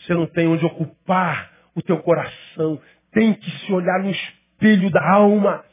Você 0.00 0.14
não 0.14 0.26
tem 0.26 0.48
onde 0.48 0.64
ocupar 0.64 1.52
o 1.74 1.82
teu 1.82 2.02
coração. 2.02 2.80
Tem 3.12 3.34
que 3.34 3.50
se 3.60 3.72
olhar 3.72 4.02
no 4.02 4.10
espelho 4.10 4.90
da 4.90 5.12
alma 5.12 5.64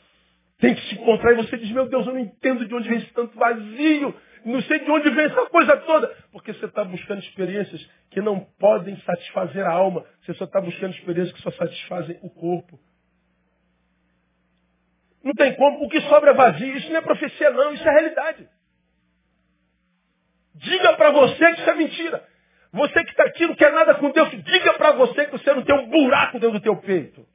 tem 0.62 0.76
que 0.76 0.82
se 0.88 0.95
encontrar 0.95 1.34
e 1.34 1.38
você 1.38 1.57
diz, 1.57 1.72
meu 1.72 1.89
Deus, 1.89 2.05
eu 2.05 2.14
não 2.14 2.20
entendo 2.20 2.68
de 2.68 2.74
onde 2.76 2.88
vem 2.88 2.99
esse 2.99 3.12
tanto 3.14 3.38
vazio. 3.38 4.16
Não 4.45 4.62
sei 4.62 4.80
de 4.80 4.91
onde 4.91 5.09
vem 5.09 5.26
essa 5.26 5.45
coisa 5.47 5.76
toda. 5.78 6.07
Porque 6.32 6.53
você 6.53 6.66
está 6.66 6.84
buscando 6.86 7.20
experiências 7.20 7.84
que 8.12 8.22
não 8.22 8.39
podem 8.59 8.95
satisfazer 9.01 9.66
a 9.66 9.72
alma. 9.72 10.05
Você 10.22 10.36
só 10.36 10.45
está 10.45 10.62
buscando 10.62 10.93
experiências 10.93 11.36
que 11.36 11.41
só 11.41 11.51
satisfazem 11.51 12.20
o 12.22 12.30
corpo. 12.30 12.80
Não 15.24 15.34
tem 15.34 15.55
como. 15.55 15.84
O 15.84 15.89
que 15.89 15.99
sobra 16.01 16.30
é 16.30 16.34
vazio. 16.36 16.78
Isso 16.78 16.89
não 16.91 16.97
é 16.99 17.01
profecia, 17.01 17.49
não. 17.49 17.74
Isso 17.74 17.88
é 17.88 17.91
realidade. 17.91 18.47
Diga 20.53 20.93
para 20.95 21.09
você 21.09 21.53
que 21.53 21.62
isso 21.62 21.70
é 21.70 21.76
mentira. 21.76 22.24
Você 22.72 23.03
que 23.03 23.12
está 23.12 23.24
aqui 23.24 23.47
não 23.47 23.55
quer 23.55 23.72
nada 23.74 23.95
com 23.95 24.12
Deus, 24.12 24.30
diga 24.30 24.74
para 24.76 24.91
você 24.91 25.26
que 25.26 25.32
você 25.32 25.53
não 25.53 25.64
tem 25.64 25.76
um 25.76 25.89
buraco 25.89 26.39
dentro 26.39 26.59
do 26.59 26.62
teu 26.62 26.78
peito. 26.78 27.26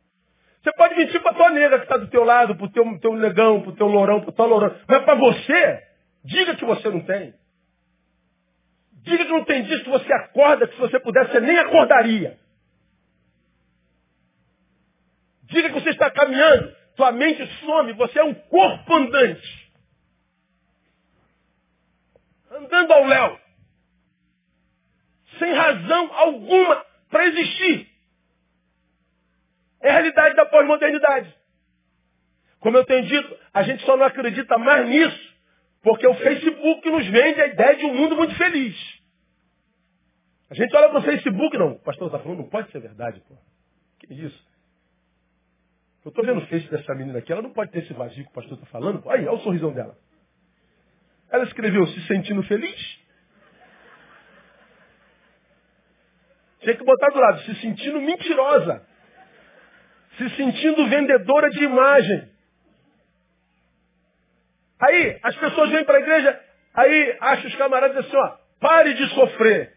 Você 0.67 0.73
pode 0.73 0.97
mentir 0.97 1.23
para 1.23 1.33
tua 1.33 1.51
nega 1.51 1.79
que 1.79 1.85
está 1.85 1.97
do 1.97 2.09
teu 2.09 2.25
lado, 2.25 2.57
para 2.57 2.67
o 2.67 2.69
teu, 2.69 2.99
teu 2.99 3.14
negão, 3.14 3.61
para 3.61 3.71
o 3.71 3.77
teu 3.77 3.87
lourão, 3.87 4.21
para 4.21 4.33
tua 4.33 4.47
lourão. 4.47 4.77
Mas 4.89 5.05
para 5.05 5.14
você, 5.14 5.83
diga 6.25 6.57
que 6.57 6.64
você 6.64 6.91
não 6.91 7.03
tem. 7.03 7.33
Diga 8.95 9.27
que 9.27 9.31
não 9.31 9.45
tem 9.45 9.62
disso, 9.62 9.85
que 9.85 9.91
você 9.91 10.12
acorda, 10.12 10.67
que 10.67 10.75
se 10.75 10.81
você 10.81 10.99
pudesse, 10.99 11.31
você 11.31 11.39
nem 11.39 11.57
acordaria. 11.57 12.37
Diga 15.45 15.69
que 15.69 15.81
você 15.81 15.91
está 15.91 16.11
caminhando, 16.11 16.75
tua 16.97 17.12
mente 17.12 17.47
some, 17.64 17.93
você 17.93 18.19
é 18.19 18.25
um 18.25 18.35
corpo 18.35 18.93
andante. 18.93 19.73
Andando 22.51 22.93
ao 22.93 23.05
léu. 23.05 23.41
Sem 25.39 25.53
razão 25.53 26.12
alguma 26.12 26.85
para 27.09 27.25
existir. 27.27 27.96
É 29.87 29.91
a 29.91 29.93
realidade 29.93 30.34
da 30.34 30.45
pós-modernidade. 30.47 31.32
Como 32.59 32.76
eu 32.76 32.84
tenho 32.84 33.07
dito, 33.07 33.39
a 33.55 33.62
gente 33.62 33.84
só 33.84 33.97
não 33.97 34.05
acredita 34.05 34.59
mais 34.59 34.89
nisso 34.89 35.37
porque 35.80 36.05
o 36.05 36.14
Facebook 36.14 36.91
nos 36.91 37.07
vende 37.07 37.41
a 37.41 37.47
ideia 37.47 37.76
de 37.76 37.84
um 37.84 37.95
mundo 37.95 38.16
muito 38.16 38.34
feliz. 38.34 38.76
A 40.51 40.55
gente 40.55 40.74
olha 40.74 40.89
para 40.89 40.99
o 40.99 41.03
Facebook, 41.03 41.57
não, 41.57 41.74
o 41.74 41.78
pastor 41.78 42.09
está 42.09 42.18
falando, 42.18 42.39
não 42.39 42.49
pode 42.49 42.68
ser 42.72 42.80
verdade, 42.80 43.22
pô. 43.28 43.37
Que 44.01 44.12
isso? 44.12 44.45
Eu 46.05 46.09
estou 46.09 46.24
vendo 46.24 46.39
o 46.39 46.47
face 46.49 46.68
dessa 46.68 46.93
menina 46.93 47.20
aqui, 47.20 47.30
ela 47.30 47.43
não 47.43 47.53
pode 47.53 47.70
ter 47.70 47.84
esse 47.84 47.93
vazio 47.93 48.24
que 48.24 48.30
o 48.30 48.34
pastor 48.34 48.55
está 48.55 48.66
falando. 48.66 49.09
Aí, 49.09 49.24
olha 49.24 49.39
o 49.39 49.41
sorrisão 49.41 49.72
dela. 49.72 49.97
Ela 51.30 51.45
escreveu 51.45 51.87
se 51.87 52.01
sentindo 52.09 52.43
feliz. 52.43 52.99
Tinha 56.59 56.76
que 56.76 56.84
botar 56.84 57.11
do 57.11 57.20
lado, 57.20 57.43
se 57.43 57.55
sentindo 57.61 58.01
mentirosa. 58.01 58.84
Se 60.19 60.31
sentindo 60.31 60.89
vendedora 60.89 61.51
de 61.51 61.64
imagem. 61.64 62.31
Aí, 64.81 65.19
as 65.23 65.37
pessoas 65.37 65.71
vêm 65.71 65.85
para 65.85 65.97
a 65.97 66.01
igreja, 66.01 66.41
aí 66.75 67.17
acham 67.21 67.47
os 67.47 67.57
camaradas 67.57 67.97
assim, 67.97 68.17
ó, 68.17 68.37
pare 68.61 68.95
de 68.95 69.09
sofrer. 69.14 69.75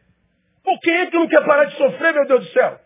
Por 0.63 0.79
quem 0.81 0.93
é 0.93 1.05
que 1.07 1.17
não 1.17 1.27
quer 1.27 1.45
parar 1.45 1.65
de 1.65 1.75
sofrer, 1.77 2.13
meu 2.13 2.25
Deus 2.27 2.45
do 2.45 2.51
céu? 2.51 2.79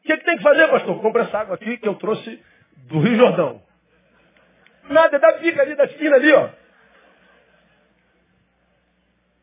O 0.00 0.06
que, 0.06 0.12
é 0.12 0.16
que 0.16 0.24
tem 0.24 0.36
que 0.36 0.42
fazer, 0.42 0.68
pastor? 0.68 1.00
Compra 1.00 1.22
essa 1.22 1.38
água 1.38 1.54
aqui 1.54 1.78
que 1.78 1.88
eu 1.88 1.94
trouxe 1.94 2.42
do 2.88 3.00
Rio 3.00 3.16
Jordão. 3.16 3.62
Nada, 4.90 5.18
da 5.18 5.32
bica 5.38 5.62
ali, 5.62 5.74
da 5.74 5.84
esquina 5.84 6.16
ali, 6.16 6.32
ó. 6.32 6.50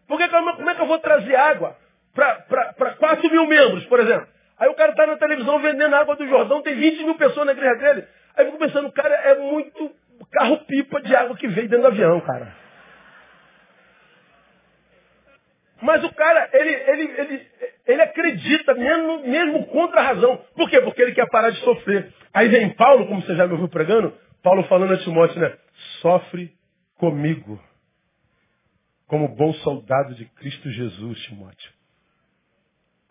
Porque 0.08 0.28
como 0.28 0.70
é 0.70 0.76
que 0.76 0.82
eu 0.82 0.88
vou 0.88 1.00
trazer 1.00 1.36
água 1.36 1.76
para 2.14 2.96
4 3.00 3.32
mil 3.32 3.48
membros, 3.48 3.86
por 3.86 4.00
exemplo? 4.00 4.28
Aí 4.62 4.70
o 4.70 4.76
cara 4.76 4.92
está 4.92 5.08
na 5.08 5.18
televisão 5.18 5.60
vendendo 5.60 5.96
água 5.96 6.16
do 6.16 6.28
Jordão, 6.28 6.62
tem 6.62 6.76
20 6.76 7.04
mil 7.04 7.16
pessoas 7.16 7.48
na 7.48 7.54
igreja 7.54 7.76
dele. 7.80 8.08
Aí 8.36 8.46
eu 8.46 8.52
fico 8.52 8.60
pensando, 8.60 8.88
o 8.88 8.92
cara 8.92 9.16
é 9.16 9.40
muito 9.40 9.92
carro-pipa 10.32 11.02
de 11.02 11.16
água 11.16 11.36
que 11.36 11.48
veio 11.48 11.68
dentro 11.68 11.82
do 11.82 11.88
avião, 11.88 12.22
cara. 12.22 12.56
Mas 15.82 16.04
o 16.04 16.14
cara, 16.14 16.48
ele, 16.54 16.70
ele, 16.70 17.22
ele, 17.22 17.48
ele 17.88 18.02
acredita, 18.04 18.76
mesmo, 18.76 19.28
mesmo 19.28 19.66
contra 19.66 20.00
a 20.00 20.04
razão. 20.04 20.38
Por 20.56 20.70
quê? 20.70 20.80
Porque 20.80 21.02
ele 21.02 21.16
quer 21.16 21.28
parar 21.32 21.50
de 21.50 21.60
sofrer. 21.62 22.14
Aí 22.32 22.48
vem 22.48 22.70
Paulo, 22.76 23.08
como 23.08 23.20
você 23.24 23.36
já 23.36 23.48
me 23.48 23.54
ouviu 23.54 23.68
pregando, 23.68 24.16
Paulo 24.44 24.64
falando 24.66 24.94
a 24.94 24.98
Timóteo, 25.00 25.42
né? 25.42 25.58
Sofre 26.04 26.54
comigo. 27.00 27.60
Como 29.08 29.28
bom 29.30 29.54
soldado 29.56 30.14
de 30.14 30.26
Cristo 30.26 30.70
Jesus, 30.70 31.20
Timóteo. 31.24 31.81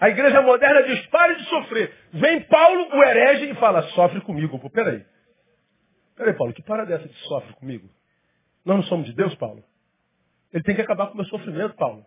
A 0.01 0.09
igreja 0.09 0.41
moderna 0.41 0.83
diz, 0.85 1.07
pare 1.09 1.37
de 1.37 1.45
sofrer. 1.45 1.93
Vem 2.13 2.41
Paulo, 2.45 2.89
o 2.97 3.05
herege, 3.05 3.51
e 3.51 3.55
fala, 3.57 3.83
sofre 3.91 4.21
comigo. 4.23 4.59
Pô, 4.59 4.71
peraí. 4.71 5.05
Peraí, 6.17 6.35
Paulo, 6.35 6.55
que 6.55 6.63
para 6.63 6.85
dessa 6.87 7.07
de 7.07 7.15
sofre 7.27 7.53
comigo? 7.55 7.89
Nós 8.65 8.77
não 8.77 8.83
somos 8.85 9.07
de 9.07 9.15
Deus, 9.15 9.35
Paulo? 9.35 9.63
Ele 10.53 10.63
tem 10.65 10.75
que 10.75 10.81
acabar 10.81 11.09
com 11.09 11.15
o 11.15 11.17
meu 11.17 11.27
sofrimento, 11.27 11.75
Paulo. 11.77 12.05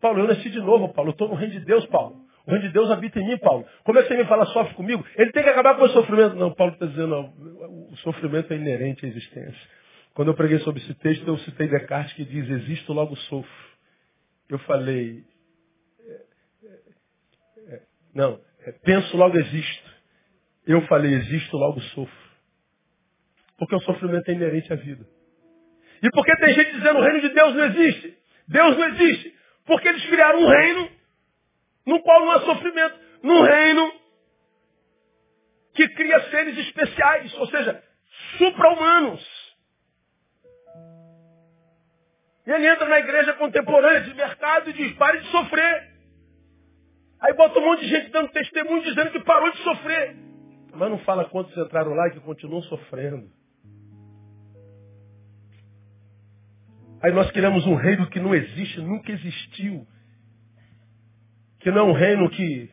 Paulo, 0.00 0.20
eu 0.20 0.26
nasci 0.26 0.48
de 0.48 0.60
novo, 0.60 0.92
Paulo. 0.94 1.10
Eu 1.10 1.12
estou 1.12 1.28
no 1.28 1.34
reino 1.34 1.52
de 1.52 1.60
Deus, 1.60 1.84
Paulo. 1.86 2.24
O 2.46 2.50
reino 2.50 2.66
de 2.66 2.72
Deus 2.72 2.90
habita 2.90 3.18
em 3.18 3.26
mim, 3.26 3.38
Paulo. 3.38 3.66
Como 3.84 3.98
é 3.98 4.02
que 4.02 4.08
você 4.08 4.16
me 4.16 4.24
fala, 4.24 4.46
sofre 4.46 4.74
comigo? 4.74 5.04
Ele 5.16 5.30
tem 5.32 5.42
que 5.42 5.48
acabar 5.48 5.76
com 5.76 5.84
o 5.84 5.88
sofrimento. 5.88 6.36
Não, 6.36 6.52
Paulo 6.52 6.72
está 6.72 6.86
dizendo, 6.86 7.08
não, 7.08 7.88
o 7.90 7.96
sofrimento 7.98 8.52
é 8.52 8.56
inerente 8.56 9.04
à 9.04 9.08
existência. 9.08 9.68
Quando 10.14 10.28
eu 10.28 10.34
preguei 10.34 10.58
sobre 10.60 10.82
esse 10.82 10.94
texto, 10.94 11.26
eu 11.26 11.36
citei 11.38 11.68
Descartes 11.68 12.14
que 12.14 12.24
diz, 12.24 12.48
existo, 12.48 12.92
logo 12.92 13.16
sofro. 13.16 13.50
Eu 14.48 14.58
falei, 14.60 15.22
é, 15.22 15.22
é, 15.22 15.22
é 15.22 15.33
não, 18.14 18.40
é, 18.60 18.72
penso, 18.84 19.16
logo 19.16 19.36
existo. 19.38 19.94
Eu 20.66 20.80
falei, 20.86 21.12
existo, 21.14 21.56
logo 21.56 21.80
sofro. 21.80 22.24
Porque 23.58 23.74
o 23.74 23.80
sofrimento 23.80 24.28
é 24.28 24.32
inerente 24.32 24.72
à 24.72 24.76
vida. 24.76 25.06
E 26.02 26.10
porque 26.10 26.36
tem 26.36 26.54
gente 26.54 26.72
dizendo, 26.72 26.98
o 26.98 27.02
reino 27.02 27.20
de 27.20 27.28
Deus 27.30 27.54
não 27.54 27.64
existe. 27.64 28.18
Deus 28.48 28.76
não 28.76 28.88
existe. 28.88 29.34
Porque 29.64 29.88
eles 29.88 30.04
criaram 30.06 30.40
um 30.40 30.48
reino 30.48 30.90
no 31.86 32.02
qual 32.02 32.20
não 32.20 32.30
há 32.32 32.40
sofrimento. 32.40 32.98
Num 33.22 33.42
reino 33.42 33.92
que 35.74 35.88
cria 35.88 36.30
seres 36.30 36.56
especiais, 36.58 37.34
ou 37.34 37.46
seja, 37.48 37.82
supra-humanos. 38.38 39.44
E 42.46 42.50
ele 42.50 42.66
entra 42.66 42.86
na 42.86 42.98
igreja 42.98 43.32
contemporânea 43.34 44.02
de 44.02 44.14
mercado 44.14 44.70
e 44.70 44.72
diz, 44.74 44.92
pare 44.96 45.20
de 45.20 45.28
sofrer. 45.28 45.93
Aí 47.24 47.32
bota 47.32 47.58
um 47.58 47.64
monte 47.64 47.80
de 47.80 47.88
gente 47.88 48.10
dando 48.10 48.28
testemunho 48.28 48.82
dizendo 48.82 49.10
que 49.10 49.20
parou 49.20 49.50
de 49.50 49.56
sofrer. 49.58 50.14
Mas 50.74 50.90
não 50.90 50.98
fala 50.98 51.24
quantos 51.24 51.56
entraram 51.56 51.94
lá 51.94 52.08
e 52.08 52.10
que 52.10 52.20
continuam 52.20 52.60
sofrendo. 52.64 53.30
Aí 57.02 57.12
nós 57.12 57.30
queremos 57.30 57.66
um 57.66 57.76
reino 57.76 58.10
que 58.10 58.20
não 58.20 58.34
existe, 58.34 58.78
nunca 58.82 59.10
existiu. 59.10 59.86
Que 61.60 61.70
não 61.70 61.78
é 61.78 61.82
um 61.84 61.92
reino 61.92 62.28
que 62.28 62.70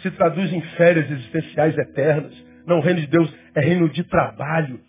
se 0.00 0.12
traduz 0.12 0.52
em 0.52 0.60
férias 0.76 1.10
existenciais 1.10 1.76
eternas. 1.76 2.32
Não, 2.64 2.78
o 2.78 2.82
reino 2.82 3.00
de 3.00 3.08
Deus 3.08 3.34
é 3.56 3.60
reino 3.60 3.88
de 3.88 4.04
trabalho. 4.04 4.80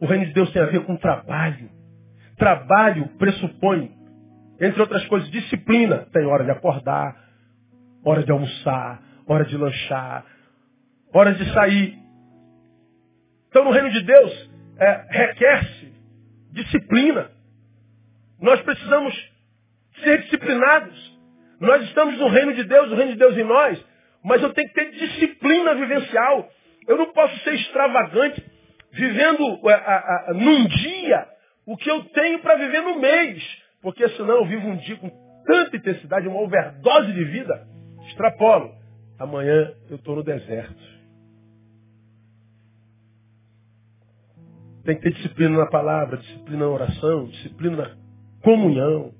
O 0.00 0.06
reino 0.06 0.26
de 0.26 0.32
Deus 0.32 0.50
tem 0.52 0.60
a 0.60 0.66
ver 0.66 0.84
com 0.84 0.96
trabalho. 0.96 1.70
Trabalho 2.36 3.06
pressupõe, 3.16 3.92
entre 4.60 4.80
outras 4.80 5.06
coisas, 5.06 5.30
disciplina. 5.30 6.08
Tem 6.12 6.26
hora 6.26 6.42
de 6.42 6.50
acordar, 6.50 7.27
hora 8.04 8.22
de 8.22 8.30
almoçar, 8.30 9.02
hora 9.26 9.44
de 9.44 9.56
lanchar, 9.56 10.24
hora 11.12 11.34
de 11.34 11.52
sair. 11.52 11.98
Então, 13.48 13.64
no 13.64 13.70
reino 13.70 13.90
de 13.90 14.02
Deus, 14.02 14.50
é, 14.78 15.06
requer-se 15.10 15.92
disciplina. 16.52 17.30
Nós 18.40 18.60
precisamos 18.62 19.14
ser 20.02 20.22
disciplinados. 20.22 21.18
Nós 21.60 21.82
estamos 21.84 22.18
no 22.18 22.28
reino 22.28 22.54
de 22.54 22.64
Deus, 22.64 22.90
o 22.90 22.94
reino 22.94 23.12
de 23.12 23.18
Deus 23.18 23.36
em 23.36 23.44
nós, 23.44 23.84
mas 24.22 24.42
eu 24.42 24.52
tenho 24.52 24.68
que 24.68 24.74
ter 24.74 24.90
disciplina 24.92 25.74
vivencial. 25.74 26.48
Eu 26.86 26.96
não 26.96 27.12
posso 27.12 27.36
ser 27.40 27.54
extravagante 27.54 28.44
vivendo 28.92 29.60
a, 29.68 29.74
a, 29.74 30.30
a, 30.30 30.34
num 30.34 30.66
dia 30.66 31.26
o 31.66 31.76
que 31.76 31.90
eu 31.90 32.04
tenho 32.04 32.38
para 32.40 32.56
viver 32.56 32.80
no 32.82 32.98
mês. 33.00 33.42
Porque 33.82 34.08
senão 34.10 34.36
eu 34.36 34.46
vivo 34.46 34.68
um 34.68 34.76
dia 34.76 34.96
com 34.96 35.10
tanta 35.44 35.76
intensidade, 35.76 36.28
uma 36.28 36.40
overdose 36.40 37.12
de 37.12 37.24
vida, 37.24 37.66
extrapolo. 38.08 38.74
Amanhã 39.18 39.72
eu 39.88 39.96
estou 39.96 40.16
no 40.16 40.22
deserto. 40.22 40.98
Tem 44.84 44.96
que 44.96 45.02
ter 45.02 45.12
disciplina 45.12 45.58
na 45.58 45.66
palavra, 45.66 46.16
disciplina 46.16 46.60
na 46.60 46.68
oração, 46.68 47.26
disciplina 47.26 47.76
na 47.76 47.96
comunhão. 48.42 49.12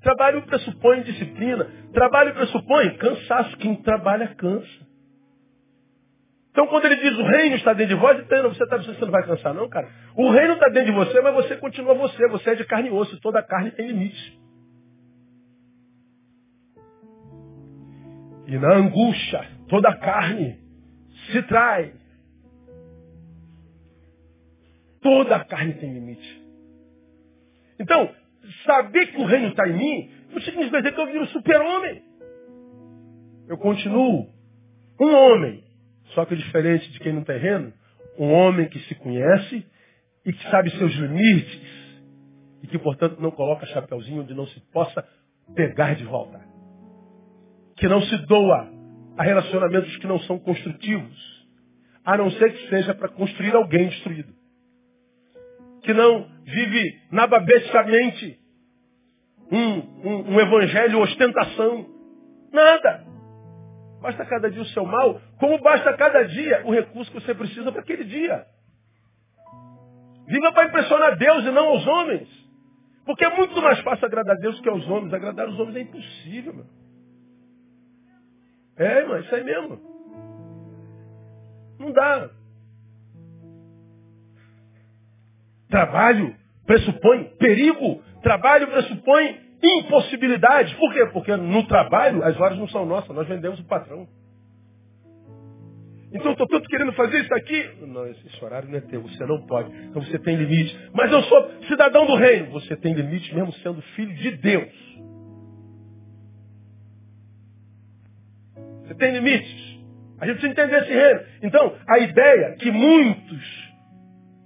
Trabalho 0.00 0.42
pressupõe 0.42 1.02
disciplina. 1.02 1.70
Trabalho 1.92 2.34
pressupõe 2.34 2.96
cansaço. 2.96 3.56
Quem 3.58 3.76
trabalha 3.82 4.34
cansa. 4.34 4.88
Então 6.50 6.66
quando 6.68 6.86
ele 6.86 6.96
diz 6.96 7.18
o 7.18 7.22
reino 7.22 7.56
está 7.56 7.72
dentro 7.72 7.94
de 7.94 8.00
vós, 8.00 8.18
então 8.18 8.42
você 8.52 8.64
está 8.64 8.78
dizendo 8.78 8.94
que 8.94 8.98
você 8.98 9.04
não 9.04 9.12
vai 9.12 9.26
cansar, 9.26 9.54
não, 9.54 9.68
cara. 9.68 9.88
O 10.16 10.30
reino 10.30 10.54
está 10.54 10.68
dentro 10.68 10.92
de 10.92 10.96
você, 10.96 11.20
mas 11.20 11.34
você 11.34 11.56
continua 11.56 11.94
você. 11.94 12.26
Você 12.28 12.50
é 12.50 12.54
de 12.54 12.64
carne 12.64 12.88
e 12.88 12.92
osso. 12.92 13.20
Toda 13.20 13.42
carne 13.42 13.70
tem 13.72 13.86
limite. 13.88 14.47
E 18.48 18.58
na 18.58 18.76
angústia, 18.76 19.46
toda 19.68 19.94
carne 19.98 20.58
se 21.30 21.42
trai. 21.42 21.92
Toda 25.02 25.44
carne 25.44 25.74
tem 25.74 25.92
limite. 25.92 26.42
Então, 27.78 28.10
saber 28.64 29.08
que 29.08 29.18
o 29.18 29.26
reino 29.26 29.48
está 29.48 29.68
em 29.68 29.76
mim, 29.76 30.10
não 30.30 30.40
significa 30.40 30.78
dizer 30.78 30.94
que 30.94 31.00
eu 31.00 31.06
viro 31.06 31.26
super-homem. 31.26 32.02
Eu 33.46 33.58
continuo 33.58 34.30
um 34.98 35.14
homem, 35.14 35.62
só 36.14 36.24
que 36.24 36.34
diferente 36.34 36.90
de 36.90 36.98
quem 37.00 37.12
não 37.12 37.24
tem 37.24 37.38
reino, 37.38 37.70
um 38.18 38.32
homem 38.32 38.66
que 38.70 38.80
se 38.80 38.94
conhece 38.94 39.64
e 40.24 40.32
que 40.32 40.50
sabe 40.50 40.70
seus 40.70 40.92
limites 40.94 41.60
e 42.62 42.66
que, 42.66 42.78
portanto, 42.78 43.20
não 43.20 43.30
coloca 43.30 43.66
chapeuzinho 43.66 44.22
onde 44.22 44.32
não 44.32 44.46
se 44.46 44.58
possa 44.72 45.06
pegar 45.54 45.94
de 45.94 46.04
volta. 46.04 46.57
Que 47.78 47.88
não 47.88 48.02
se 48.02 48.16
doa 48.26 48.68
a 49.16 49.22
relacionamentos 49.22 49.96
que 49.96 50.06
não 50.06 50.18
são 50.20 50.38
construtivos, 50.38 51.46
a 52.04 52.16
não 52.16 52.30
ser 52.30 52.52
que 52.52 52.68
seja 52.68 52.94
para 52.94 53.08
construir 53.08 53.54
alguém 53.54 53.88
destruído. 53.88 54.32
Que 55.82 55.92
não 55.92 56.28
vive 56.44 57.02
nababescamente 57.10 58.38
um, 59.50 60.08
um, 60.08 60.34
um 60.34 60.40
evangelho 60.40 61.00
ostentação. 61.00 61.86
Nada. 62.52 63.04
Basta 64.00 64.24
cada 64.24 64.50
dia 64.50 64.62
o 64.62 64.66
seu 64.66 64.84
mal, 64.84 65.20
como 65.40 65.58
basta 65.60 65.92
cada 65.96 66.22
dia 66.22 66.62
o 66.64 66.72
recurso 66.72 67.10
que 67.10 67.20
você 67.20 67.34
precisa 67.34 67.72
para 67.72 67.80
aquele 67.80 68.04
dia. 68.04 68.46
Viva 70.28 70.52
para 70.52 70.68
impressionar 70.68 71.16
Deus 71.16 71.44
e 71.44 71.50
não 71.50 71.74
os 71.74 71.86
homens. 71.86 72.28
Porque 73.04 73.24
é 73.24 73.34
muito 73.34 73.60
mais 73.62 73.80
fácil 73.80 74.06
agradar 74.06 74.36
a 74.36 74.40
Deus 74.40 74.60
que 74.60 74.68
aos 74.68 74.86
homens. 74.86 75.12
Agradar 75.14 75.48
os 75.48 75.58
homens 75.58 75.76
é 75.76 75.80
impossível, 75.80 76.54
meu. 76.54 76.77
É, 78.78 78.98
irmão, 79.00 79.18
isso 79.18 79.34
aí 79.34 79.44
mesmo. 79.44 79.80
Não 81.78 81.92
dá. 81.92 82.30
Trabalho 85.68 86.34
pressupõe 86.66 87.24
perigo. 87.38 88.02
Trabalho 88.22 88.68
pressupõe 88.68 89.40
impossibilidade. 89.62 90.74
Por 90.76 90.92
quê? 90.92 91.06
Porque 91.12 91.36
no 91.36 91.66
trabalho 91.66 92.22
as 92.24 92.38
horas 92.40 92.58
não 92.58 92.68
são 92.68 92.86
nossas, 92.86 93.14
nós 93.14 93.26
vendemos 93.26 93.58
o 93.60 93.64
patrão. 93.64 94.06
Então 96.10 96.28
eu 96.28 96.32
estou 96.32 96.46
tanto 96.46 96.66
querendo 96.68 96.92
fazer 96.94 97.20
isso 97.20 97.34
aqui. 97.34 97.70
Não, 97.82 98.06
esse 98.06 98.44
horário 98.44 98.68
não 98.68 98.78
é 98.78 98.80
teu, 98.80 99.02
você 99.02 99.26
não 99.26 99.44
pode. 99.46 99.70
Então 99.70 100.02
você 100.02 100.18
tem 100.18 100.36
limite. 100.36 100.78
Mas 100.94 101.12
eu 101.12 101.22
sou 101.24 101.50
cidadão 101.68 102.06
do 102.06 102.14
reino. 102.14 102.50
Você 102.52 102.76
tem 102.76 102.94
limite 102.94 103.34
mesmo 103.34 103.52
sendo 103.54 103.82
filho 103.94 104.14
de 104.14 104.30
Deus. 104.32 104.87
Tem 108.98 109.12
limites. 109.12 109.78
A 110.20 110.26
gente 110.26 110.40
precisa 110.40 110.52
entender 110.52 110.82
esse 110.82 110.92
reino. 110.92 111.20
Então, 111.42 111.76
a 111.88 111.98
ideia 112.00 112.56
que 112.56 112.70
muitos 112.70 113.68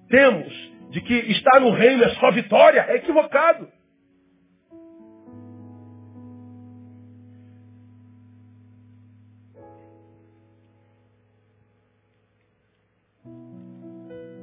temos 0.08 0.72
de 0.90 1.00
que 1.00 1.14
estar 1.14 1.60
no 1.60 1.70
reino 1.70 2.04
é 2.04 2.10
só 2.16 2.30
vitória 2.30 2.84
é 2.88 2.96
equivocado. 2.96 3.66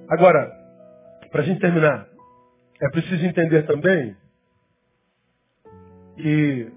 Agora, 0.10 0.52
para 1.32 1.42
a 1.42 1.46
gente 1.46 1.60
terminar, 1.60 2.08
é 2.82 2.90
preciso 2.90 3.24
entender 3.24 3.68
também 3.68 4.16
que 6.16 6.72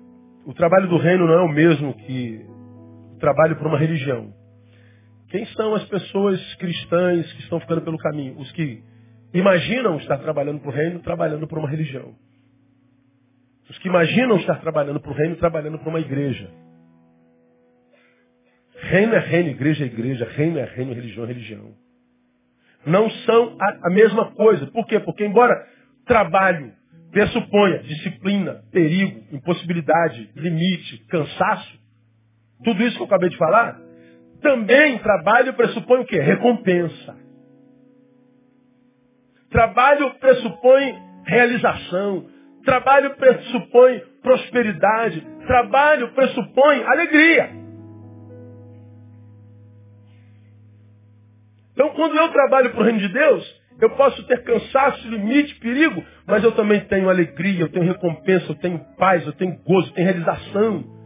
o 0.45 0.53
trabalho 0.53 0.87
do 0.89 0.99
reino 0.99 1.27
não 1.27 1.35
é 1.35 1.43
o 1.43 1.49
mesmo 1.49 1.95
que 1.95 2.52
trabalho 3.23 3.57
por 3.57 3.67
uma 3.67 3.79
religião. 3.79 4.35
Quem 5.31 5.47
são 5.47 5.75
as 5.75 5.85
pessoas 5.87 6.39
cristãs 6.57 7.33
que 7.33 7.43
estão 7.43 7.59
ficando 7.61 7.81
pelo 7.81 7.97
caminho? 7.97 8.37
Os 8.39 8.53
que 8.53 8.83
imaginam 9.33 9.97
estar 9.97 10.19
trabalhando 10.19 10.61
para 10.61 10.69
o 10.69 10.73
reino, 10.73 11.01
trabalhando 11.01 11.47
por 11.47 11.59
uma 11.59 11.71
religião. 11.71 12.15
Os 13.71 13.79
que 13.79 13.89
imaginam 13.89 14.37
estar 14.37 14.61
trabalhando 14.61 15.01
para 15.01 15.11
o 15.11 15.15
reino, 15.15 15.37
trabalhando 15.37 15.79
para 15.79 15.89
uma 15.89 16.01
igreja. 16.01 16.51
Reino 18.91 19.15
é 19.15 19.21
reino, 19.21 19.49
igreja 19.51 19.85
é 19.85 19.87
igreja, 19.87 20.29
reino 20.37 20.59
é 20.59 20.65
reino, 20.65 20.93
religião 20.93 21.25
é 21.25 21.29
religião 21.29 21.75
não 22.85 23.09
são 23.11 23.57
a, 23.61 23.89
a 23.89 23.91
mesma 23.91 24.33
coisa. 24.33 24.67
Por 24.67 24.87
quê? 24.87 24.99
Porque 25.01 25.25
embora 25.25 25.67
trabalho 26.05 26.73
pressuponha 27.11 27.79
disciplina, 27.81 28.65
perigo, 28.73 29.23
impossibilidade, 29.33 30.31
limite, 30.35 30.99
cansaço, 31.09 31.82
tudo 32.65 32.83
isso 32.83 32.97
que 32.97 33.03
eu 33.03 33.07
acabei 33.07 33.29
de 33.29 33.37
falar, 33.37 33.79
também 34.41 34.99
trabalho 34.99 35.55
pressupõe 35.55 36.01
o 36.01 36.05
quê? 36.05 36.21
Recompensa. 36.21 37.17
Trabalho 39.51 40.15
pressupõe 40.19 40.99
realização. 41.27 42.27
Trabalho 42.65 43.15
pressupõe 43.17 44.01
prosperidade. 44.23 45.21
Trabalho 45.47 46.13
pressupõe 46.13 46.83
alegria. 46.85 47.51
Então, 51.73 51.91
quando 51.91 52.17
eu 52.17 52.29
trabalho 52.31 52.71
para 52.71 52.81
o 52.81 52.85
reino 52.85 52.99
de 52.99 53.09
Deus, 53.09 53.63
eu 53.81 53.91
posso 53.91 54.23
ter 54.27 54.43
cansaço, 54.45 55.09
limite, 55.09 55.55
perigo, 55.57 56.05
mas 56.27 56.45
eu 56.45 56.53
também 56.53 56.81
tenho 56.81 57.09
alegria, 57.09 57.63
eu 57.63 57.69
tenho 57.69 57.87
recompensa, 57.87 58.47
eu 58.51 58.55
tenho 58.57 58.79
paz, 58.97 59.27
eu 59.27 59.33
tenho 59.33 59.57
gozo, 59.65 59.89
eu 59.89 59.95
tenho 59.95 60.09
realização. 60.09 61.02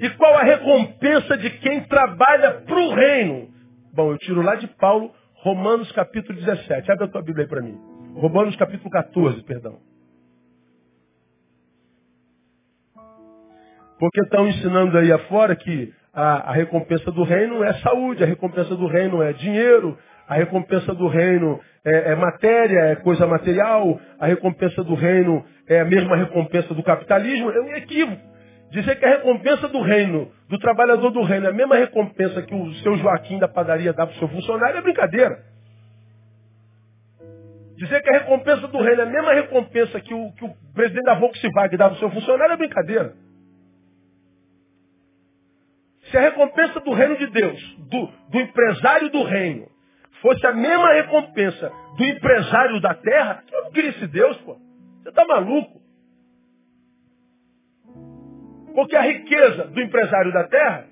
E 0.00 0.08
qual 0.10 0.34
a 0.34 0.42
recompensa 0.42 1.36
de 1.36 1.50
quem 1.58 1.82
trabalha 1.84 2.62
para 2.62 2.80
o 2.80 2.94
reino? 2.94 3.48
Bom, 3.92 4.12
eu 4.12 4.18
tiro 4.18 4.40
lá 4.40 4.54
de 4.54 4.66
Paulo, 4.66 5.12
Romanos 5.42 5.92
capítulo 5.92 6.38
17. 6.38 6.90
Abre 6.90 7.04
a 7.04 7.08
tua 7.08 7.22
Bíblia 7.22 7.44
aí 7.44 7.48
para 7.48 7.60
mim. 7.60 7.78
Romanos 8.14 8.56
capítulo 8.56 8.88
14, 8.88 9.42
perdão. 9.42 9.78
Porque 13.98 14.22
estão 14.22 14.48
ensinando 14.48 14.96
aí 14.96 15.12
afora 15.12 15.54
que 15.54 15.92
a, 16.14 16.50
a 16.50 16.52
recompensa 16.52 17.12
do 17.12 17.22
reino 17.22 17.62
é 17.62 17.74
saúde, 17.74 18.24
a 18.24 18.26
recompensa 18.26 18.74
do 18.74 18.86
reino 18.86 19.22
é 19.22 19.34
dinheiro, 19.34 19.98
a 20.26 20.34
recompensa 20.34 20.94
do 20.94 21.08
reino 21.08 21.60
é, 21.84 22.12
é, 22.12 22.16
matéria, 22.16 22.80
é 22.86 22.96
coisa 22.96 23.26
material, 23.26 24.00
a 24.18 24.26
recompensa 24.26 24.82
do 24.82 24.94
reino 24.94 25.44
é 25.68 25.80
a 25.80 25.84
mesma 25.84 26.16
recompensa 26.16 26.72
do 26.72 26.82
capitalismo, 26.82 27.50
é 27.50 27.60
um 27.60 27.76
equívoco. 27.76 28.30
Dizer 28.70 28.96
que 28.98 29.04
a 29.04 29.08
recompensa 29.08 29.68
do 29.68 29.80
reino, 29.80 30.30
do 30.48 30.58
trabalhador 30.58 31.10
do 31.10 31.22
reino, 31.22 31.46
é 31.46 31.50
a 31.50 31.52
mesma 31.52 31.76
recompensa 31.76 32.40
que 32.42 32.54
o 32.54 32.72
seu 32.76 32.96
Joaquim 32.96 33.38
da 33.38 33.48
padaria 33.48 33.92
dá 33.92 34.06
para 34.06 34.14
o 34.14 34.18
seu 34.18 34.28
funcionário 34.28 34.78
é 34.78 34.80
brincadeira. 34.80 35.44
Dizer 37.76 38.00
que 38.02 38.10
a 38.10 38.18
recompensa 38.18 38.68
do 38.68 38.78
reino 38.80 39.00
é 39.00 39.04
a 39.04 39.10
mesma 39.10 39.32
recompensa 39.32 40.00
que 40.00 40.14
o, 40.14 40.32
que 40.32 40.44
o 40.44 40.54
presidente 40.72 41.04
da 41.04 41.14
Volkswagen 41.14 41.78
dá 41.78 41.88
para 41.88 41.96
o 41.96 41.98
seu 41.98 42.10
funcionário 42.10 42.52
é 42.52 42.56
brincadeira. 42.56 43.14
Se 46.10 46.16
a 46.16 46.20
recompensa 46.20 46.78
do 46.80 46.92
reino 46.92 47.16
de 47.16 47.26
Deus, 47.28 47.76
do, 47.78 48.06
do 48.28 48.40
empresário 48.40 49.10
do 49.10 49.24
reino, 49.24 49.66
fosse 50.20 50.46
a 50.46 50.52
mesma 50.52 50.92
recompensa 50.92 51.72
do 51.96 52.04
empresário 52.04 52.80
da 52.80 52.94
terra, 52.94 53.42
eu 53.50 53.64
não 53.64 53.72
queria 53.72 53.90
esse 53.90 54.06
Deus, 54.06 54.36
pô. 54.38 54.56
Você 55.02 55.08
está 55.08 55.24
maluco? 55.24 55.79
Porque 58.74 58.96
a 58.96 59.02
riqueza 59.02 59.64
do 59.64 59.80
empresário 59.80 60.32
da 60.32 60.44
terra, 60.44 60.86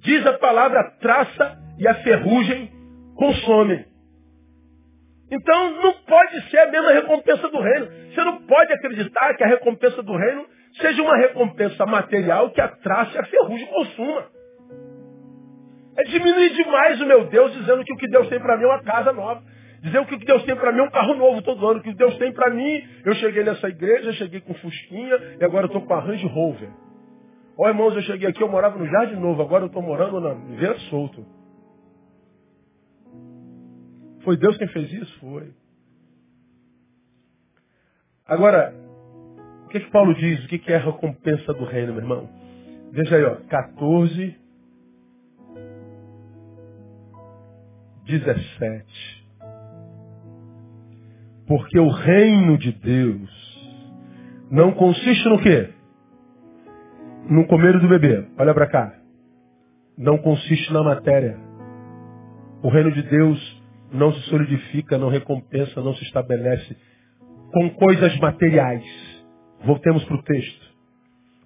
diz 0.00 0.26
a 0.26 0.34
palavra 0.34 0.82
traça 1.00 1.58
e 1.78 1.86
a 1.86 1.94
ferrugem 1.94 2.70
consomem. 3.16 3.84
Então 5.30 5.82
não 5.82 5.92
pode 6.06 6.50
ser 6.50 6.58
a 6.58 6.70
mesma 6.70 6.92
recompensa 6.92 7.48
do 7.48 7.60
reino. 7.60 7.88
Você 8.12 8.22
não 8.22 8.42
pode 8.42 8.72
acreditar 8.72 9.34
que 9.34 9.44
a 9.44 9.46
recompensa 9.46 10.02
do 10.02 10.14
reino 10.14 10.44
seja 10.80 11.02
uma 11.02 11.16
recompensa 11.16 11.86
material 11.86 12.50
que 12.50 12.60
a 12.60 12.68
traça 12.68 13.16
e 13.16 13.18
a 13.18 13.24
ferrugem 13.24 13.66
consuma. 13.66 14.26
É 15.96 16.02
diminuir 16.04 16.50
demais 16.50 17.00
o 17.00 17.06
meu 17.06 17.24
Deus 17.24 17.52
dizendo 17.52 17.84
que 17.84 17.92
o 17.92 17.96
que 17.96 18.08
Deus 18.08 18.28
tem 18.28 18.40
para 18.40 18.56
mim 18.56 18.64
é 18.64 18.66
uma 18.66 18.82
casa 18.82 19.12
nova. 19.12 19.42
Dizer 19.82 20.06
que 20.06 20.14
o 20.14 20.18
que 20.18 20.24
Deus 20.24 20.44
tem 20.44 20.54
para 20.54 20.70
mim 20.70 20.78
é 20.78 20.82
um 20.84 20.90
carro 20.90 21.14
novo 21.14 21.42
todo 21.42 21.66
ano. 21.66 21.80
O 21.80 21.82
que 21.82 21.94
Deus 21.94 22.16
tem 22.16 22.32
para 22.32 22.50
mim, 22.50 22.82
eu 23.04 23.14
cheguei 23.14 23.42
nessa 23.42 23.68
igreja, 23.68 24.12
cheguei 24.12 24.40
com 24.40 24.54
Fusquinha 24.54 25.36
e 25.40 25.44
agora 25.44 25.66
estou 25.66 25.82
com 25.82 25.92
a 25.92 26.00
Range 26.00 26.26
Rover. 26.26 26.70
Ó 27.56 27.68
irmãos, 27.68 27.94
eu 27.94 28.02
cheguei 28.02 28.28
aqui, 28.28 28.42
eu 28.42 28.48
morava 28.48 28.78
no 28.78 28.86
Jardim 28.86 29.16
Novo, 29.16 29.42
agora 29.42 29.64
eu 29.64 29.68
estou 29.68 29.82
morando 29.82 30.20
na 30.20 30.34
Vento 30.56 30.80
Solto. 30.82 31.24
Foi 34.22 34.36
Deus 34.36 34.56
quem 34.56 34.68
fez 34.68 34.92
isso? 34.92 35.20
Foi. 35.20 35.52
Agora, 38.26 38.74
o 39.64 39.68
que, 39.68 39.80
que 39.80 39.90
Paulo 39.90 40.14
diz? 40.14 40.44
O 40.44 40.48
que, 40.48 40.58
que 40.58 40.72
é 40.72 40.76
a 40.76 40.84
recompensa 40.84 41.52
do 41.52 41.64
reino, 41.64 41.92
meu 41.92 42.02
irmão? 42.02 42.28
Veja 42.92 43.16
aí, 43.16 43.24
ó, 43.24 43.36
14, 43.48 44.36
17. 48.06 49.24
Porque 51.46 51.78
o 51.78 51.88
reino 51.88 52.56
de 52.58 52.72
Deus 52.72 53.30
não 54.50 54.72
consiste 54.72 55.28
no 55.28 55.40
quê? 55.40 55.71
No 57.28 57.46
comer 57.46 57.78
do 57.78 57.88
bebê. 57.88 58.24
Olha 58.38 58.54
para 58.54 58.68
cá. 58.68 58.94
Não 59.96 60.18
consiste 60.18 60.72
na 60.72 60.82
matéria. 60.82 61.38
O 62.62 62.68
reino 62.68 62.92
de 62.92 63.02
Deus 63.02 63.62
não 63.92 64.12
se 64.12 64.20
solidifica, 64.28 64.98
não 64.98 65.08
recompensa, 65.08 65.80
não 65.82 65.94
se 65.94 66.04
estabelece 66.04 66.76
com 67.52 67.70
coisas 67.70 68.16
materiais. 68.18 68.84
Voltemos 69.64 70.04
para 70.04 70.16
o 70.16 70.22
texto. 70.22 70.72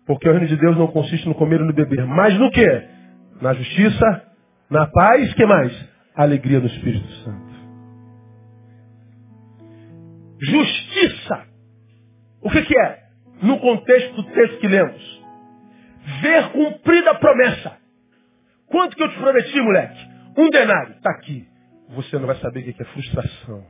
Porque 0.07 0.29
o 0.29 0.33
reino 0.33 0.47
de 0.47 0.57
Deus 0.57 0.77
não 0.77 0.87
consiste 0.89 1.27
no 1.27 1.35
comer 1.35 1.61
e 1.61 1.65
no 1.65 1.73
beber, 1.73 2.07
mas 2.07 2.39
no 2.39 2.51
que? 2.51 2.89
Na 3.43 3.53
justiça, 3.53 4.23
na 4.71 4.87
paz, 4.87 5.35
que 5.35 5.45
mais? 5.45 5.97
a 6.15 6.23
alegria 6.23 6.59
do 6.59 6.67
Espírito 6.67 7.07
Santo. 7.25 7.47
Justiça. 10.41 11.47
O 12.41 12.49
que, 12.49 12.63
que 12.63 12.79
é? 12.79 13.07
no 13.43 13.59
contexto 13.59 14.15
do 14.15 14.25
texto 14.25 14.59
que 14.61 14.69
lemos. 14.69 15.16
Ver 16.23 16.51
cumprida 16.51 17.11
a 17.11 17.15
promessa. 17.15 17.77
Quanto 18.67 18.97
que 18.97 19.03
eu 19.03 19.11
te 19.11 19.19
prometi, 19.19 19.61
moleque? 19.61 20.09
Um 20.37 20.49
denário. 20.51 20.95
Está 20.95 21.11
aqui. 21.11 21.47
Você 21.91 22.19
não 22.19 22.27
vai 22.27 22.37
saber 22.37 22.61
o 22.61 22.75
que 22.75 22.83
é 22.83 22.87
frustração. 22.87 23.65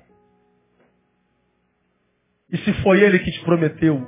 E 2.51 2.59
se 2.59 2.73
foi 2.83 3.01
ele 3.01 3.19
que 3.19 3.31
te 3.31 3.41
prometeu 3.41 4.01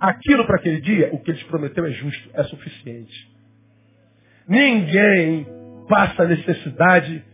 aquilo 0.00 0.46
para 0.46 0.56
aquele 0.56 0.80
dia, 0.80 1.10
o 1.12 1.18
que 1.18 1.30
ele 1.30 1.38
te 1.38 1.44
prometeu 1.46 1.84
é 1.84 1.90
justo, 1.90 2.30
é 2.34 2.42
suficiente. 2.44 3.30
Ninguém 4.48 5.46
passa 5.88 6.24
necessidade 6.24 7.24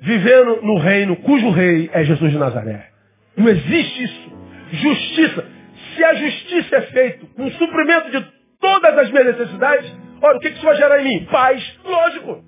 vivendo 0.00 0.62
no 0.62 0.78
reino 0.78 1.16
cujo 1.16 1.50
rei 1.50 1.88
é 1.92 2.04
Jesus 2.04 2.30
de 2.30 2.38
Nazaré. 2.38 2.90
Não 3.36 3.48
existe 3.48 4.04
isso. 4.04 4.32
Justiça. 4.72 5.46
Se 5.94 6.04
a 6.04 6.14
justiça 6.14 6.76
é 6.76 6.80
feita 6.82 7.26
com 7.34 7.44
o 7.44 7.50
suprimento 7.52 8.10
de 8.10 8.41
todas 8.62 8.96
as 8.96 9.10
minhas 9.10 9.36
necessidades, 9.36 9.92
olha, 10.22 10.36
o 10.38 10.40
que 10.40 10.48
isso 10.48 10.64
vai 10.64 10.76
gerar 10.76 11.00
em 11.00 11.04
mim? 11.04 11.26
Paz. 11.26 11.80
Lógico. 11.84 12.44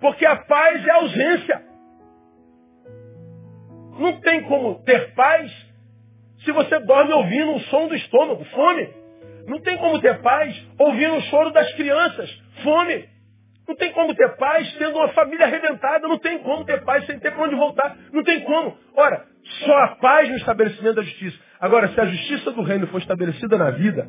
Porque 0.00 0.24
a 0.24 0.36
paz 0.36 0.86
é 0.86 0.90
ausência. 0.92 1.62
Não 3.98 4.20
tem 4.20 4.42
como 4.44 4.82
ter 4.84 5.14
paz 5.14 5.50
se 6.44 6.52
você 6.52 6.78
dorme 6.80 7.12
ouvindo 7.12 7.56
o 7.56 7.60
som 7.62 7.88
do 7.88 7.96
estômago, 7.96 8.44
fome. 8.44 8.88
Não 9.46 9.60
tem 9.60 9.76
como 9.78 10.00
ter 10.00 10.20
paz 10.22 10.54
ouvindo 10.78 11.16
o 11.16 11.22
choro 11.22 11.50
das 11.50 11.72
crianças, 11.74 12.30
fome. 12.62 13.08
Não 13.66 13.74
tem 13.74 13.92
como 13.92 14.14
ter 14.14 14.36
paz 14.36 14.72
tendo 14.74 14.96
uma 14.96 15.08
família 15.08 15.46
arrebentada. 15.46 16.06
Não 16.06 16.18
tem 16.18 16.38
como 16.38 16.64
ter 16.64 16.84
paz 16.84 17.04
sem 17.06 17.18
ter 17.18 17.32
para 17.32 17.46
onde 17.46 17.56
voltar. 17.56 17.96
Não 18.12 18.22
tem 18.22 18.40
como. 18.44 18.78
Ora, 18.94 19.24
só 19.64 19.76
a 19.76 19.88
paz 19.96 20.28
no 20.28 20.36
estabelecimento 20.36 20.94
da 20.94 21.02
justiça. 21.02 21.36
Agora, 21.58 21.88
se 21.88 22.00
a 22.00 22.06
justiça 22.06 22.52
do 22.52 22.62
reino 22.62 22.86
for 22.86 22.98
estabelecida 22.98 23.58
na 23.58 23.70
vida, 23.70 24.08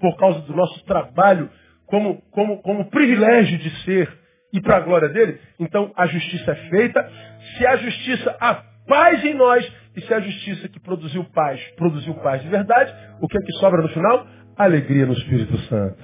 por 0.00 0.16
causa 0.16 0.40
do 0.40 0.54
nosso 0.54 0.84
trabalho, 0.84 1.50
como, 1.86 2.22
como, 2.30 2.62
como 2.62 2.90
privilégio 2.90 3.58
de 3.58 3.70
ser 3.84 4.08
e 4.52 4.60
para 4.60 4.76
a 4.76 4.80
glória 4.80 5.08
dele, 5.08 5.38
então 5.58 5.92
a 5.96 6.06
justiça 6.06 6.52
é 6.52 6.54
feita. 6.70 7.10
Se 7.56 7.66
a 7.66 7.76
justiça, 7.76 8.36
a 8.40 8.62
paz 8.86 9.24
em 9.24 9.34
nós, 9.34 9.70
e 9.94 10.00
se 10.00 10.14
a 10.14 10.20
justiça 10.20 10.68
que 10.68 10.80
produziu 10.80 11.24
paz, 11.34 11.60
produziu 11.76 12.14
paz 12.14 12.42
de 12.42 12.48
verdade, 12.48 12.94
o 13.20 13.28
que 13.28 13.36
é 13.36 13.40
que 13.40 13.52
sobra 13.54 13.82
no 13.82 13.88
final? 13.88 14.26
Alegria 14.56 15.06
no 15.06 15.12
Espírito 15.12 15.56
Santo. 15.62 15.98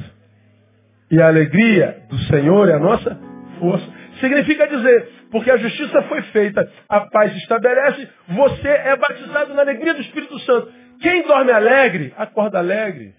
E 1.10 1.20
a 1.20 1.28
alegria 1.28 2.02
do 2.08 2.18
Senhor 2.24 2.68
é 2.68 2.74
a 2.74 2.78
nossa 2.78 3.18
força. 3.58 3.86
Significa 4.20 4.66
dizer, 4.66 5.08
porque 5.30 5.50
a 5.50 5.56
justiça 5.56 6.02
foi 6.02 6.22
feita, 6.22 6.68
a 6.88 7.00
paz 7.00 7.34
estabelece, 7.36 8.08
você 8.28 8.68
é 8.68 8.96
batizado 8.96 9.54
na 9.54 9.62
alegria 9.62 9.94
do 9.94 10.00
Espírito 10.00 10.38
Santo. 10.40 10.72
Quem 11.00 11.26
dorme 11.26 11.52
alegre, 11.52 12.12
acorda 12.16 12.58
alegre. 12.58 13.14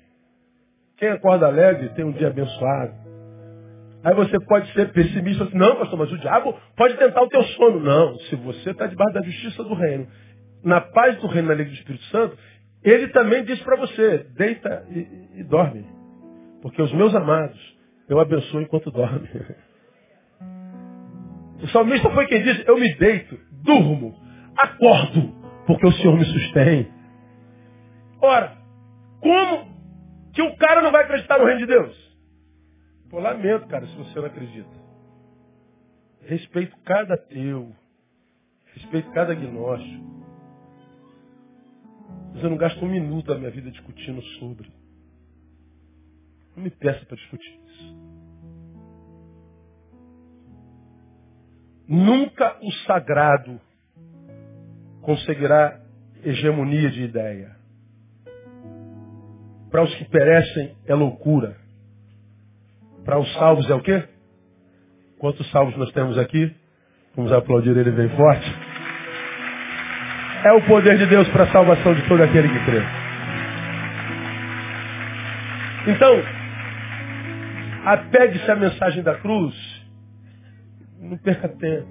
Quem 0.98 1.10
acorda 1.10 1.48
alegre 1.48 1.89
tem 1.89 2.06
um 2.06 2.12
dia 2.12 2.28
abençoado. 2.28 2.93
Aí 4.04 4.14
você 4.14 4.39
pode 4.46 4.72
ser 4.74 4.91
pessimista, 4.91 5.46
assim, 5.46 5.58
não, 5.58 5.78
pastor, 5.78 5.98
mas 5.98 6.12
o 6.12 6.18
diabo 6.20 6.56
pode 6.78 6.96
tentar 6.96 7.24
o 7.24 7.28
teu 7.28 7.43
sono. 7.43 7.80
Não, 7.80 8.16
se 8.20 8.36
você 8.36 8.70
está 8.70 8.86
debaixo 8.86 9.14
da 9.14 9.22
justiça 9.24 9.64
do 9.64 9.74
reino, 9.74 10.08
na 10.64 10.80
paz 10.80 11.18
do 11.20 11.28
reino, 11.28 11.48
na 11.48 11.54
alegria 11.56 11.76
do 11.76 11.80
Espírito 11.80 12.04
Santo, 12.06 12.38
ele 12.84 13.08
também 13.08 13.43
diz 13.43 13.60
para 13.64 13.78
você, 13.78 14.28
deita 14.38 14.86
e, 14.89 15.39
e 15.39 15.43
dorme. 15.43 15.86
Porque 16.62 16.82
os 16.82 16.93
meus 16.93 17.16
amados 17.16 17.60
eu 18.08 18.20
abençoo 18.20 18.62
enquanto 18.62 18.91
dorme. 18.91 19.28
O 21.62 21.68
salmista 21.70 22.10
foi 22.12 22.28
quem 22.28 22.43
disse, 22.43 22.68
eu 22.68 22.78
me 22.78 22.93
deito, 22.96 23.39
durmo, 23.64 24.14
acordo, 24.62 25.34
porque 25.66 25.88
o 25.88 25.91
Senhor 25.93 26.16
me 26.16 26.26
sustém. 26.26 26.91
Ora, 28.22 28.58
como 29.22 29.75
que 30.36 30.42
o 30.42 30.56
cara 30.58 30.82
não 30.82 30.92
vai 30.92 31.06
acreditar 31.06 31.40
no 31.40 31.46
reino 31.46 31.62
de 31.62 31.66
Deus? 31.66 32.18
Pô, 33.10 33.20
lamento, 33.20 33.68
cara, 33.68 33.88
se 33.88 33.96
você 33.96 34.20
não 34.20 34.26
acredita. 34.26 34.70
Respeito 36.24 36.78
cada 36.84 37.18
teu. 37.18 37.74
Respeito 38.74 39.10
cada 39.12 39.32
agnóstico. 39.32 40.04
Mas 42.34 42.44
eu 42.44 42.50
não 42.50 42.58
gasto 42.58 42.84
um 42.84 42.90
minuto 42.90 43.28
da 43.28 43.38
minha 43.38 43.50
vida 43.50 43.72
discutindo 43.72 44.22
sobre. 44.40 44.70
Não 46.54 46.64
me 46.64 46.70
peça 46.70 47.06
para 47.06 47.16
discutir. 47.16 47.60
Nunca 51.88 52.58
o 52.62 52.72
sagrado 52.86 53.62
conseguirá 55.02 55.80
hegemonia 56.24 56.90
de 56.92 57.04
ideia. 57.04 57.56
Para 59.72 59.84
os 59.84 59.93
que 59.95 60.05
perecem 60.05 60.76
é 60.86 60.95
loucura. 60.95 61.55
Para 63.03 63.20
os 63.20 63.32
salvos 63.34 63.70
é 63.70 63.74
o 63.74 63.82
quê? 63.82 64.03
Quantos 65.20 65.49
salvos 65.51 65.76
nós 65.78 65.91
temos 65.91 66.18
aqui? 66.18 66.53
Vamos 67.16 67.32
aplaudir 67.32 67.76
ele 67.76 67.91
bem 67.91 68.09
forte. 68.09 68.45
É 70.43 70.51
o 70.53 70.61
poder 70.68 70.97
de 70.97 71.05
Deus 71.07 71.28
para 71.30 71.43
a 71.43 71.51
salvação 71.51 71.93
de 71.93 72.07
todo 72.07 72.22
aquele 72.22 72.47
que 72.47 72.66
crê. 72.66 72.82
Então, 75.88 76.13
apegue-se 77.86 78.51
à 78.51 78.55
mensagem 78.55 79.03
da 79.03 79.16
cruz 79.16 79.76
não 80.99 81.18
perca 81.18 81.47
tempo. 81.49 81.88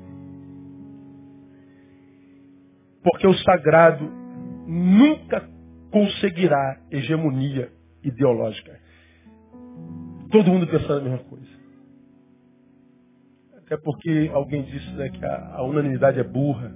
Porque 3.02 3.26
o 3.26 3.34
sagrado 3.34 4.04
nunca 4.66 5.48
conseguirá 5.94 6.80
hegemonia 6.90 7.70
ideológica. 8.02 8.76
Todo 10.28 10.50
mundo 10.50 10.66
pensando 10.66 10.98
a 10.98 11.02
mesma 11.02 11.18
coisa. 11.18 11.46
Até 13.58 13.76
porque 13.76 14.28
alguém 14.34 14.64
disse 14.64 14.90
né, 14.94 15.08
que 15.08 15.24
a, 15.24 15.54
a 15.54 15.62
unanimidade 15.62 16.18
é 16.18 16.24
burra. 16.24 16.74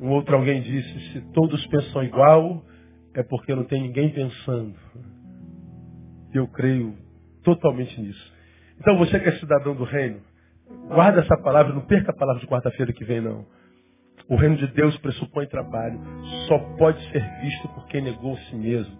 Um 0.00 0.10
outro 0.10 0.34
alguém 0.34 0.62
disse, 0.62 1.12
se 1.12 1.20
todos 1.32 1.64
pensam 1.68 2.02
igual, 2.02 2.64
é 3.14 3.22
porque 3.22 3.54
não 3.54 3.62
tem 3.62 3.82
ninguém 3.82 4.10
pensando. 4.10 4.74
Eu 6.34 6.48
creio 6.48 6.96
totalmente 7.44 8.00
nisso. 8.00 8.32
Então 8.80 8.98
você 8.98 9.20
que 9.20 9.28
é 9.28 9.38
cidadão 9.38 9.76
do 9.76 9.84
reino, 9.84 10.20
Guarda 10.88 11.20
essa 11.20 11.36
palavra, 11.38 11.72
não 11.72 11.82
perca 11.82 12.10
a 12.10 12.14
palavra 12.14 12.40
de 12.40 12.46
quarta-feira 12.46 12.92
que 12.92 13.04
vem, 13.04 13.20
não. 13.20 13.46
O 14.28 14.36
reino 14.36 14.56
de 14.56 14.66
Deus 14.68 14.96
pressupõe 14.98 15.46
trabalho. 15.46 15.98
Só 16.46 16.58
pode 16.76 17.00
ser 17.10 17.22
visto 17.40 17.68
por 17.68 17.86
quem 17.86 18.02
negou 18.02 18.34
a 18.34 18.38
si 18.38 18.56
mesmo. 18.56 18.96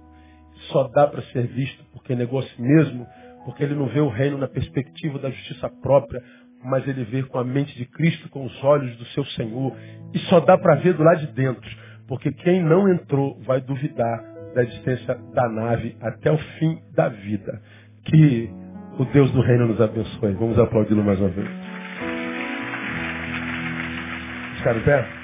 Só 0.72 0.88
dá 0.88 1.06
para 1.06 1.22
ser 1.22 1.46
visto 1.48 1.84
por 1.92 2.02
quem 2.02 2.16
negou 2.16 2.40
a 2.40 2.42
si 2.42 2.60
mesmo, 2.60 3.06
porque 3.44 3.62
ele 3.62 3.74
não 3.74 3.86
vê 3.86 4.00
o 4.00 4.08
reino 4.08 4.38
na 4.38 4.48
perspectiva 4.48 5.18
da 5.18 5.30
justiça 5.30 5.68
própria, 5.82 6.22
mas 6.64 6.86
ele 6.88 7.04
vê 7.04 7.22
com 7.22 7.38
a 7.38 7.44
mente 7.44 7.76
de 7.76 7.84
Cristo, 7.84 8.28
com 8.30 8.44
os 8.44 8.64
olhos 8.64 8.96
do 8.96 9.04
seu 9.06 9.24
Senhor. 9.26 9.76
E 10.14 10.18
só 10.30 10.40
dá 10.40 10.56
para 10.56 10.76
ver 10.76 10.94
do 10.94 11.02
lado 11.02 11.20
de 11.20 11.32
dentro, 11.32 11.70
porque 12.08 12.32
quem 12.32 12.62
não 12.62 12.88
entrou 12.88 13.38
vai 13.42 13.60
duvidar 13.60 14.24
da 14.54 14.62
existência 14.62 15.14
da 15.34 15.48
nave 15.48 15.94
até 16.00 16.32
o 16.32 16.38
fim 16.38 16.80
da 16.94 17.08
vida. 17.10 17.60
Que 18.06 18.50
o 18.98 19.04
Deus 19.04 19.30
do 19.32 19.42
reino 19.42 19.68
nos 19.68 19.80
abençoe. 19.80 20.32
Vamos 20.32 20.58
aplaudi-lo 20.58 21.04
mais 21.04 21.20
uma 21.20 21.28
vez. 21.28 21.48
Ficar 24.56 24.76
em? 24.76 25.17